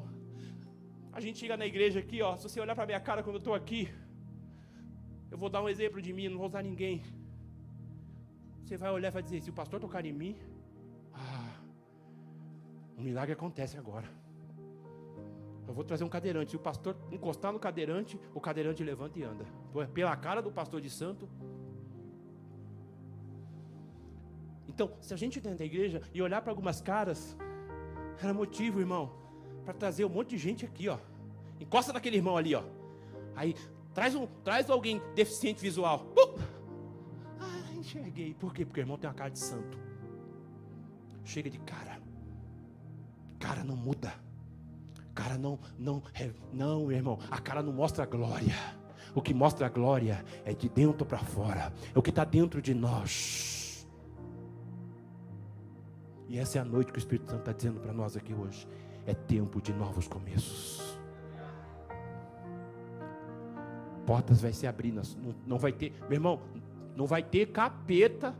A 1.10 1.20
gente 1.20 1.38
chega 1.38 1.56
na 1.56 1.66
igreja 1.72 2.00
aqui, 2.00 2.20
ó. 2.20 2.36
Se 2.36 2.42
você 2.46 2.60
olhar 2.60 2.74
para 2.74 2.84
minha 2.90 3.00
cara 3.00 3.22
quando 3.22 3.36
eu 3.36 3.44
estou 3.44 3.54
aqui, 3.54 3.82
eu 5.30 5.38
vou 5.38 5.48
dar 5.48 5.62
um 5.62 5.68
exemplo 5.68 6.02
de 6.06 6.12
mim, 6.12 6.28
não 6.28 6.38
vou 6.42 6.48
usar 6.48 6.62
ninguém. 6.62 7.02
Você 8.62 8.76
vai 8.76 8.90
olhar 8.90 9.08
e 9.08 9.16
vai 9.16 9.22
dizer: 9.22 9.40
se 9.40 9.50
o 9.50 9.54
pastor 9.60 9.80
tocar 9.80 10.04
em 10.04 10.12
mim, 10.12 10.36
ah, 11.14 11.54
um 12.98 13.02
milagre 13.08 13.32
acontece 13.32 13.78
agora. 13.78 14.08
Eu 15.66 15.72
vou 15.72 15.84
trazer 15.84 16.04
um 16.04 16.12
cadeirante. 16.16 16.50
Se 16.50 16.56
o 16.56 16.64
pastor 16.70 16.94
encostar 17.10 17.52
no 17.52 17.58
cadeirante, 17.58 18.20
o 18.34 18.40
cadeirante 18.40 18.84
levanta 18.84 19.18
e 19.18 19.22
anda. 19.22 19.46
Pela 19.94 20.16
cara 20.16 20.42
do 20.42 20.52
pastor 20.52 20.80
de 20.82 20.90
santo. 20.90 21.26
Então, 24.68 24.92
se 25.00 25.12
a 25.14 25.16
gente 25.16 25.40
dentro 25.40 25.58
da 25.58 25.64
igreja 25.64 26.02
e 26.12 26.20
olhar 26.20 26.40
para 26.42 26.52
algumas 26.52 26.80
caras, 26.80 27.36
era 28.20 28.34
motivo, 28.34 28.80
irmão, 28.80 29.12
para 29.64 29.74
trazer 29.74 30.04
um 30.04 30.08
monte 30.08 30.30
de 30.30 30.38
gente 30.38 30.64
aqui, 30.64 30.88
ó. 30.88 30.98
Encosta 31.60 31.92
naquele 31.92 32.16
irmão 32.16 32.36
ali, 32.36 32.54
ó. 32.54 32.62
Aí 33.34 33.54
traz 33.94 34.14
um, 34.14 34.26
traz 34.44 34.68
alguém 34.70 35.00
deficiente 35.14 35.60
visual. 35.60 36.06
Uh! 36.16 36.38
Ah, 37.40 37.72
enxerguei. 37.74 38.34
Por 38.34 38.52
quê? 38.52 38.64
Porque 38.64 38.80
o 38.80 38.82
irmão 38.82 38.96
tem 38.98 39.08
uma 39.08 39.14
cara 39.14 39.30
de 39.30 39.38
santo. 39.38 39.78
Chega 41.24 41.50
de 41.50 41.58
cara. 41.58 42.00
Cara 43.38 43.62
não 43.62 43.76
muda. 43.76 44.12
Cara 45.14 45.36
não, 45.36 45.58
não, 45.78 46.02
é, 46.14 46.30
não, 46.52 46.90
irmão. 46.92 47.18
A 47.30 47.40
cara 47.40 47.62
não 47.62 47.72
mostra 47.72 48.06
glória. 48.06 48.54
O 49.14 49.20
que 49.20 49.34
mostra 49.34 49.66
a 49.66 49.68
glória 49.68 50.24
é 50.44 50.52
de 50.52 50.68
dentro 50.68 51.04
para 51.04 51.18
fora. 51.18 51.72
É 51.94 51.98
o 51.98 52.02
que 52.02 52.10
está 52.10 52.24
dentro 52.24 52.62
de 52.62 52.72
nós. 52.72 53.57
E 56.28 56.38
essa 56.38 56.58
é 56.58 56.60
a 56.60 56.64
noite 56.64 56.92
que 56.92 56.98
o 56.98 57.00
Espírito 57.00 57.30
Santo 57.30 57.40
está 57.40 57.52
dizendo 57.52 57.80
para 57.80 57.92
nós 57.92 58.16
aqui 58.16 58.34
hoje. 58.34 58.68
É 59.06 59.14
tempo 59.14 59.62
de 59.62 59.72
novos 59.72 60.06
começos. 60.06 60.98
Portas 64.06 64.40
vai 64.40 64.52
se 64.52 64.66
abrir, 64.66 64.92
não, 64.92 65.02
não 65.46 65.58
vai 65.58 65.72
ter, 65.72 65.92
meu 66.02 66.12
irmão, 66.12 66.40
não 66.94 67.06
vai 67.06 67.22
ter 67.22 67.46
capeta. 67.46 68.34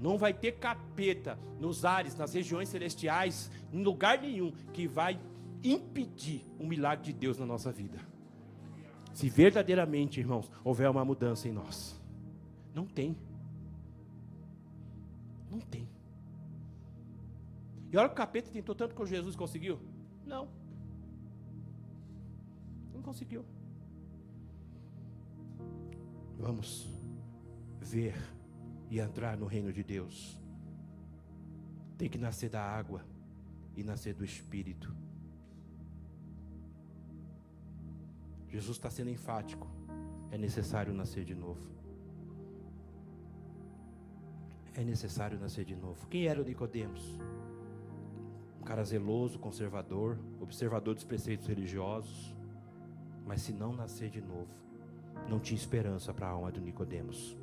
Não 0.00 0.18
vai 0.18 0.34
ter 0.34 0.52
capeta 0.52 1.38
nos 1.60 1.84
ares, 1.84 2.16
nas 2.16 2.34
regiões 2.34 2.68
celestiais, 2.68 3.50
em 3.72 3.82
lugar 3.82 4.20
nenhum 4.20 4.50
que 4.72 4.88
vai 4.88 5.20
impedir 5.62 6.44
o 6.58 6.66
milagre 6.66 7.04
de 7.04 7.12
Deus 7.12 7.38
na 7.38 7.46
nossa 7.46 7.70
vida. 7.70 8.00
Se 9.14 9.28
verdadeiramente, 9.28 10.18
irmãos, 10.18 10.50
houver 10.64 10.90
uma 10.90 11.04
mudança 11.04 11.46
em 11.48 11.52
nós. 11.52 12.00
Não 12.74 12.84
tem. 12.84 13.16
Não 15.50 15.60
tem. 15.60 15.91
E 17.92 17.96
olha 17.96 18.08
que 18.08 18.14
o 18.14 18.16
capeta 18.16 18.50
tentou 18.50 18.74
tanto 18.74 18.94
com 18.94 19.04
Jesus 19.04 19.36
conseguiu? 19.36 19.78
Não. 20.24 20.48
Não 22.94 23.02
conseguiu. 23.02 23.44
Vamos 26.38 26.88
ver 27.80 28.14
e 28.90 28.98
entrar 28.98 29.36
no 29.36 29.44
reino 29.44 29.70
de 29.70 29.84
Deus. 29.84 30.40
Tem 31.98 32.08
que 32.08 32.16
nascer 32.16 32.48
da 32.48 32.62
água 32.62 33.04
e 33.76 33.84
nascer 33.84 34.14
do 34.14 34.24
Espírito. 34.24 34.96
Jesus 38.48 38.78
está 38.78 38.88
sendo 38.88 39.10
enfático. 39.10 39.66
É 40.30 40.38
necessário 40.38 40.94
nascer 40.94 41.24
de 41.26 41.34
novo. 41.34 41.70
É 44.74 44.82
necessário 44.82 45.38
nascer 45.38 45.66
de 45.66 45.76
novo. 45.76 46.06
Quem 46.08 46.26
era 46.26 46.40
o 46.40 46.44
Nicodemos? 46.44 47.18
Um 48.62 48.64
cara 48.64 48.84
zeloso, 48.84 49.40
conservador, 49.40 50.16
observador 50.40 50.94
dos 50.94 51.02
preceitos 51.02 51.48
religiosos, 51.48 52.32
mas 53.26 53.42
se 53.42 53.52
não 53.52 53.72
nascer 53.72 54.08
de 54.08 54.20
novo, 54.20 54.54
não 55.28 55.40
tinha 55.40 55.58
esperança 55.58 56.14
para 56.14 56.28
a 56.28 56.30
alma 56.30 56.52
do 56.52 56.60
Nicodemos. 56.60 57.36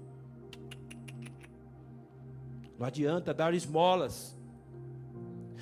Não 2.78 2.88
adianta 2.88 3.34
dar 3.34 3.53
esmolas, 3.53 4.34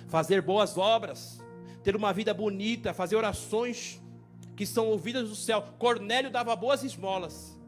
fazer 0.06 0.44
boas 0.44 0.78
obras, 0.78 1.44
ter 1.82 1.96
uma 1.96 2.14
vida 2.14 2.36
bonita, 2.36 2.94
fazer 2.94 3.16
orações 3.16 4.00
que 4.56 4.64
são 4.64 4.86
ouvidas 4.86 5.28
do 5.28 5.36
céu. 5.36 5.64
Cornélio 5.80 6.30
dava 6.30 6.56
boas 6.56 6.84
esmolas. 6.84 7.60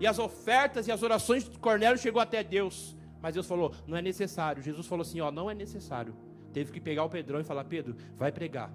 E 0.00 0.06
as 0.06 0.18
ofertas 0.18 0.88
e 0.88 0.90
as 0.90 1.04
orações 1.04 1.48
de 1.48 1.56
Cornélio 1.60 1.96
chegou 1.96 2.20
até 2.20 2.42
Deus. 2.42 2.96
Mas 3.22 3.34
Deus 3.34 3.46
falou: 3.46 3.72
não 3.86 3.96
é 3.96 4.02
necessário. 4.02 4.60
Jesus 4.60 4.88
falou 4.88 5.02
assim: 5.02 5.20
ó, 5.20 5.30
não 5.30 5.48
é 5.48 5.54
necessário. 5.54 6.12
Teve 6.52 6.72
que 6.72 6.80
pegar 6.80 7.04
o 7.04 7.08
Pedrão 7.08 7.40
e 7.40 7.44
falar: 7.44 7.64
Pedro, 7.64 7.96
vai 8.16 8.32
pregar. 8.32 8.72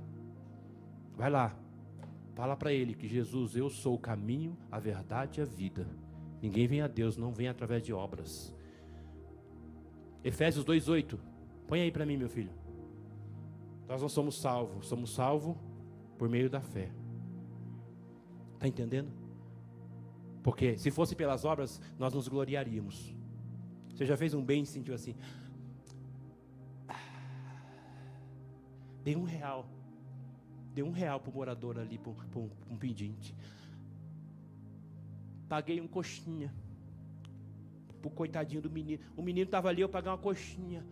Vai 1.16 1.30
lá. 1.30 1.56
Fala 2.34 2.56
para 2.56 2.74
ele 2.74 2.94
que 2.94 3.08
Jesus, 3.08 3.56
eu 3.56 3.70
sou 3.70 3.96
o 3.96 4.00
caminho, 4.00 4.58
a 4.70 4.80
verdade 4.80 5.40
e 5.40 5.44
a 5.44 5.46
vida. 5.46 5.88
Ninguém 6.42 6.68
vem 6.68 6.82
a 6.82 6.88
Deus, 6.88 7.16
não 7.18 7.32
vem 7.32 7.48
através 7.48 7.82
de 7.82 7.94
obras. 7.94 8.54
Efésios 10.24 10.66
2:8. 10.66 11.18
Põe 11.68 11.82
aí 11.82 11.92
para 11.92 12.06
mim, 12.06 12.18
meu 12.18 12.30
filho. 12.30 12.52
Nós 13.88 14.02
não 14.02 14.10
somos 14.10 14.40
salvos, 14.40 14.88
somos 14.88 15.14
salvos 15.14 15.56
por 16.18 16.28
meio 16.28 16.50
da 16.50 16.62
fé. 16.62 16.92
Está 18.56 18.68
entendendo? 18.68 19.10
Porque 20.44 20.78
se 20.78 20.92
fosse 20.92 21.16
pelas 21.16 21.46
obras, 21.46 21.82
nós 21.98 22.14
nos 22.14 22.28
gloriaríamos. 22.28 23.16
Você 23.90 24.06
já 24.06 24.18
fez 24.18 24.34
um 24.34 24.44
bem 24.44 24.64
e 24.64 24.66
sentiu 24.66 24.94
assim? 24.94 25.16
Dei 29.06 29.16
um 29.16 29.24
real. 29.24 29.70
Dei 30.74 30.84
um 30.84 30.90
real 30.92 31.20
para 31.20 31.30
o 31.30 31.34
morador 31.34 31.78
ali, 31.78 32.00
para 32.00 32.12
um, 32.72 32.78
pedinte. 32.78 33.36
Paguei 35.48 35.80
um 35.80 35.88
coxinha. 35.88 36.52
Para 38.02 38.08
o 38.08 38.12
coitadinho 38.12 38.64
do 38.64 38.70
menino. 38.70 39.04
O 39.16 39.22
menino 39.22 39.46
estava 39.46 39.70
ali, 39.70 39.82
eu 39.82 39.90
paguei 39.90 40.12
uma 40.12 40.18
coxinha. 40.18 40.84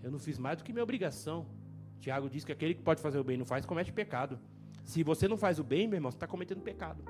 Eu 0.00 0.12
não 0.12 0.20
fiz 0.20 0.38
mais 0.38 0.56
do 0.56 0.62
que 0.62 0.72
minha 0.72 0.84
obrigação. 0.84 1.46
Tiago 1.98 2.30
diz 2.30 2.44
que 2.44 2.52
aquele 2.52 2.74
que 2.74 2.82
pode 2.82 3.02
fazer 3.02 3.18
o 3.18 3.24
bem 3.24 3.34
e 3.34 3.38
não 3.38 3.44
faz, 3.44 3.66
comete 3.66 3.92
pecado. 3.92 4.38
Se 4.84 5.02
você 5.02 5.26
não 5.26 5.36
faz 5.36 5.58
o 5.58 5.64
bem, 5.64 5.88
meu 5.88 5.96
irmão, 5.96 6.12
você 6.12 6.16
está 6.16 6.28
cometendo 6.28 6.62
pecado. 6.62 7.02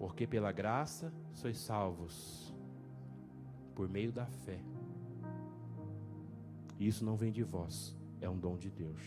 Porque 0.00 0.26
pela 0.26 0.50
graça 0.50 1.12
sois 1.30 1.58
salvos, 1.58 2.54
por 3.74 3.86
meio 3.86 4.10
da 4.10 4.24
fé. 4.24 4.58
Isso 6.78 7.04
não 7.04 7.16
vem 7.16 7.30
de 7.30 7.42
vós, 7.42 7.94
é 8.18 8.26
um 8.26 8.38
dom 8.38 8.56
de 8.56 8.70
Deus. 8.70 9.02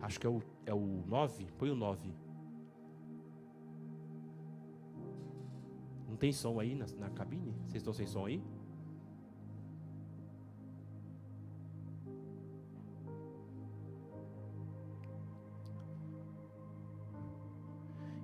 Acho 0.00 0.18
que 0.18 0.26
é 0.26 0.30
o, 0.30 0.42
é 0.66 0.74
o 0.74 1.04
9, 1.06 1.46
põe 1.56 1.70
o 1.70 1.76
9. 1.76 2.12
Não 6.08 6.16
tem 6.16 6.32
som 6.32 6.58
aí 6.58 6.74
na, 6.74 6.86
na 6.98 7.10
cabine? 7.10 7.52
Vocês 7.66 7.76
estão 7.76 7.92
sem 7.92 8.08
som 8.08 8.26
aí? 8.26 8.42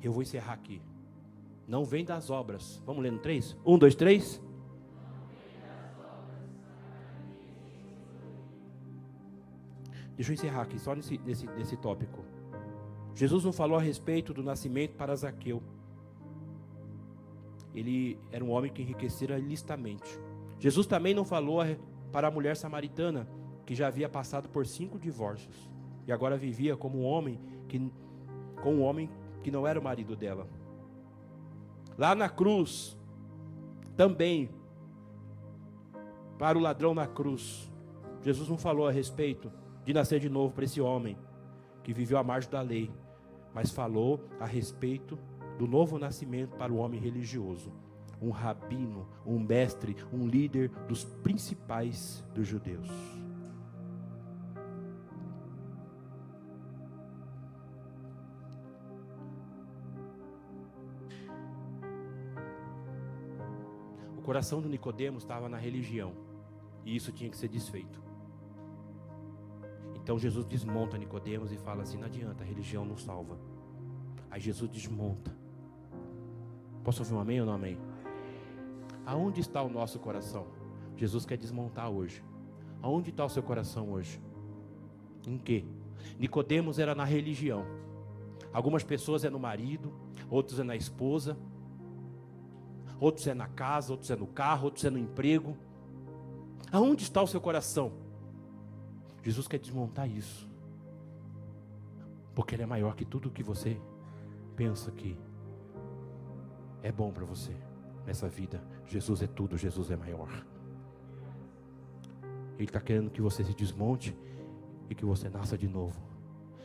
Eu 0.03 0.13
vou 0.13 0.23
encerrar 0.23 0.55
aqui. 0.55 0.83
Não 1.67 1.85
vem 1.85 2.05
das 2.05 2.31
obras. 2.31 2.83
Vamos 2.85 3.05
no 3.11 3.19
3? 3.19 3.57
1, 3.65 3.79
2, 3.79 3.95
3. 3.95 4.43
Deixa 10.17 10.31
eu 10.31 10.35
encerrar 10.35 10.63
aqui, 10.63 10.79
só 10.79 10.95
nesse, 10.95 11.19
nesse, 11.19 11.47
nesse 11.47 11.77
tópico. 11.77 12.25
Jesus 13.15 13.45
não 13.45 13.53
falou 13.53 13.79
a 13.79 13.81
respeito 13.81 14.35
do 14.35 14.43
nascimento 14.43 14.95
para 14.97 15.15
Zaqueu 15.17 15.63
ele 17.75 18.19
era 18.31 18.45
um 18.45 18.51
homem 18.51 18.71
que 18.71 18.83
enriquecera 18.83 19.39
ilicitamente. 19.39 20.19
Jesus 20.59 20.87
também 20.87 21.15
não 21.15 21.25
falou 21.25 21.61
para 22.11 22.29
a 22.29 22.31
mulher 22.31 22.57
samaritana 22.57 23.27
que 23.65 23.75
já 23.75 23.89
havia 23.89 24.09
passado 24.09 24.49
por 24.49 24.67
cinco 24.67 24.99
divórcios 24.99 25.71
e 26.07 26.13
agora 26.13 26.37
vivia 26.37 26.77
como 26.77 26.99
um 26.99 27.05
homem 27.05 27.41
que 27.69 27.81
com 28.63 28.75
um 28.75 28.83
homem 28.83 29.09
que 29.43 29.51
não 29.51 29.67
era 29.67 29.79
o 29.79 29.83
marido 29.83 30.17
dela. 30.17 30.47
Lá 31.99 32.15
na 32.15 32.29
cruz, 32.29 32.97
também 33.97 34.49
para 36.39 36.57
o 36.57 36.61
ladrão 36.61 36.95
na 36.95 37.07
cruz, 37.07 37.71
Jesus 38.23 38.49
não 38.49 38.57
falou 38.57 38.87
a 38.87 38.91
respeito 38.91 39.53
de 39.85 39.93
nascer 39.93 40.21
de 40.21 40.29
novo 40.29 40.55
para 40.55 40.65
esse 40.65 40.81
homem 40.81 41.17
que 41.83 41.93
viveu 41.93 42.19
à 42.19 42.23
margem 42.23 42.51
da 42.51 42.61
lei, 42.61 42.91
mas 43.53 43.71
falou 43.71 44.21
a 44.41 44.47
respeito 44.47 45.19
do 45.59 45.67
novo 45.67 45.99
nascimento 45.99 46.57
para 46.57 46.73
o 46.73 46.77
homem 46.77 47.01
religioso, 47.01 47.73
um 48.21 48.31
rabino, 48.31 49.07
um 49.27 49.39
mestre, 49.39 49.97
um 50.13 50.27
líder 50.27 50.71
dos 50.89 51.05
principais 51.05 52.25
dos 52.35 52.47
judeus. 52.47 52.89
Coração 64.33 64.63
do 64.63 64.69
Nicodemos 64.71 65.25
estava 65.25 65.47
na 65.47 65.59
religião, 65.59 66.15
e 66.87 66.97
isso 66.97 67.13
tinha 67.13 67.29
que 67.29 67.37
ser 67.37 67.49
desfeito. 67.49 68.03
Então 69.95 70.19
Jesus 70.19 70.47
desmonta 70.47 70.97
Nicodemos 70.97 71.53
e 71.53 71.59
fala 71.59 71.83
assim: 71.83 71.99
não 71.99 72.07
adianta, 72.07 72.43
a 72.43 72.47
religião 72.47 72.83
não 72.83 72.97
salva. 72.97 73.39
Aí 74.31 74.41
Jesus 74.41 74.71
desmonta 74.71 75.31
Posso 76.83 77.03
ouvir 77.03 77.13
um 77.13 77.21
amém 77.21 77.41
ou 77.41 77.47
não 77.47 77.53
amém? 77.53 77.77
Aonde 79.05 79.43
está 79.43 79.61
o 79.61 79.69
nosso 79.69 79.99
coração? 79.99 80.47
Jesus 80.97 81.27
quer 81.27 81.37
desmontar 81.37 81.91
hoje. 81.91 82.25
Aonde 82.81 83.11
está 83.11 83.27
o 83.27 83.29
seu 83.29 83.43
coração 83.43 83.93
hoje? 83.93 84.19
Em 85.27 85.37
que? 85.37 85.63
Nicodemos 86.19 86.79
era 86.79 86.95
na 86.95 87.05
religião. 87.05 87.67
Algumas 88.51 88.83
pessoas 88.83 89.25
é 89.25 89.29
no 89.29 89.39
marido, 89.39 89.93
outros 90.31 90.59
é 90.59 90.63
na 90.63 90.75
esposa, 90.75 91.37
outros 93.03 93.27
é 93.27 93.35
na 93.35 93.49
casa, 93.49 93.93
outros 93.93 94.11
é 94.11 94.17
no 94.17 94.27
carro, 94.27 94.67
outros 94.67 94.85
é 94.85 94.91
no 94.91 94.99
emprego. 94.99 95.57
Aonde 96.71 97.03
está 97.03 97.21
o 97.21 97.27
seu 97.27 97.41
coração? 97.41 97.93
Jesus 99.23 99.49
quer 99.49 99.59
desmontar 99.59 100.09
isso. 100.09 100.49
Porque 102.35 102.55
ele 102.55 102.63
é 102.63 102.67
maior 102.67 102.95
que 102.95 103.05
tudo 103.05 103.31
que 103.31 103.43
você 103.43 103.79
pensa 104.55 104.91
que 104.93 105.19
é 106.83 106.93
bom 106.93 107.13
para 107.13 107.25
você 107.25 107.55
nessa 108.07 108.29
vida. 108.29 108.63
Jesus 108.87 109.21
é 109.21 109.27
tudo, 109.27 109.57
Jesus 109.57 109.91
é 109.91 109.97
maior. 109.97 110.31
Ele 112.57 112.69
está 112.69 112.81
querendo 112.81 113.11
que 113.11 113.21
você 113.21 113.43
se 113.43 113.53
desmonte 113.53 114.17
e 114.89 114.95
que 114.95 115.05
você 115.05 115.29
nasça 115.29 115.59
de 115.59 115.69
novo. 115.69 116.01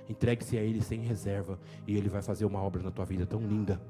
Entregue-se 0.08 0.58
a 0.58 0.62
Ele 0.62 0.82
sem 0.82 1.02
reserva 1.02 1.60
e 1.86 1.98
Ele 1.98 2.10
vai 2.10 2.22
fazer 2.22 2.46
uma 2.46 2.62
obra 2.62 2.82
na 2.82 2.92
tua 2.92 3.06
vida 3.06 3.26
tão 3.26 3.42
linda. 3.42 3.82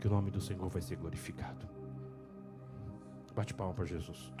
Que 0.00 0.06
o 0.06 0.10
nome 0.10 0.30
do 0.30 0.40
Senhor 0.40 0.68
vai 0.68 0.82
ser 0.82 0.96
glorificado. 0.96 1.68
Bate 3.34 3.54
palma 3.54 3.74
para 3.74 3.84
Jesus. 3.84 4.32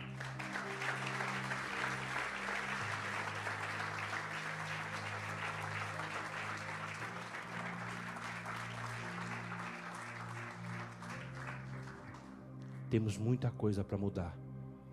Temos 12.90 13.16
muita 13.16 13.50
coisa 13.52 13.84
para 13.84 13.96
mudar. 13.96 14.36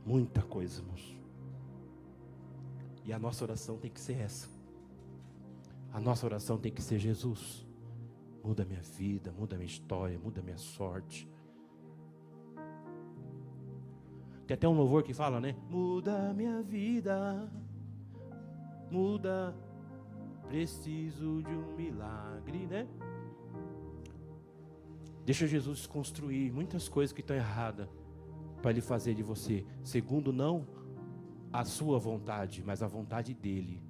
Muita 0.05 0.41
coisa, 0.41 0.80
irmãos. 0.82 1.18
E 3.03 3.11
a 3.11 3.18
nossa 3.18 3.43
oração 3.43 3.78
tem 3.78 3.89
que 3.89 3.99
ser 3.99 4.20
essa. 4.20 4.47
A 5.91 5.99
nossa 5.99 6.26
oração 6.26 6.57
tem 6.57 6.72
que 6.72 6.82
ser 6.82 6.99
Jesus. 6.99 7.66
Muda 8.48 8.64
minha 8.64 8.82
vida, 8.82 9.30
muda 9.38 9.58
minha 9.58 9.66
história, 9.66 10.18
muda 10.18 10.41
minha 10.41 10.58
sorte. 10.58 11.30
Tem 14.48 14.56
até 14.56 14.66
um 14.66 14.74
louvor 14.74 15.04
que 15.04 15.14
fala, 15.14 15.41
né? 15.41 15.54
Muda 15.70 16.34
minha 16.34 16.62
vida, 16.62 17.52
muda, 18.89 19.54
preciso 20.48 21.43
de 21.43 21.52
um 21.52 21.76
milagre, 21.76 22.66
né? 22.68 22.88
Deixa 25.26 25.45
Jesus 25.45 25.86
construir 25.86 26.50
muitas 26.50 26.88
coisas 26.88 27.12
que 27.12 27.20
estão 27.20 27.36
erradas 27.36 27.89
para 28.62 28.72
Ele 28.72 28.80
fazer 28.80 29.14
de 29.14 29.24
você, 29.24 29.66
segundo 29.84 30.32
não 30.32 30.66
a 31.52 31.66
sua 31.66 32.00
vontade, 32.00 32.64
mas 32.66 32.82
a 32.82 32.88
vontade 32.88 33.34
dEle. 33.34 33.84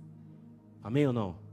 Amém 0.81 1.05
ou 1.05 1.13
não? 1.13 1.46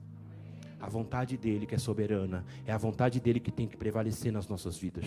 A 0.84 0.88
vontade 0.90 1.38
dEle 1.38 1.64
que 1.64 1.74
é 1.74 1.78
soberana, 1.78 2.44
é 2.66 2.70
a 2.70 2.76
vontade 2.76 3.18
dEle 3.18 3.40
que 3.40 3.50
tem 3.50 3.66
que 3.66 3.74
prevalecer 3.74 4.30
nas 4.30 4.46
nossas 4.46 4.76
vidas. 4.76 5.06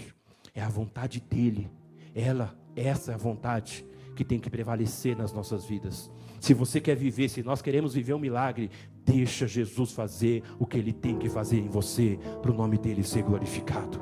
É 0.55 0.59
a 0.59 0.67
vontade 0.67 1.19
dEle, 1.29 1.69
ela, 2.15 2.57
essa 2.75 3.11
é 3.11 3.13
a 3.13 3.17
vontade 3.17 3.85
que 4.15 4.25
tem 4.25 4.39
que 4.39 4.49
prevalecer 4.49 5.15
nas 5.15 5.31
nossas 5.31 5.65
vidas. 5.65 6.09
Se 6.39 6.55
você 6.55 6.81
quer 6.81 6.95
viver, 6.95 7.29
se 7.29 7.43
nós 7.43 7.61
queremos 7.61 7.93
viver 7.93 8.15
um 8.15 8.19
milagre, 8.19 8.71
deixa 9.05 9.47
Jesus 9.47 9.91
fazer 9.91 10.41
o 10.57 10.65
que 10.65 10.79
Ele 10.79 10.91
tem 10.91 11.15
que 11.15 11.29
fazer 11.29 11.59
em 11.59 11.69
você, 11.69 12.17
para 12.41 12.49
o 12.49 12.55
nome 12.55 12.79
dEle 12.79 13.03
ser 13.03 13.21
glorificado. 13.21 14.01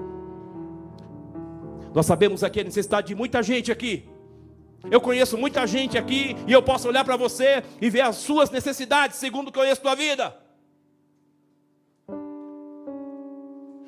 Nós 1.93 2.05
sabemos 2.05 2.41
aqui 2.41 2.61
a 2.61 2.63
necessidade 2.63 3.07
de 3.07 3.15
muita 3.15 3.43
gente 3.43 3.69
aqui. 3.69 4.07
Eu 4.89 5.01
conheço 5.01 5.37
muita 5.37 5.67
gente 5.67 5.97
aqui 5.97 6.37
e 6.47 6.53
eu 6.53 6.63
posso 6.63 6.87
olhar 6.87 7.03
para 7.03 7.17
você 7.17 7.61
e 7.81 7.89
ver 7.89 8.01
as 8.01 8.15
suas 8.15 8.49
necessidades 8.49 9.17
segundo 9.17 9.49
o 9.49 9.51
que 9.51 9.59
eu 9.59 9.63
conheço 9.63 9.81
vida. 9.97 10.44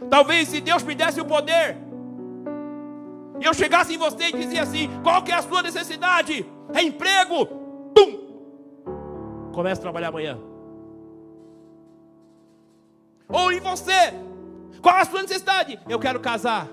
Talvez 0.10 0.48
se 0.48 0.62
Deus 0.62 0.84
me 0.84 0.96
desse 0.96 1.20
o 1.20 1.26
poder, 1.26 1.78
e 3.40 3.46
eu 3.46 3.54
chegasse 3.54 3.94
em 3.94 3.98
você 3.98 4.30
e 4.30 4.34
dizia 4.34 4.64
assim: 4.64 4.90
qual 5.04 5.22
que 5.22 5.32
é 5.32 5.36
a 5.36 5.42
sua 5.42 5.62
necessidade? 5.62 6.46
É 6.74 6.82
emprego? 6.82 7.46
Pum! 7.96 9.52
Comece 9.54 9.80
a 9.80 9.84
trabalhar 9.84 10.10
amanhã. 10.10 10.38
Ou 13.30 13.52
em 13.52 13.60
você, 13.60 14.14
qual 14.82 14.96
é 14.98 15.02
a 15.02 15.06
sua 15.06 15.22
necessidade? 15.22 15.80
Eu 15.88 16.00
quero 16.00 16.20
casar. 16.20 16.68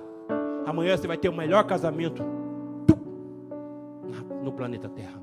Amanhã 0.66 0.96
você 0.96 1.06
vai 1.06 1.16
ter 1.16 1.28
o 1.28 1.34
melhor 1.34 1.64
casamento 1.64 2.22
no 4.42 4.52
planeta 4.52 4.88
Terra. 4.88 5.20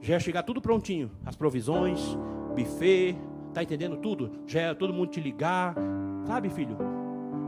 Já 0.00 0.14
ia 0.14 0.20
chegar 0.20 0.42
tudo 0.42 0.60
prontinho, 0.60 1.10
as 1.24 1.36
provisões, 1.36 2.16
buffet, 2.54 3.16
tá 3.58 3.62
entendendo 3.62 3.96
tudo? 3.96 4.30
Já 4.46 4.60
ia 4.60 4.74
todo 4.74 4.92
mundo 4.92 5.08
te 5.08 5.20
ligar, 5.20 5.74
sabe, 6.24 6.48
filho? 6.48 6.76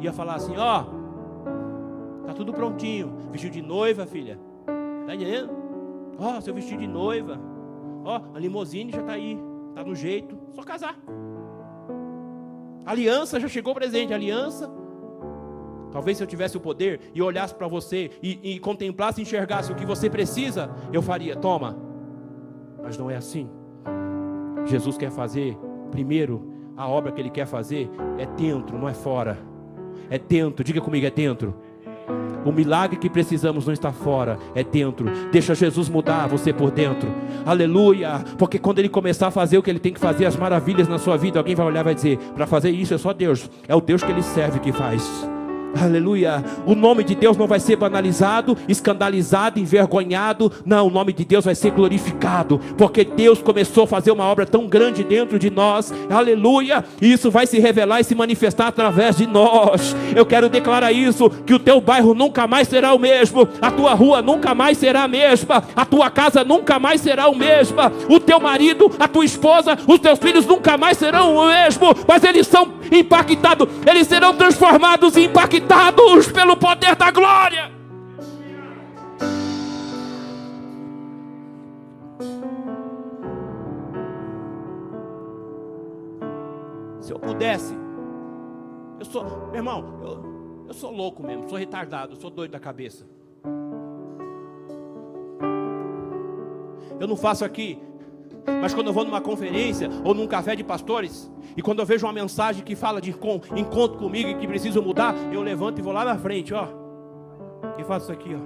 Ia 0.00 0.12
falar 0.12 0.34
assim, 0.34 0.56
ó, 0.56 0.84
tá 2.26 2.34
tudo 2.34 2.52
prontinho, 2.52 3.12
vestido 3.30 3.52
de 3.52 3.62
noiva, 3.62 4.06
filha. 4.06 4.38
Tá 5.06 5.14
entendendo? 5.14 5.50
Ó, 6.18 6.40
seu 6.40 6.52
vestido 6.52 6.80
de 6.80 6.86
noiva. 6.86 7.38
Ó, 8.04 8.20
a 8.34 8.38
limousine 8.38 8.90
já 8.90 9.02
tá 9.02 9.12
aí, 9.12 9.38
tá 9.74 9.84
no 9.84 9.94
jeito, 9.94 10.36
só 10.52 10.62
casar. 10.62 10.96
Aliança 12.84 13.38
já 13.38 13.46
chegou 13.46 13.74
presente, 13.74 14.12
aliança 14.12 14.68
Talvez 15.92 16.16
se 16.16 16.22
eu 16.22 16.26
tivesse 16.26 16.56
o 16.56 16.60
poder 16.60 17.00
e 17.12 17.20
olhasse 17.20 17.54
para 17.54 17.66
você 17.66 18.10
e, 18.22 18.54
e 18.54 18.60
contemplasse 18.60 19.20
enxergasse 19.20 19.72
o 19.72 19.74
que 19.74 19.84
você 19.84 20.08
precisa, 20.08 20.70
eu 20.92 21.02
faria, 21.02 21.34
toma. 21.34 21.76
Mas 22.80 22.96
não 22.96 23.10
é 23.10 23.16
assim. 23.16 23.48
Jesus 24.66 24.96
quer 24.96 25.10
fazer, 25.10 25.58
primeiro, 25.90 26.42
a 26.76 26.88
obra 26.88 27.12
que 27.12 27.20
ele 27.20 27.30
quer 27.30 27.46
fazer 27.46 27.90
é 28.18 28.26
dentro, 28.26 28.78
não 28.78 28.88
é 28.88 28.94
fora. 28.94 29.38
É 30.08 30.18
dentro, 30.18 30.64
diga 30.64 30.80
comigo, 30.80 31.06
é 31.06 31.10
dentro. 31.10 31.54
O 32.44 32.50
milagre 32.50 32.98
que 32.98 33.10
precisamos 33.10 33.66
não 33.66 33.72
está 33.72 33.92
fora, 33.92 34.38
é 34.54 34.64
dentro. 34.64 35.10
Deixa 35.30 35.54
Jesus 35.54 35.88
mudar 35.88 36.26
você 36.26 36.52
por 36.52 36.70
dentro. 36.70 37.12
Aleluia! 37.44 38.24
Porque 38.38 38.58
quando 38.58 38.78
ele 38.78 38.88
começar 38.88 39.26
a 39.26 39.30
fazer 39.30 39.58
o 39.58 39.62
que 39.62 39.70
ele 39.70 39.78
tem 39.78 39.92
que 39.92 40.00
fazer, 40.00 40.24
as 40.24 40.36
maravilhas 40.36 40.88
na 40.88 40.98
sua 40.98 41.16
vida, 41.16 41.38
alguém 41.38 41.54
vai 41.54 41.66
olhar 41.66 41.80
e 41.80 41.84
vai 41.84 41.94
dizer: 41.94 42.18
para 42.34 42.46
fazer 42.46 42.70
isso 42.70 42.94
é 42.94 42.98
só 42.98 43.12
Deus. 43.12 43.50
É 43.68 43.74
o 43.74 43.80
Deus 43.80 44.02
que 44.02 44.10
ele 44.10 44.22
serve 44.22 44.58
que 44.58 44.72
faz. 44.72 45.28
Aleluia. 45.78 46.44
O 46.66 46.74
nome 46.74 47.04
de 47.04 47.14
Deus 47.14 47.36
não 47.36 47.46
vai 47.46 47.60
ser 47.60 47.76
banalizado, 47.76 48.56
escandalizado, 48.68 49.60
envergonhado. 49.60 50.52
Não, 50.64 50.86
o 50.86 50.90
nome 50.90 51.12
de 51.12 51.24
Deus 51.24 51.44
vai 51.44 51.54
ser 51.54 51.70
glorificado, 51.70 52.58
porque 52.76 53.04
Deus 53.04 53.40
começou 53.40 53.84
a 53.84 53.86
fazer 53.86 54.10
uma 54.10 54.24
obra 54.24 54.44
tão 54.44 54.66
grande 54.66 55.04
dentro 55.04 55.38
de 55.38 55.48
nós. 55.48 55.92
Aleluia. 56.10 56.84
E 57.00 57.12
isso 57.12 57.30
vai 57.30 57.46
se 57.46 57.58
revelar 57.60 58.00
e 58.00 58.04
se 58.04 58.14
manifestar 58.14 58.66
através 58.66 59.16
de 59.16 59.26
nós. 59.26 59.94
Eu 60.14 60.26
quero 60.26 60.48
declarar 60.48 60.92
isso: 60.92 61.30
que 61.30 61.54
o 61.54 61.58
teu 61.58 61.80
bairro 61.80 62.14
nunca 62.14 62.46
mais 62.46 62.66
será 62.66 62.92
o 62.92 62.98
mesmo, 62.98 63.48
a 63.60 63.70
tua 63.70 63.94
rua 63.94 64.20
nunca 64.20 64.54
mais 64.54 64.76
será 64.76 65.04
a 65.04 65.08
mesma, 65.08 65.62
a 65.76 65.84
tua 65.84 66.10
casa 66.10 66.42
nunca 66.42 66.78
mais 66.78 67.00
será 67.00 67.28
o 67.28 67.36
mesma, 67.36 67.92
o 68.08 68.18
teu 68.18 68.40
marido, 68.40 68.90
a 68.98 69.06
tua 69.06 69.24
esposa, 69.24 69.78
os 69.86 70.00
teus 70.00 70.18
filhos 70.18 70.46
nunca 70.46 70.76
mais 70.76 70.98
serão 70.98 71.36
o 71.36 71.46
mesmo, 71.46 71.94
mas 72.06 72.24
eles 72.24 72.46
são 72.46 72.80
impactados, 72.90 73.68
eles 73.86 74.06
serão 74.06 74.34
transformados 74.34 75.16
e 75.16 75.24
impactados 75.24 75.59
pelo 76.32 76.56
poder 76.56 76.96
da 76.96 77.10
glória. 77.10 77.70
Se 87.00 87.12
eu 87.12 87.18
pudesse, 87.18 87.74
eu 88.98 89.04
sou, 89.04 89.24
meu 89.48 89.56
irmão, 89.56 89.98
eu, 90.02 90.64
eu 90.68 90.74
sou 90.74 90.90
louco 90.90 91.22
mesmo, 91.22 91.48
sou 91.48 91.58
retardado, 91.58 92.16
sou 92.16 92.30
doido 92.30 92.52
da 92.52 92.60
cabeça. 92.60 93.06
Eu 96.98 97.08
não 97.08 97.16
faço 97.16 97.44
aqui 97.44 97.78
mas 98.60 98.74
quando 98.74 98.88
eu 98.88 98.92
vou 98.92 99.04
numa 99.04 99.20
conferência 99.20 99.88
ou 100.04 100.14
num 100.14 100.26
café 100.26 100.54
de 100.56 100.64
pastores, 100.64 101.30
e 101.56 101.62
quando 101.62 101.80
eu 101.80 101.86
vejo 101.86 102.06
uma 102.06 102.12
mensagem 102.12 102.62
que 102.62 102.76
fala 102.76 103.00
de 103.00 103.10
encontro 103.10 103.98
comigo 103.98 104.28
e 104.28 104.34
que 104.34 104.46
preciso 104.46 104.82
mudar, 104.82 105.14
eu 105.32 105.42
levanto 105.42 105.78
e 105.78 105.82
vou 105.82 105.92
lá 105.92 106.04
na 106.04 106.16
frente, 106.16 106.54
ó. 106.54 106.68
E 107.78 107.84
faço 107.84 108.04
isso 108.04 108.12
aqui, 108.12 108.30
ó. 108.34 108.38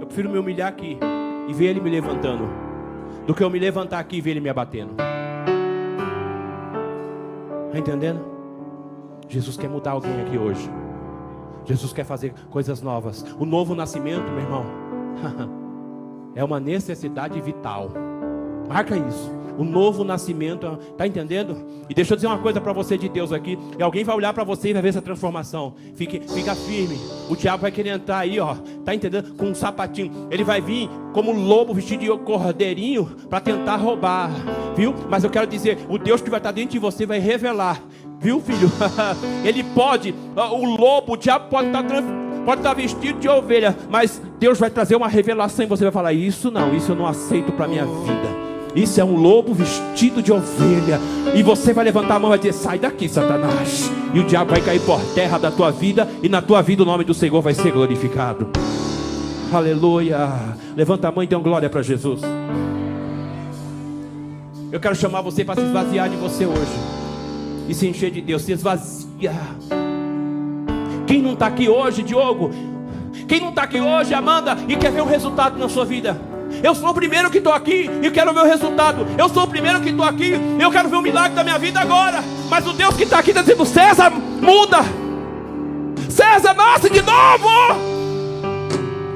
Eu 0.00 0.06
prefiro 0.06 0.28
me 0.28 0.38
humilhar 0.38 0.68
aqui 0.68 0.98
e 1.48 1.52
ver 1.52 1.66
ele 1.66 1.80
me 1.80 1.90
levantando, 1.90 2.48
do 3.26 3.34
que 3.34 3.42
eu 3.42 3.50
me 3.50 3.58
levantar 3.58 3.98
aqui 3.98 4.16
e 4.16 4.20
ver 4.20 4.32
ele 4.32 4.40
me 4.40 4.48
abatendo. 4.48 4.94
Está 7.66 7.78
entendendo? 7.78 8.33
Jesus 9.28 9.56
quer 9.56 9.68
mudar 9.68 9.92
alguém 9.92 10.20
aqui 10.20 10.38
hoje. 10.38 10.70
Jesus 11.64 11.92
quer 11.92 12.04
fazer 12.04 12.34
coisas 12.50 12.82
novas. 12.82 13.24
O 13.38 13.44
novo 13.44 13.74
nascimento, 13.74 14.30
meu 14.30 14.40
irmão, 14.40 14.64
é 16.34 16.44
uma 16.44 16.60
necessidade 16.60 17.40
vital. 17.40 17.90
Marca 18.68 18.96
isso. 18.96 19.44
O 19.56 19.62
novo 19.62 20.02
nascimento, 20.02 20.76
tá 20.96 21.06
entendendo? 21.06 21.56
E 21.88 21.94
deixa 21.94 22.12
eu 22.12 22.16
dizer 22.16 22.26
uma 22.26 22.38
coisa 22.38 22.60
para 22.60 22.72
você 22.72 22.98
de 22.98 23.08
Deus 23.08 23.32
aqui. 23.32 23.56
E 23.78 23.82
alguém 23.82 24.02
vai 24.02 24.16
olhar 24.16 24.32
para 24.32 24.42
você 24.42 24.70
e 24.70 24.72
vai 24.72 24.82
ver 24.82 24.88
essa 24.88 25.02
transformação. 25.02 25.74
Fique, 25.94 26.20
fica 26.20 26.56
firme. 26.56 26.98
O 27.28 27.36
diabo 27.36 27.62
vai 27.62 27.70
querer 27.70 27.90
entrar 27.90 28.18
aí, 28.18 28.40
ó. 28.40 28.56
Tá 28.84 28.94
entendendo? 28.94 29.34
Com 29.34 29.46
um 29.46 29.54
sapatinho. 29.54 30.26
Ele 30.28 30.42
vai 30.42 30.60
vir 30.60 30.90
como 31.12 31.30
lobo 31.30 31.72
vestido 31.72 32.00
de 32.00 32.24
cordeirinho 32.24 33.04
para 33.30 33.40
tentar 33.40 33.76
roubar, 33.76 34.30
viu? 34.76 34.92
Mas 35.08 35.22
eu 35.22 35.30
quero 35.30 35.46
dizer, 35.46 35.78
o 35.88 35.98
Deus 35.98 36.20
que 36.20 36.30
vai 36.30 36.40
estar 36.40 36.50
dentro 36.50 36.72
de 36.72 36.78
você 36.80 37.06
vai 37.06 37.20
revelar 37.20 37.80
Viu, 38.24 38.40
filho? 38.40 38.72
Ele 39.44 39.62
pode, 39.62 40.14
o 40.34 40.64
lobo, 40.64 41.12
o 41.12 41.16
diabo 41.16 41.50
pode 41.50 41.66
estar, 41.66 41.84
pode 42.42 42.60
estar 42.62 42.72
vestido 42.72 43.20
de 43.20 43.28
ovelha, 43.28 43.76
mas 43.90 44.18
Deus 44.40 44.58
vai 44.58 44.70
trazer 44.70 44.96
uma 44.96 45.08
revelação 45.08 45.66
e 45.66 45.68
você 45.68 45.84
vai 45.84 45.92
falar: 45.92 46.14
Isso 46.14 46.50
não, 46.50 46.74
isso 46.74 46.92
eu 46.92 46.96
não 46.96 47.06
aceito 47.06 47.52
para 47.52 47.68
minha 47.68 47.84
vida. 47.84 48.44
Isso 48.74 48.98
é 48.98 49.04
um 49.04 49.14
lobo 49.14 49.52
vestido 49.52 50.22
de 50.22 50.32
ovelha. 50.32 50.98
E 51.34 51.42
você 51.42 51.74
vai 51.74 51.84
levantar 51.84 52.16
a 52.16 52.18
mão 52.18 52.30
e 52.30 52.32
vai 52.32 52.38
dizer: 52.38 52.54
Sai 52.54 52.78
daqui, 52.78 53.10
Satanás. 53.10 53.92
E 54.14 54.18
o 54.18 54.24
diabo 54.24 54.52
vai 54.52 54.62
cair 54.62 54.80
por 54.80 54.98
terra 55.14 55.36
da 55.36 55.50
tua 55.50 55.70
vida. 55.70 56.08
E 56.22 56.28
na 56.28 56.40
tua 56.40 56.62
vida 56.62 56.82
o 56.82 56.86
nome 56.86 57.04
do 57.04 57.12
Senhor 57.12 57.42
vai 57.42 57.52
ser 57.52 57.72
glorificado. 57.72 58.48
Aleluia. 59.52 60.30
Levanta 60.74 61.08
a 61.08 61.12
mão 61.12 61.22
e 61.22 61.26
dê 61.26 61.36
glória 61.36 61.68
para 61.68 61.82
Jesus. 61.82 62.22
Eu 64.72 64.80
quero 64.80 64.96
chamar 64.96 65.20
você 65.20 65.44
para 65.44 65.60
se 65.60 65.66
esvaziar 65.66 66.08
de 66.08 66.16
você 66.16 66.46
hoje 66.46 67.03
e 67.68 67.74
se 67.74 67.86
encher 67.86 68.10
de 68.10 68.20
Deus, 68.20 68.42
se 68.42 68.52
esvazia. 68.52 69.32
Quem 71.06 71.22
não 71.22 71.32
está 71.32 71.46
aqui 71.46 71.68
hoje, 71.68 72.02
Diogo? 72.02 72.50
Quem 73.28 73.40
não 73.40 73.50
está 73.50 73.62
aqui 73.62 73.80
hoje, 73.80 74.12
Amanda, 74.12 74.56
e 74.68 74.76
quer 74.76 74.90
ver 74.90 75.02
um 75.02 75.06
resultado 75.06 75.58
na 75.58 75.68
sua 75.68 75.84
vida? 75.84 76.20
Eu 76.62 76.74
sou 76.74 76.90
o 76.90 76.94
primeiro 76.94 77.30
que 77.30 77.38
estou 77.38 77.52
aqui 77.52 77.90
e 78.02 78.10
quero 78.10 78.32
ver 78.32 78.40
o 78.40 78.44
resultado. 78.44 79.06
Eu 79.18 79.28
sou 79.28 79.44
o 79.44 79.48
primeiro 79.48 79.80
que 79.80 79.90
estou 79.90 80.04
aqui 80.04 80.34
e 80.58 80.62
eu 80.62 80.70
quero 80.70 80.88
ver 80.88 80.96
o 80.96 81.02
milagre 81.02 81.34
da 81.34 81.42
minha 81.42 81.58
vida 81.58 81.80
agora. 81.80 82.22
Mas 82.48 82.66
o 82.66 82.72
Deus 82.72 82.96
que 82.96 83.04
está 83.04 83.18
aqui 83.18 83.30
está 83.30 83.42
dizendo: 83.42 83.64
César, 83.64 84.10
muda. 84.10 84.78
César, 86.08 86.54
nasce 86.54 86.90
de 86.90 87.02
novo. 87.02 87.93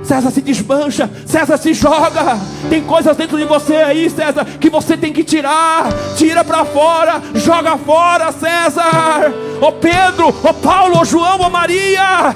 César 0.08 0.30
se 0.30 0.40
desmancha, 0.40 1.10
César 1.26 1.58
se 1.58 1.74
joga. 1.74 2.38
Tem 2.70 2.82
coisas 2.82 3.14
dentro 3.14 3.36
de 3.36 3.44
você 3.44 3.76
aí, 3.76 4.08
César, 4.08 4.42
que 4.58 4.70
você 4.70 4.96
tem 4.96 5.12
que 5.12 5.22
tirar. 5.22 5.90
Tira 6.16 6.42
para 6.42 6.64
fora, 6.64 7.20
joga 7.34 7.76
fora, 7.76 8.32
César. 8.32 9.30
Ô 9.60 9.70
Pedro, 9.70 10.28
ô 10.28 10.54
Paulo, 10.54 10.98
ô 10.98 11.04
João, 11.04 11.42
ô 11.42 11.50
Maria. 11.50 12.34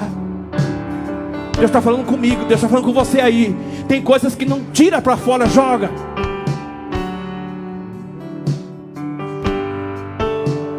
Deus 1.53 1.65
está 1.65 1.81
falando 1.81 2.05
comigo, 2.05 2.45
Deus 2.45 2.59
está 2.59 2.69
falando 2.69 2.85
com 2.85 2.93
você 2.93 3.19
aí. 3.19 3.57
Tem 3.87 4.03
coisas 4.03 4.35
que 4.35 4.45
não 4.45 4.61
tira 4.71 5.01
para 5.01 5.17
fora, 5.17 5.47
joga. 5.47 5.89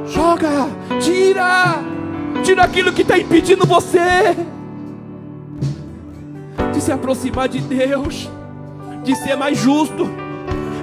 Joga, 0.07 0.68
tira, 1.01 1.74
tira 2.45 2.62
aquilo 2.62 2.92
que 2.92 3.03
está 3.03 3.18
impedindo 3.18 3.66
você 3.66 4.54
de 6.75 6.81
se 6.81 6.93
aproximar 6.93 7.49
de 7.49 7.61
Deus, 7.61 8.29
de 9.05 9.14
ser 9.14 9.37
mais 9.37 9.57
justo. 9.57 10.11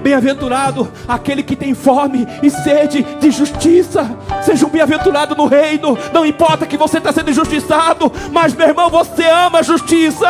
Bem-aventurado 0.02 0.92
aquele 1.08 1.44
que 1.44 1.56
tem 1.56 1.76
fome 1.76 2.28
e 2.42 2.50
sede 2.50 3.04
de 3.20 3.30
justiça. 3.30 4.18
Seja 4.42 4.66
um 4.66 4.70
bem-aventurado 4.70 5.36
no 5.36 5.46
reino. 5.46 5.96
Não 6.12 6.26
importa 6.26 6.66
que 6.66 6.76
você 6.76 6.98
está 6.98 7.12
sendo 7.12 7.30
injustiçado, 7.30 8.12
mas 8.32 8.56
meu 8.56 8.68
irmão, 8.68 8.90
você 8.90 9.24
ama 9.24 9.60
a 9.60 9.64
justiça. 9.64 10.28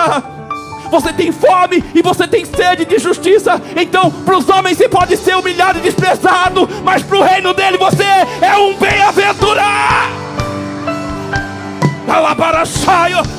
Você 0.89 1.14
tem 1.14 1.32
fome 1.32 1.82
e 1.95 2.01
você 2.01 2.28
tem 2.28 2.43
sede 2.43 2.84
de 2.84 2.99
justiça. 2.99 3.62
Então, 3.78 4.12
para 4.12 4.38
os 4.38 4.49
homens 4.49 4.78
você 4.78 4.89
pode 4.89 5.16
ser 5.16 5.38
humilhado 5.38 5.80
e 5.80 5.82
desprezado, 5.82 6.68
mas 6.84 7.01
para 7.01 7.18
o 7.18 7.24
reino 7.24 7.53
dele 7.53 7.78
você 7.78 8.03
é 8.41 8.57
um 8.57 8.76
bem-aventurado. 8.76 10.12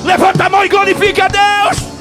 Levanta 0.03 0.47
a 0.47 0.49
mão 0.49 0.65
e 0.65 0.69
glorifique 0.69 1.21
a 1.21 1.29
Deus. 1.29 1.92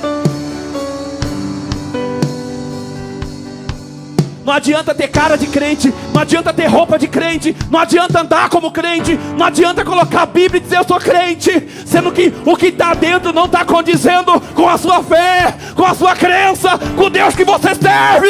Não 4.43 4.53
adianta 4.53 4.95
ter 4.95 5.07
cara 5.07 5.37
de 5.37 5.45
crente, 5.47 5.93
não 6.13 6.21
adianta 6.21 6.51
ter 6.51 6.65
roupa 6.65 6.97
de 6.97 7.07
crente, 7.07 7.55
não 7.69 7.79
adianta 7.79 8.21
andar 8.21 8.49
como 8.49 8.71
crente, 8.71 9.17
não 9.37 9.45
adianta 9.45 9.85
colocar 9.85 10.23
a 10.23 10.25
Bíblia 10.25 10.57
e 10.57 10.63
dizer 10.63 10.79
eu 10.79 10.83
sou 10.83 10.99
crente, 10.99 11.67
sendo 11.85 12.11
que 12.11 12.33
o 12.45 12.57
que 12.57 12.67
está 12.67 12.93
dentro 12.93 13.31
não 13.31 13.45
está 13.45 13.63
condizendo 13.63 14.39
com 14.55 14.67
a 14.67 14.77
sua 14.77 15.03
fé, 15.03 15.55
com 15.75 15.85
a 15.85 15.93
sua 15.93 16.15
crença, 16.15 16.71
com 16.97 17.09
Deus 17.11 17.35
que 17.35 17.43
você 17.43 17.75
serve. 17.75 18.29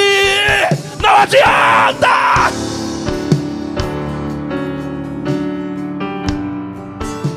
Não 1.02 1.16
adianta! 1.16 2.10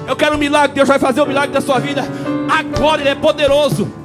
Eu 0.07 0.17
quero 0.17 0.35
um 0.35 0.39
milagre, 0.39 0.75
Deus 0.75 0.89
vai 0.89 0.99
fazer 0.99 1.21
o 1.23 1.27
milagre 1.27 1.53
da 1.53 1.61
sua 1.61 1.79
vida. 1.79 2.05
Agora 2.49 3.01
Ele 3.01 3.11
é 3.11 3.15
poderoso. 3.15 4.04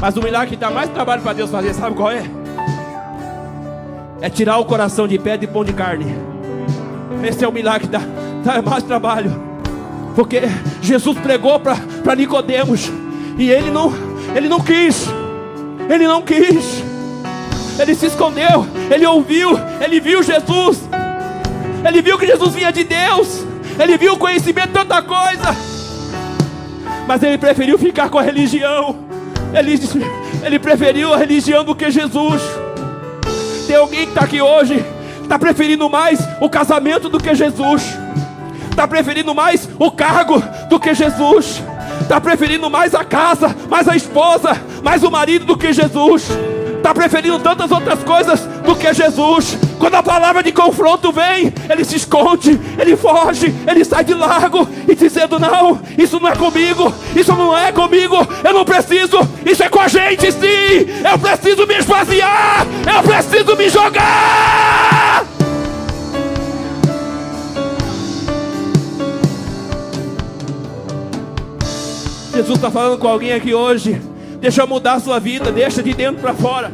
Mas 0.00 0.16
o 0.16 0.22
milagre 0.22 0.50
que 0.50 0.56
dá 0.56 0.70
mais 0.70 0.88
trabalho 0.90 1.22
para 1.22 1.32
Deus 1.32 1.50
fazer, 1.50 1.74
sabe 1.74 1.96
qual 1.96 2.10
é? 2.10 2.22
É 4.20 4.30
tirar 4.30 4.58
o 4.58 4.64
coração 4.64 5.08
de 5.08 5.18
pedra 5.18 5.44
e 5.44 5.48
pão 5.48 5.64
de 5.64 5.72
carne. 5.72 6.06
Esse 7.24 7.44
é 7.44 7.48
o 7.48 7.52
milagre 7.52 7.88
que 7.88 7.92
dá, 7.92 8.00
dá 8.44 8.62
mais 8.62 8.84
trabalho. 8.84 9.42
Porque 10.14 10.42
Jesus 10.80 11.18
pregou 11.18 11.58
para 11.60 12.14
Nicodemos 12.16 12.90
e 13.36 13.50
ele 13.50 13.70
não, 13.70 13.92
ele 14.36 14.48
não 14.48 14.60
quis. 14.60 15.06
Ele 15.88 16.06
não 16.06 16.22
quis. 16.22 16.84
Ele 17.78 17.94
se 17.94 18.06
escondeu, 18.06 18.66
ele 18.90 19.06
ouviu, 19.06 19.50
ele 19.80 20.00
viu 20.00 20.22
Jesus. 20.22 20.80
Ele 21.86 22.02
viu 22.02 22.18
que 22.18 22.26
Jesus 22.26 22.54
vinha 22.54 22.72
de 22.72 22.84
Deus. 22.84 23.44
Ele 23.78 23.96
viu 23.96 24.14
o 24.14 24.18
conhecimento 24.18 24.68
de 24.68 24.74
tanta 24.74 25.00
coisa. 25.02 25.56
Mas 27.06 27.22
ele 27.22 27.38
preferiu 27.38 27.78
ficar 27.78 28.08
com 28.08 28.18
a 28.18 28.22
religião. 28.22 29.07
Ele, 29.52 29.78
ele 30.44 30.58
preferiu 30.58 31.12
a 31.12 31.16
religião 31.16 31.64
do 31.64 31.74
que 31.74 31.90
Jesus. 31.90 32.42
Tem 33.66 33.76
alguém 33.76 34.04
que 34.04 34.12
está 34.12 34.22
aqui 34.22 34.40
hoje, 34.40 34.84
está 35.22 35.38
preferindo 35.38 35.88
mais 35.90 36.20
o 36.40 36.48
casamento 36.48 37.08
do 37.08 37.18
que 37.18 37.34
Jesus, 37.34 37.82
está 38.70 38.88
preferindo 38.88 39.34
mais 39.34 39.68
o 39.78 39.90
cargo 39.90 40.42
do 40.68 40.80
que 40.80 40.94
Jesus, 40.94 41.62
está 42.00 42.20
preferindo 42.20 42.70
mais 42.70 42.94
a 42.94 43.04
casa, 43.04 43.54
mais 43.68 43.86
a 43.86 43.94
esposa, 43.94 44.56
mais 44.82 45.02
o 45.02 45.10
marido 45.10 45.44
do 45.44 45.56
que 45.56 45.72
Jesus 45.72 46.28
está 46.78 46.94
preferindo 46.94 47.38
tantas 47.38 47.70
outras 47.70 48.02
coisas 48.02 48.40
do 48.64 48.74
que 48.74 48.92
Jesus. 48.94 49.58
Quando 49.78 49.94
a 49.94 50.02
palavra 50.02 50.42
de 50.42 50.52
confronto 50.52 51.12
vem, 51.12 51.52
ele 51.70 51.84
se 51.84 51.96
esconde, 51.96 52.58
ele 52.78 52.96
foge, 52.96 53.54
ele 53.66 53.84
sai 53.84 54.04
de 54.04 54.14
largo 54.14 54.66
e 54.88 54.94
dizendo: 54.94 55.38
Não, 55.38 55.80
isso 55.96 56.18
não 56.18 56.28
é 56.28 56.36
comigo, 56.36 56.92
isso 57.14 57.32
não 57.34 57.56
é 57.56 57.70
comigo, 57.70 58.16
eu 58.42 58.52
não 58.52 58.64
preciso, 58.64 59.18
isso 59.44 59.62
é 59.62 59.68
com 59.68 59.80
a 59.80 59.88
gente 59.88 60.32
sim. 60.32 60.86
Eu 61.08 61.18
preciso 61.18 61.66
me 61.66 61.74
esvaziar, 61.76 62.66
eu 62.94 63.02
preciso 63.02 63.56
me 63.56 63.68
jogar. 63.68 65.24
Jesus 72.32 72.56
está 72.56 72.70
falando 72.70 72.98
com 72.98 73.08
alguém 73.08 73.32
aqui 73.32 73.52
hoje. 73.52 74.00
Deixa 74.40 74.62
eu 74.62 74.66
mudar 74.66 74.94
a 74.94 75.00
sua 75.00 75.18
vida, 75.18 75.50
deixa 75.50 75.82
de 75.82 75.92
dentro 75.92 76.20
para 76.20 76.34
fora. 76.34 76.72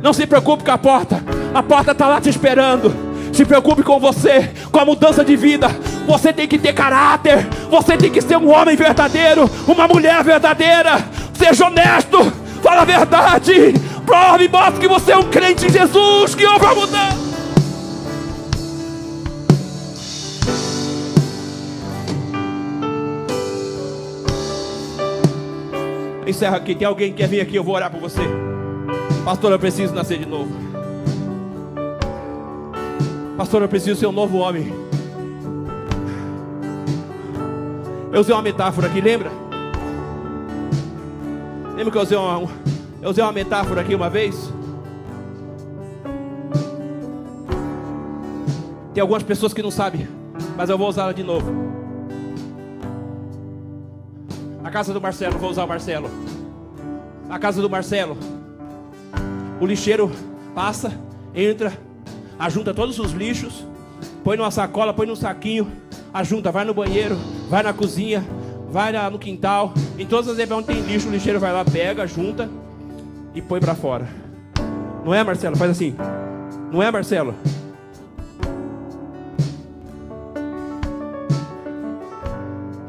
Não 0.00 0.12
se 0.12 0.26
preocupe 0.26 0.64
com 0.64 0.70
a 0.70 0.78
porta, 0.78 1.22
a 1.52 1.62
porta 1.62 1.92
está 1.92 2.06
lá 2.06 2.20
te 2.20 2.28
esperando. 2.28 3.08
Se 3.32 3.44
preocupe 3.44 3.82
com 3.82 3.98
você, 4.00 4.50
com 4.70 4.78
a 4.78 4.84
mudança 4.84 5.24
de 5.24 5.36
vida. 5.36 5.68
Você 6.06 6.32
tem 6.32 6.48
que 6.48 6.58
ter 6.58 6.72
caráter, 6.72 7.46
você 7.70 7.96
tem 7.96 8.10
que 8.10 8.20
ser 8.20 8.36
um 8.36 8.50
homem 8.50 8.74
verdadeiro, 8.74 9.50
uma 9.66 9.86
mulher 9.86 10.22
verdadeira. 10.24 11.04
Seja 11.34 11.66
honesto, 11.66 12.32
fala 12.62 12.82
a 12.82 12.84
verdade. 12.84 13.74
Prove 14.06 14.44
e 14.44 14.48
mostre 14.48 14.80
que 14.80 14.88
você 14.88 15.12
é 15.12 15.16
um 15.18 15.24
crente 15.24 15.66
em 15.66 15.70
Jesus, 15.70 16.34
que 16.34 16.46
houve 16.46 16.66
a 16.66 16.74
mudança. 16.74 17.27
Encerra 26.28 26.58
aqui. 26.58 26.74
Tem 26.74 26.86
alguém 26.86 27.10
que 27.10 27.16
quer 27.16 27.26
vir 27.26 27.40
aqui? 27.40 27.56
Eu 27.56 27.64
vou 27.64 27.74
orar 27.74 27.90
por 27.90 27.98
você. 27.98 28.20
Pastor, 29.24 29.50
eu 29.50 29.58
preciso 29.58 29.94
nascer 29.94 30.18
de 30.18 30.26
novo. 30.26 30.52
Pastor, 33.34 33.62
eu 33.62 33.68
preciso 33.68 33.98
ser 33.98 34.06
um 34.06 34.12
novo 34.12 34.36
homem. 34.36 34.70
Eu 38.12 38.20
usei 38.20 38.34
uma 38.34 38.42
metáfora 38.42 38.88
aqui, 38.88 39.00
lembra? 39.00 39.30
Lembra 41.74 41.90
que 41.90 41.96
eu 41.96 42.02
usei 42.02 42.18
uma, 42.18 42.50
eu 43.00 43.10
usei 43.10 43.24
uma 43.24 43.32
metáfora 43.32 43.80
aqui 43.80 43.94
uma 43.94 44.10
vez? 44.10 44.52
Tem 48.92 49.00
algumas 49.00 49.22
pessoas 49.22 49.54
que 49.54 49.62
não 49.62 49.70
sabem, 49.70 50.06
mas 50.56 50.68
eu 50.68 50.76
vou 50.76 50.88
usá-la 50.88 51.12
de 51.12 51.22
novo. 51.22 51.87
A 54.68 54.70
casa 54.70 54.92
do 54.92 55.00
Marcelo, 55.00 55.38
vou 55.38 55.48
usar 55.48 55.64
o 55.64 55.66
Marcelo. 55.66 56.10
A 57.30 57.38
casa 57.38 57.62
do 57.62 57.70
Marcelo. 57.70 58.18
O 59.58 59.64
lixeiro 59.64 60.12
passa, 60.54 60.92
entra, 61.34 61.72
ajunta 62.38 62.74
todos 62.74 62.98
os 62.98 63.12
lixos, 63.12 63.66
põe 64.22 64.36
numa 64.36 64.50
sacola, 64.50 64.92
põe 64.92 65.06
num 65.06 65.16
saquinho, 65.16 65.72
ajunta, 66.12 66.52
vai 66.52 66.66
no 66.66 66.74
banheiro, 66.74 67.16
vai 67.48 67.62
na 67.62 67.72
cozinha, 67.72 68.22
vai 68.68 68.92
no 69.08 69.18
quintal, 69.18 69.72
em 69.98 70.04
todas 70.04 70.28
as 70.28 70.36
vezes 70.36 70.52
onde 70.52 70.66
tem 70.66 70.82
lixo, 70.82 71.08
o 71.08 71.12
lixeiro 71.12 71.40
vai 71.40 71.50
lá, 71.50 71.64
pega, 71.64 72.06
junta 72.06 72.46
e 73.34 73.40
põe 73.40 73.60
para 73.60 73.74
fora. 73.74 74.06
Não 75.02 75.14
é, 75.14 75.24
Marcelo? 75.24 75.56
Faz 75.56 75.70
assim. 75.70 75.96
Não 76.70 76.82
é, 76.82 76.90
Marcelo? 76.90 77.34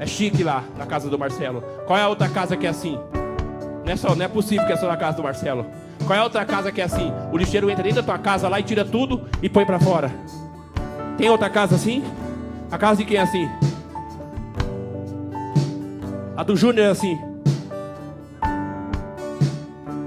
Chique 0.09 0.43
lá 0.43 0.63
na 0.77 0.85
casa 0.85 1.09
do 1.09 1.17
Marcelo. 1.17 1.63
Qual 1.85 1.97
é 1.97 2.01
a 2.01 2.09
outra 2.09 2.27
casa 2.27 2.57
que 2.57 2.67
é 2.67 2.69
assim? 2.69 2.97
Não 3.85 3.93
é, 3.93 3.95
só, 3.95 4.15
não 4.15 4.25
é 4.25 4.27
possível 4.27 4.65
que 4.65 4.73
é 4.73 4.75
só 4.75 4.87
na 4.87 4.97
casa 4.97 5.17
do 5.17 5.23
Marcelo. 5.23 5.65
Qual 6.05 6.17
é 6.17 6.19
a 6.19 6.23
outra 6.23 6.43
casa 6.45 6.71
que 6.71 6.81
é 6.81 6.83
assim? 6.83 7.11
O 7.31 7.37
lixeiro 7.37 7.69
entra 7.69 7.83
dentro 7.83 8.01
da 8.01 8.05
tua 8.05 8.17
casa 8.17 8.47
lá 8.47 8.59
e 8.59 8.63
tira 8.63 8.83
tudo 8.83 9.27
e 9.41 9.49
põe 9.49 9.65
para 9.65 9.79
fora. 9.79 10.11
Tem 11.17 11.29
outra 11.29 11.49
casa 11.49 11.75
assim? 11.75 12.03
A 12.71 12.77
casa 12.77 12.97
de 12.97 13.05
quem 13.05 13.17
é 13.17 13.21
assim? 13.21 13.49
A 16.35 16.43
do 16.43 16.55
Júnior 16.55 16.87
é 16.87 16.89
assim. 16.89 17.17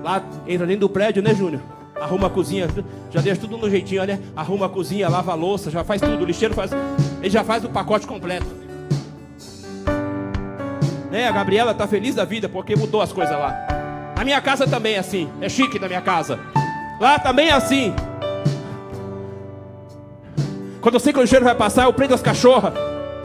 Lá 0.03 0.23
entra 0.47 0.67
dentro 0.67 0.81
do 0.81 0.89
prédio, 0.89 1.23
né, 1.23 1.35
Júnior? 1.35 1.61
Arruma 2.01 2.27
a 2.27 2.31
cozinha, 2.31 2.67
já 3.11 3.21
deixa 3.21 3.41
tudo 3.41 3.57
no 3.57 3.71
jeitinho, 3.71 4.05
né? 4.05 4.19
Arruma 4.35 4.67
a 4.67 4.69
cozinha, 4.69 5.09
lava 5.09 5.33
a 5.33 5.35
louça, 5.35 5.71
já 5.71 5.85
faz 5.85 6.01
tudo. 6.01 6.23
O 6.23 6.25
lixeiro 6.25 6.55
faz, 6.55 6.73
ele 7.21 7.31
já 7.31 7.45
faz 7.45 7.65
o 7.65 7.69
pacote 7.69 8.07
completo. 8.07 8.62
Né? 11.13 11.29
A 11.29 11.31
Gabriela 11.31 11.73
está 11.73 11.87
feliz 11.87 12.15
da 12.15 12.25
vida 12.25 12.49
porque 12.49 12.75
mudou 12.75 13.03
as 13.03 13.13
coisas 13.13 13.37
lá. 13.37 13.55
A 14.17 14.25
minha 14.25 14.41
casa 14.41 14.67
também 14.67 14.95
é 14.95 14.99
assim. 14.99 15.29
É 15.43 15.49
chique 15.49 15.79
na 15.79 15.87
minha 15.87 16.01
casa. 16.01 16.41
Lá 16.99 17.19
também 17.19 17.51
é 17.51 17.53
assim. 17.53 17.95
Quando 20.81 20.95
eu 20.95 21.01
sei 21.01 21.13
que 21.13 21.19
o 21.19 21.23
lixeiro 21.23 21.45
vai 21.45 21.55
passar, 21.55 21.85
eu 21.85 21.93
prendo 21.93 22.15
as 22.15 22.23
cachorras. 22.23 22.73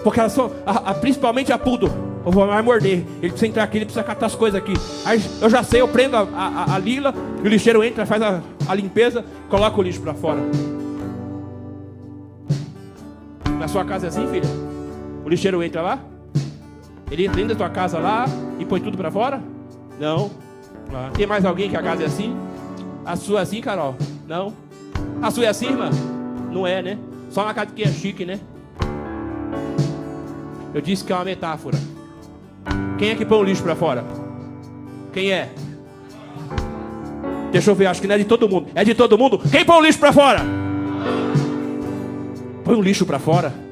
Porque 0.04 0.20
elas 0.20 0.34
são, 0.34 0.52
a, 0.66 0.92
a, 0.92 0.94
principalmente 0.96 1.54
a 1.54 1.58
pudo. 1.58 1.90
Vou 2.26 2.46
mais 2.46 2.64
morder. 2.64 3.06
Ele 3.22 3.30
precisa 3.30 3.48
entrar 3.48 3.64
aqui, 3.64 3.78
ele 3.78 3.86
precisa 3.86 4.04
catar 4.04 4.26
as 4.26 4.36
coisas 4.36 4.62
aqui. 4.62 4.74
Aí 5.06 5.24
eu 5.42 5.50
já 5.50 5.64
sei, 5.64 5.80
eu 5.80 5.88
prendo 5.88 6.18
a, 6.18 6.28
a, 6.36 6.76
a 6.76 6.78
lila, 6.78 7.14
e 7.42 7.48
o 7.48 7.50
lixeiro 7.50 7.82
entra, 7.86 8.06
faz 8.06 8.22
a, 8.22 8.42
a 8.68 8.76
limpeza, 8.76 9.24
coloca 9.50 9.80
o 9.80 9.82
lixo 9.82 10.02
para 10.02 10.14
fora. 10.14 10.42
Na 13.58 13.70
sua 13.70 13.86
casa 13.86 14.08
é 14.08 14.10
assim, 14.10 14.28
filha? 14.28 14.50
O 15.24 15.30
lixeiro 15.30 15.64
entra 15.64 15.82
lá? 15.82 16.00
Ele 17.10 17.24
entra 17.24 17.36
dentro 17.38 17.50
da 17.50 17.56
tua 17.56 17.70
casa 17.70 18.00
lá 18.00 18.26
e 18.60 18.66
põe 18.66 18.82
tudo 18.82 18.98
para 18.98 19.10
fora? 19.10 19.42
Não. 20.00 20.30
Ah, 20.94 21.10
tem 21.14 21.26
mais 21.26 21.46
alguém 21.46 21.70
que 21.70 21.78
a 21.78 21.82
casa 21.82 22.04
é 22.04 22.06
assim? 22.06 22.36
A 23.06 23.16
sua 23.16 23.40
é 23.40 23.44
assim, 23.44 23.62
Carol? 23.62 23.96
Não. 24.28 24.54
A 25.22 25.32
sua 25.32 25.46
é 25.46 25.48
assim, 25.48 25.68
irmã? 25.68 25.90
Não 26.52 26.68
é, 26.68 26.82
né? 26.82 26.98
Só 27.30 27.44
uma 27.44 27.54
casa 27.54 27.72
que 27.72 27.84
é 27.84 27.88
chique, 27.88 28.26
né? 28.26 28.40
Eu 30.74 30.82
disse 30.82 31.04
que 31.04 31.12
é 31.12 31.16
uma 31.16 31.24
metáfora. 31.24 31.78
Quem 32.98 33.12
é 33.12 33.16
que 33.16 33.26
põe 33.26 33.38
o 33.38 33.44
lixo 33.44 33.64
para 33.64 33.76
fora? 33.76 34.04
Quem 35.14 35.32
é? 35.32 35.50
Deixa 37.52 37.72
eu 37.72 37.76
ver, 37.76 37.86
acho 37.86 38.02
que 38.02 38.08
não 38.08 38.16
é 38.16 38.18
de 38.18 38.26
todo 38.26 38.50
mundo. 38.50 38.68
É 38.76 38.84
de 38.84 38.94
todo 38.94 39.18
mundo? 39.18 39.40
Quem 39.50 39.64
põe 39.64 39.78
o 39.78 39.82
lixo 39.82 40.00
para 40.00 40.12
fora? 40.12 40.42
Põe 42.66 42.76
o 42.76 42.82
lixo 42.82 43.06
para 43.06 43.18
fora 43.18 43.67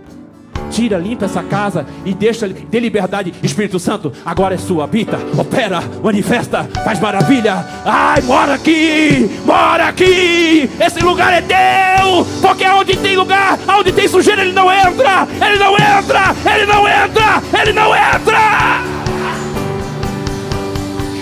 tira, 0.76 0.98
limpa 0.98 1.24
essa 1.24 1.42
casa 1.42 1.86
e 2.04 2.14
deixa, 2.14 2.48
dê 2.50 2.80
liberdade. 2.80 3.34
Espírito 3.42 3.80
Santo, 3.80 4.12
agora 4.26 4.56
é 4.56 4.58
sua, 4.58 4.84
habita, 4.84 5.18
opera, 5.38 5.82
manifesta, 6.04 6.70
faz 6.84 7.00
maravilha. 7.00 7.66
Ai, 7.86 8.22
mora 8.24 8.56
aqui, 8.56 9.30
mora 9.46 9.88
aqui. 9.88 10.70
Esse 10.80 11.00
lugar 11.00 11.32
é 11.34 11.42
teu, 11.42 12.28
porque 12.42 12.68
onde 12.68 12.98
tem 12.98 13.16
lugar, 13.16 13.58
onde 13.80 13.94
tem 13.94 14.08
sujeira, 14.08 14.42
ele 14.42 14.52
não 14.52 14.72
entra, 14.72 15.26
ele 15.48 15.58
não 15.58 15.74
entra, 15.76 16.36
ele 16.54 16.66
não 16.66 16.88
entra, 16.88 17.42
ele 17.62 17.72
não 17.72 17.96
entra. 17.96 18.96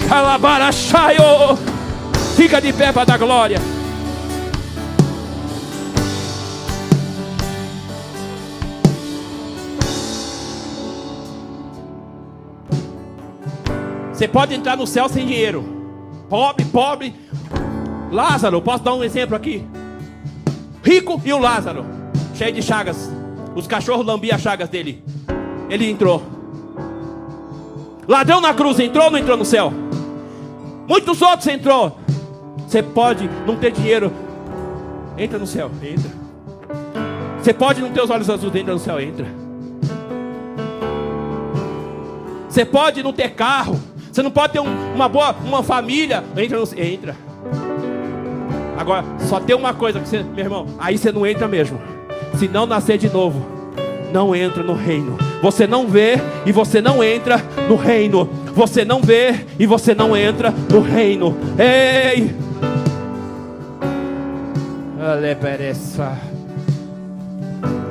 Alabarachaio. 0.10 1.58
Fica 2.36 2.60
de 2.60 2.74
pé 2.74 2.92
para 2.92 3.06
dar 3.06 3.18
glória. 3.20 3.60
Você 14.14 14.28
pode 14.28 14.54
entrar 14.54 14.78
no 14.78 14.86
céu 14.86 15.10
sem 15.10 15.26
dinheiro. 15.26 15.66
Pobre, 16.30 16.66
pobre. 16.66 17.16
Lázaro, 18.12 18.62
posso 18.62 18.84
dar 18.84 18.94
um 18.94 19.04
exemplo 19.04 19.36
aqui? 19.36 19.66
Rico 20.84 21.20
e 21.26 21.34
o 21.34 21.40
Lázaro, 21.40 21.84
cheio 22.36 22.54
de 22.54 22.62
chagas. 22.62 23.12
Os 23.56 23.66
cachorros 23.66 24.06
lambiam 24.06 24.36
as 24.36 24.42
chagas 24.42 24.70
dele. 24.70 25.04
Ele 25.70 25.90
entrou. 25.90 26.22
Ladrão 28.08 28.40
na 28.40 28.54
cruz 28.54 28.80
entrou 28.80 29.06
ou 29.06 29.12
não 29.12 29.18
entrou 29.18 29.38
no 29.38 29.46
céu? 29.46 29.74
Muitos 30.88 31.22
outros 31.22 31.48
entrou. 31.48 31.98
Você 32.68 32.84
pode 32.84 33.30
não 33.48 33.56
ter 33.56 33.72
dinheiro, 33.72 34.12
entra 35.18 35.40
no 35.40 35.48
céu, 35.48 35.72
entra. 35.82 36.12
Você 37.42 37.54
pode 37.54 37.82
não 37.82 37.92
ter 37.92 38.02
os 38.02 38.10
olhos 38.10 38.30
azuis, 38.30 38.56
entra 38.56 38.74
no 38.74 38.80
céu, 38.80 39.00
entra. 39.00 39.28
Você 42.50 42.66
pode 42.66 43.02
não 43.02 43.14
ter 43.14 43.32
carro, 43.32 43.80
você 44.14 44.22
não 44.22 44.30
pode 44.30 44.54
ter 44.54 44.60
um, 44.60 44.94
uma 44.94 45.10
boa, 45.10 45.36
uma 45.44 45.64
família, 45.64 46.24
entra 46.38 46.60
no 46.60 46.68
entra. 46.80 47.16
Agora, 48.78 49.04
só 49.22 49.40
tem 49.40 49.56
uma 49.56 49.74
coisa 49.74 50.00
que 50.00 50.08
você, 50.08 50.22
meu 50.22 50.46
irmão, 50.46 50.68
aí 50.78 51.00
você 51.00 51.12
não 51.12 51.26
entra 51.26 51.48
mesmo. 51.48 51.82
Se 52.38 52.48
não 52.48 52.68
nascer 52.68 53.00
de 53.00 53.10
novo, 53.10 53.44
não 54.12 54.36
entra 54.36 54.62
no 54.62 54.76
reino. 54.76 55.18
Você 55.42 55.66
não 55.66 55.88
vê 55.88 56.20
e 56.46 56.52
você 56.52 56.80
não 56.80 57.04
entra 57.04 57.42
no 57.68 57.76
reino. 57.76 58.30
Você 58.54 58.86
não 58.86 59.02
vê 59.02 59.48
e 59.58 59.66
você 59.66 59.96
não 59.96 60.16
entra 60.16 60.54
no 60.70 60.80
reino. 60.80 61.36
Ei! 61.58 62.36
Ale 65.02 65.36
pereça. 65.36 66.16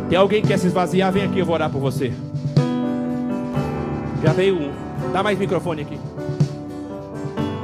Tem 0.08 0.16
alguém 0.16 0.40
que 0.40 0.48
quer 0.48 0.58
se 0.58 0.68
esvaziar? 0.68 1.10
Vem 1.10 1.24
aqui, 1.24 1.40
eu 1.40 1.46
vou 1.46 1.56
orar 1.56 1.68
por 1.68 1.80
você. 1.80 2.12
Já 4.22 4.32
veio 4.32 4.56
um. 4.56 4.91
Dá 5.12 5.22
mais 5.22 5.38
microfone 5.38 5.82
aqui. 5.82 5.98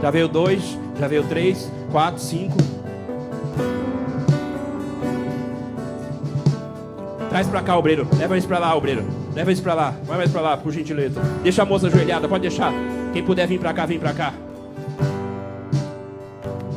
Já 0.01 0.11
veio 0.11 0.29
dois, 0.29 0.79
já 0.99 1.09
veio 1.09 1.25
três, 1.25 1.71
quatro, 1.91 2.21
cinco. 2.21 2.57
Traz 7.29 7.47
pra 7.47 7.63
cá, 7.63 7.77
obreiro. 7.77 8.07
Leva 8.19 8.39
isso 8.39 8.49
pra 8.49 8.59
lá, 8.59 8.75
obreiro. 8.75 9.05
Leva 9.35 9.53
isso 9.53 9.63
pra 9.63 9.75
lá. 9.75 9.95
Vai 10.05 10.17
mais 10.17 10.31
pra 10.31 10.41
lá, 10.41 10.57
por 10.57 10.73
gentileza. 10.73 11.21
Deixa 11.43 11.63
a 11.63 11.67
moça 11.67 11.87
ajoelhada, 11.87 12.29
pode 12.29 12.43
deixar. 12.43 12.73
Quem 13.13 13.23
puder 13.23 13.47
vir 13.47 13.59
pra 13.61 13.73
cá, 13.73 13.87
vem 13.87 13.99
pra 13.99 14.13
cá. 14.13 14.33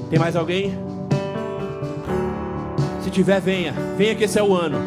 Tem 0.10 0.20
mais 0.20 0.36
alguém? 0.36 0.78
Se 3.02 3.10
tiver, 3.10 3.40
venha. 3.40 3.74
Venha 3.98 4.14
que 4.14 4.26
esse 4.26 4.38
é 4.38 4.44
o 4.44 4.54
ano. 4.54 4.78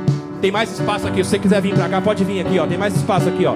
Tem 0.41 0.51
mais 0.51 0.71
espaço 0.71 1.07
aqui. 1.07 1.25
Se 1.25 1.31
você 1.31 1.39
quiser 1.39 1.63
vir 1.63 1.75
pra 1.75 1.89
cá, 1.89 2.01
pode 2.01 2.23
vir 2.25 2.41
aqui, 2.41 2.59
ó. 2.59 2.67
Tem 2.67 2.77
mais 2.77 2.95
espaço 2.95 3.29
aqui, 3.29 3.47
ó. 3.47 3.55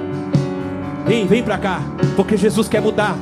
Vem, 1.07 1.27
vem 1.27 1.43
pra 1.43 1.59
cá. 1.59 1.83
Porque 2.19 2.37
Jesus 2.37 2.69
quer 2.69 2.83
mudar. 2.83 3.17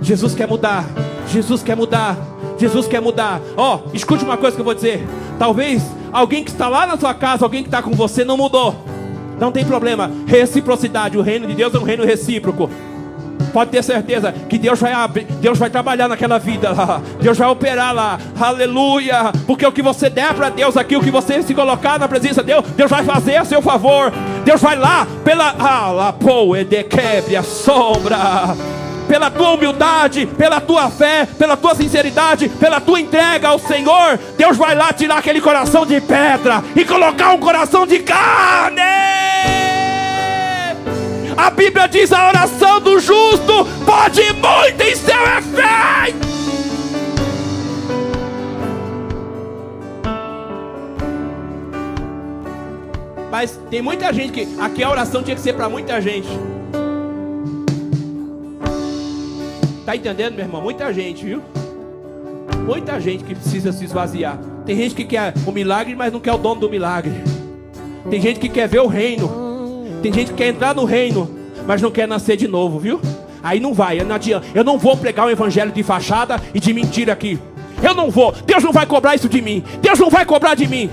Jesus 0.00 0.34
quer 0.34 0.48
mudar. 0.48 0.86
Jesus 1.28 1.62
quer 1.62 1.76
mudar. 1.76 2.16
Jesus 2.56 2.88
quer 2.88 3.02
mudar. 3.02 3.38
Ó, 3.54 3.76
oh, 3.76 3.90
escute 3.94 4.24
uma 4.24 4.38
coisa 4.38 4.56
que 4.56 4.62
eu 4.62 4.64
vou 4.64 4.74
dizer. 4.74 5.06
Talvez 5.38 5.82
alguém 6.10 6.42
que 6.42 6.50
está 6.50 6.66
lá 6.66 6.86
na 6.86 6.96
sua 6.96 7.12
casa, 7.12 7.44
alguém 7.44 7.62
que 7.62 7.68
está 7.68 7.82
com 7.82 7.90
você, 7.90 8.24
não 8.24 8.38
mudou. 8.38 8.74
Não 9.38 9.52
tem 9.52 9.62
problema. 9.62 10.10
Reciprocidade. 10.26 11.18
O 11.18 11.20
reino 11.20 11.46
de 11.46 11.54
Deus 11.54 11.74
é 11.74 11.78
um 11.78 11.82
reino 11.82 12.02
recíproco. 12.02 12.70
Pode 13.54 13.70
ter 13.70 13.84
certeza 13.84 14.32
que 14.32 14.58
Deus 14.58 14.80
vai 14.80 14.92
abrir, 14.92 15.26
Deus 15.40 15.56
vai 15.56 15.70
trabalhar 15.70 16.08
naquela 16.08 16.38
vida 16.38 16.72
lá. 16.72 17.00
Deus 17.20 17.38
vai 17.38 17.48
operar 17.48 17.94
lá. 17.94 18.18
Aleluia. 18.38 19.30
Porque 19.46 19.64
o 19.64 19.70
que 19.70 19.80
você 19.80 20.10
der 20.10 20.34
para 20.34 20.48
Deus 20.48 20.76
aqui, 20.76 20.96
o 20.96 21.00
que 21.00 21.10
você 21.10 21.40
se 21.40 21.54
colocar 21.54 21.96
na 21.96 22.08
presença 22.08 22.42
de 22.42 22.48
Deus, 22.48 22.64
Deus 22.76 22.90
vai 22.90 23.04
fazer 23.04 23.36
a 23.36 23.44
seu 23.44 23.62
favor. 23.62 24.12
Deus 24.44 24.60
vai 24.60 24.74
lá 24.74 25.06
pela 25.24 25.54
ah, 25.56 25.92
lá, 25.92 26.12
pô, 26.12 26.54
quebre 26.90 27.36
a 27.36 27.44
sombra 27.44 28.56
pela 29.06 29.30
tua 29.30 29.50
humildade, 29.50 30.26
pela 30.26 30.60
tua 30.60 30.90
fé, 30.90 31.28
pela 31.38 31.56
tua 31.56 31.74
sinceridade, 31.74 32.48
pela 32.48 32.80
tua 32.80 32.98
entrega 32.98 33.48
ao 33.48 33.58
Senhor, 33.58 34.18
Deus 34.36 34.56
vai 34.56 34.74
lá 34.74 34.92
tirar 34.92 35.18
aquele 35.18 35.40
coração 35.40 35.86
de 35.86 36.00
pedra 36.00 36.64
e 36.74 36.84
colocar 36.84 37.32
um 37.32 37.38
coração 37.38 37.86
de 37.86 38.00
carne. 38.00 39.73
A 41.36 41.50
Bíblia 41.50 41.86
diz: 41.86 42.12
a 42.12 42.28
oração 42.28 42.80
do 42.80 42.98
justo 42.98 43.64
pode 43.84 44.22
muito 44.32 44.82
em 44.82 44.94
seu 44.96 45.22
efeito. 45.38 46.34
Mas 53.30 53.58
tem 53.68 53.82
muita 53.82 54.12
gente 54.12 54.32
que 54.32 54.60
aqui 54.60 54.82
a 54.84 54.90
oração 54.90 55.22
tinha 55.22 55.34
que 55.34 55.42
ser 55.42 55.54
para 55.54 55.68
muita 55.68 56.00
gente. 56.00 56.28
Tá 59.84 59.96
entendendo, 59.96 60.34
meu 60.34 60.44
irmão? 60.44 60.62
Muita 60.62 60.92
gente, 60.92 61.24
viu? 61.24 61.42
Muita 62.64 62.98
gente 63.00 63.24
que 63.24 63.34
precisa 63.34 63.72
se 63.72 63.84
esvaziar. 63.84 64.38
Tem 64.64 64.76
gente 64.76 64.94
que 64.94 65.04
quer 65.04 65.34
o 65.46 65.52
milagre, 65.52 65.94
mas 65.94 66.12
não 66.12 66.20
quer 66.20 66.32
o 66.32 66.38
dono 66.38 66.60
do 66.60 66.70
milagre. 66.70 67.12
Tem 68.08 68.20
gente 68.20 68.38
que 68.38 68.48
quer 68.48 68.68
ver 68.68 68.80
o 68.80 68.86
reino. 68.86 69.43
Tem 70.04 70.12
gente 70.12 70.32
que 70.32 70.34
quer 70.34 70.48
entrar 70.48 70.74
no 70.74 70.84
reino, 70.84 71.30
mas 71.66 71.80
não 71.80 71.90
quer 71.90 72.06
nascer 72.06 72.36
de 72.36 72.46
novo, 72.46 72.78
viu? 72.78 73.00
Aí 73.42 73.58
não 73.58 73.72
vai, 73.72 74.00
não 74.00 74.14
adianta. 74.14 74.46
Eu 74.54 74.62
não 74.62 74.76
vou 74.76 74.94
pregar 74.98 75.26
um 75.26 75.30
evangelho 75.30 75.72
de 75.72 75.82
fachada 75.82 76.38
e 76.52 76.60
de 76.60 76.74
mentira 76.74 77.14
aqui. 77.14 77.38
Eu 77.82 77.94
não 77.94 78.10
vou. 78.10 78.30
Deus 78.44 78.62
não 78.62 78.70
vai 78.70 78.84
cobrar 78.84 79.14
isso 79.14 79.30
de 79.30 79.40
mim. 79.40 79.64
Deus 79.80 79.98
não 79.98 80.10
vai 80.10 80.26
cobrar 80.26 80.56
de 80.56 80.68
mim. 80.68 80.90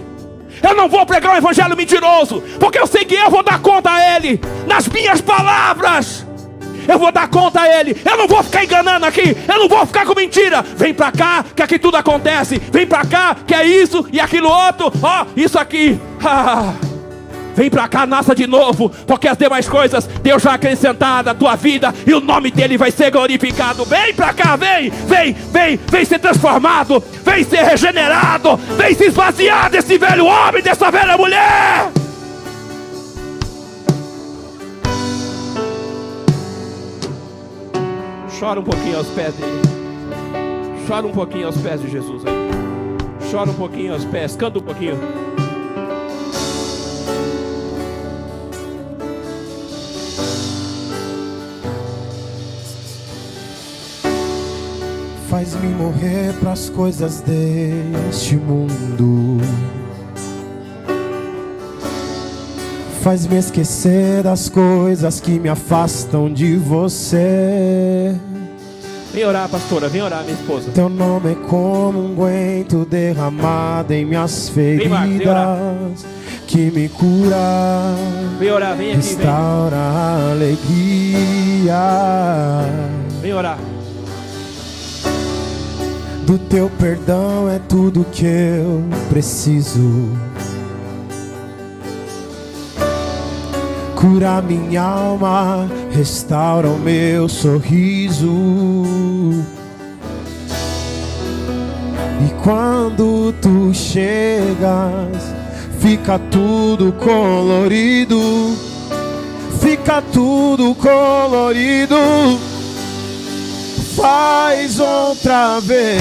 Eu 0.64 0.74
não 0.76 0.88
vou 0.88 1.06
pregar 1.06 1.34
um 1.34 1.38
evangelho 1.38 1.76
mentiroso, 1.76 2.42
porque 2.58 2.80
eu 2.80 2.88
sei 2.88 3.04
que 3.04 3.16
eu 3.16 3.30
vou 3.30 3.44
dar 3.44 3.60
conta 3.60 3.92
a 3.92 4.16
Ele 4.16 4.40
nas 4.66 4.88
minhas 4.88 5.20
palavras 5.20 6.26
eu 6.88 6.98
vou 6.98 7.12
dar 7.12 7.28
conta 7.28 7.62
a 7.62 7.80
Ele. 7.80 7.96
Eu 8.04 8.18
não 8.18 8.28
vou 8.30 8.42
ficar 8.42 8.64
enganando 8.64 9.06
aqui. 9.06 9.36
Eu 9.48 9.60
não 9.60 9.68
vou 9.68 9.86
ficar 9.86 10.06
com 10.06 10.16
mentira. 10.16 10.62
Vem 10.62 10.94
para 10.94 11.12
cá, 11.12 11.46
que 11.56 11.62
aqui 11.62 11.78
tudo 11.78 11.96
acontece. 11.96 12.60
Vem 12.72 12.88
para 12.88 13.06
cá, 13.06 13.36
que 13.46 13.54
é 13.54 13.66
isso 13.66 14.06
e 14.12 14.20
aquilo 14.20 14.50
outro. 14.50 14.92
Ó, 15.02 15.22
oh, 15.22 15.28
isso 15.36 15.60
aqui. 15.60 16.00
Vem 17.56 17.70
para 17.70 17.88
cá, 17.88 18.06
nasça 18.06 18.34
de 18.34 18.48
novo, 18.48 18.90
porque 19.06 19.28
as 19.28 19.38
demais 19.38 19.68
coisas 19.68 20.08
Deus 20.22 20.44
vai 20.44 20.56
acrescentar 20.56 21.24
na 21.24 21.34
tua 21.34 21.56
vida 21.56 21.94
e 22.06 22.14
o 22.14 22.20
nome 22.20 22.52
dele 22.52 22.78
vai 22.78 22.92
ser 22.92 23.12
glorificado. 23.12 23.86
Vem 23.86 24.14
para 24.14 24.34
cá, 24.34 24.56
vem, 24.56 24.90
vem, 24.90 25.34
vem, 25.34 25.80
vem 25.90 26.06
ser 26.06 26.20
transformado, 26.20 27.04
vem 27.24 27.44
ser 27.44 27.64
regenerado, 27.64 28.58
vem 28.78 28.94
se 28.96 29.06
esvaziar 29.06 29.70
desse 29.70 29.98
velho 29.98 30.26
homem, 30.26 30.62
dessa 30.62 30.90
velha 30.90 31.18
mulher. 31.18 31.92
Chora 38.42 38.60
um 38.60 38.64
pouquinho 38.64 38.98
aos 38.98 39.08
pés 39.10 39.36
dele. 39.36 39.62
Chora 40.88 41.06
um 41.06 41.12
pouquinho 41.12 41.46
aos 41.46 41.58
pés 41.58 41.80
de 41.80 41.92
Jesus 41.92 42.24
aí. 42.26 43.32
Chora 43.32 43.52
um 43.52 43.54
pouquinho 43.54 43.94
aos 43.94 44.04
pés. 44.04 44.36
Canta 44.36 44.58
um 44.58 44.64
pouquinho. 44.64 44.98
Faz-me 55.42 55.70
morrer 55.70 56.34
para 56.40 56.52
as 56.52 56.70
coisas 56.70 57.22
deste 57.22 58.36
mundo. 58.36 59.42
Faz-me 63.02 63.38
esquecer 63.38 64.22
das 64.22 64.48
coisas 64.50 65.20
que 65.20 65.40
me 65.40 65.50
afastam 65.50 66.32
de 66.32 66.58
você. 66.58 68.16
Vem 69.12 69.26
orar, 69.26 69.50
pastora, 69.50 69.90
vem 69.90 70.04
orar, 70.04 70.24
minha 70.24 70.36
esposa. 70.36 70.70
Teu 70.76 70.88
nome 70.88 71.32
é 71.32 71.36
como 71.50 71.98
um 71.98 72.16
guento 72.16 72.86
derramado 72.86 73.96
em 73.96 74.06
minhas 74.06 74.48
feridas. 74.48 74.84
Vem, 74.84 74.90
Marcos, 74.90 75.18
vem 75.18 75.28
orar. 75.28 75.58
Que 76.46 76.70
me 76.70 76.88
cura. 76.88 77.96
Vem 78.38 78.52
orar, 78.52 78.78
vem 78.78 78.92
aqui. 78.92 78.98
Restaura 78.98 79.76
a 79.76 80.32
alegria. 80.34 81.74
Vem 83.24 83.34
orar. 83.34 83.58
Do 86.26 86.38
teu 86.38 86.70
perdão 86.80 87.50
é 87.50 87.60
tudo 87.60 88.06
que 88.12 88.26
eu 88.26 88.84
preciso. 89.10 90.10
Cura 93.96 94.42
minha 94.42 94.82
alma, 94.82 95.68
restaura 95.92 96.68
o 96.68 96.80
meu 96.80 97.28
sorriso. 97.28 98.32
E 102.24 102.30
quando 102.44 103.34
tu 103.42 103.74
chegas, 103.74 105.34
fica 105.80 106.20
tudo 106.20 106.92
colorido. 106.94 108.20
Fica 109.60 110.02
tudo 110.02 110.76
colorido. 110.76 111.96
Faz 113.96 114.80
outra 114.80 115.60
vez, 115.60 115.92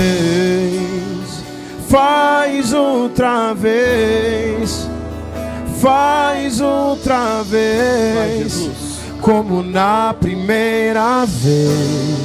faz 1.89 2.73
outra 2.73 3.53
vez, 3.53 4.89
faz 5.81 6.61
outra 6.61 7.43
vez, 7.43 8.71
como 9.21 9.63
na 9.63 10.15
primeira 10.19 11.25
vez. 11.27 12.21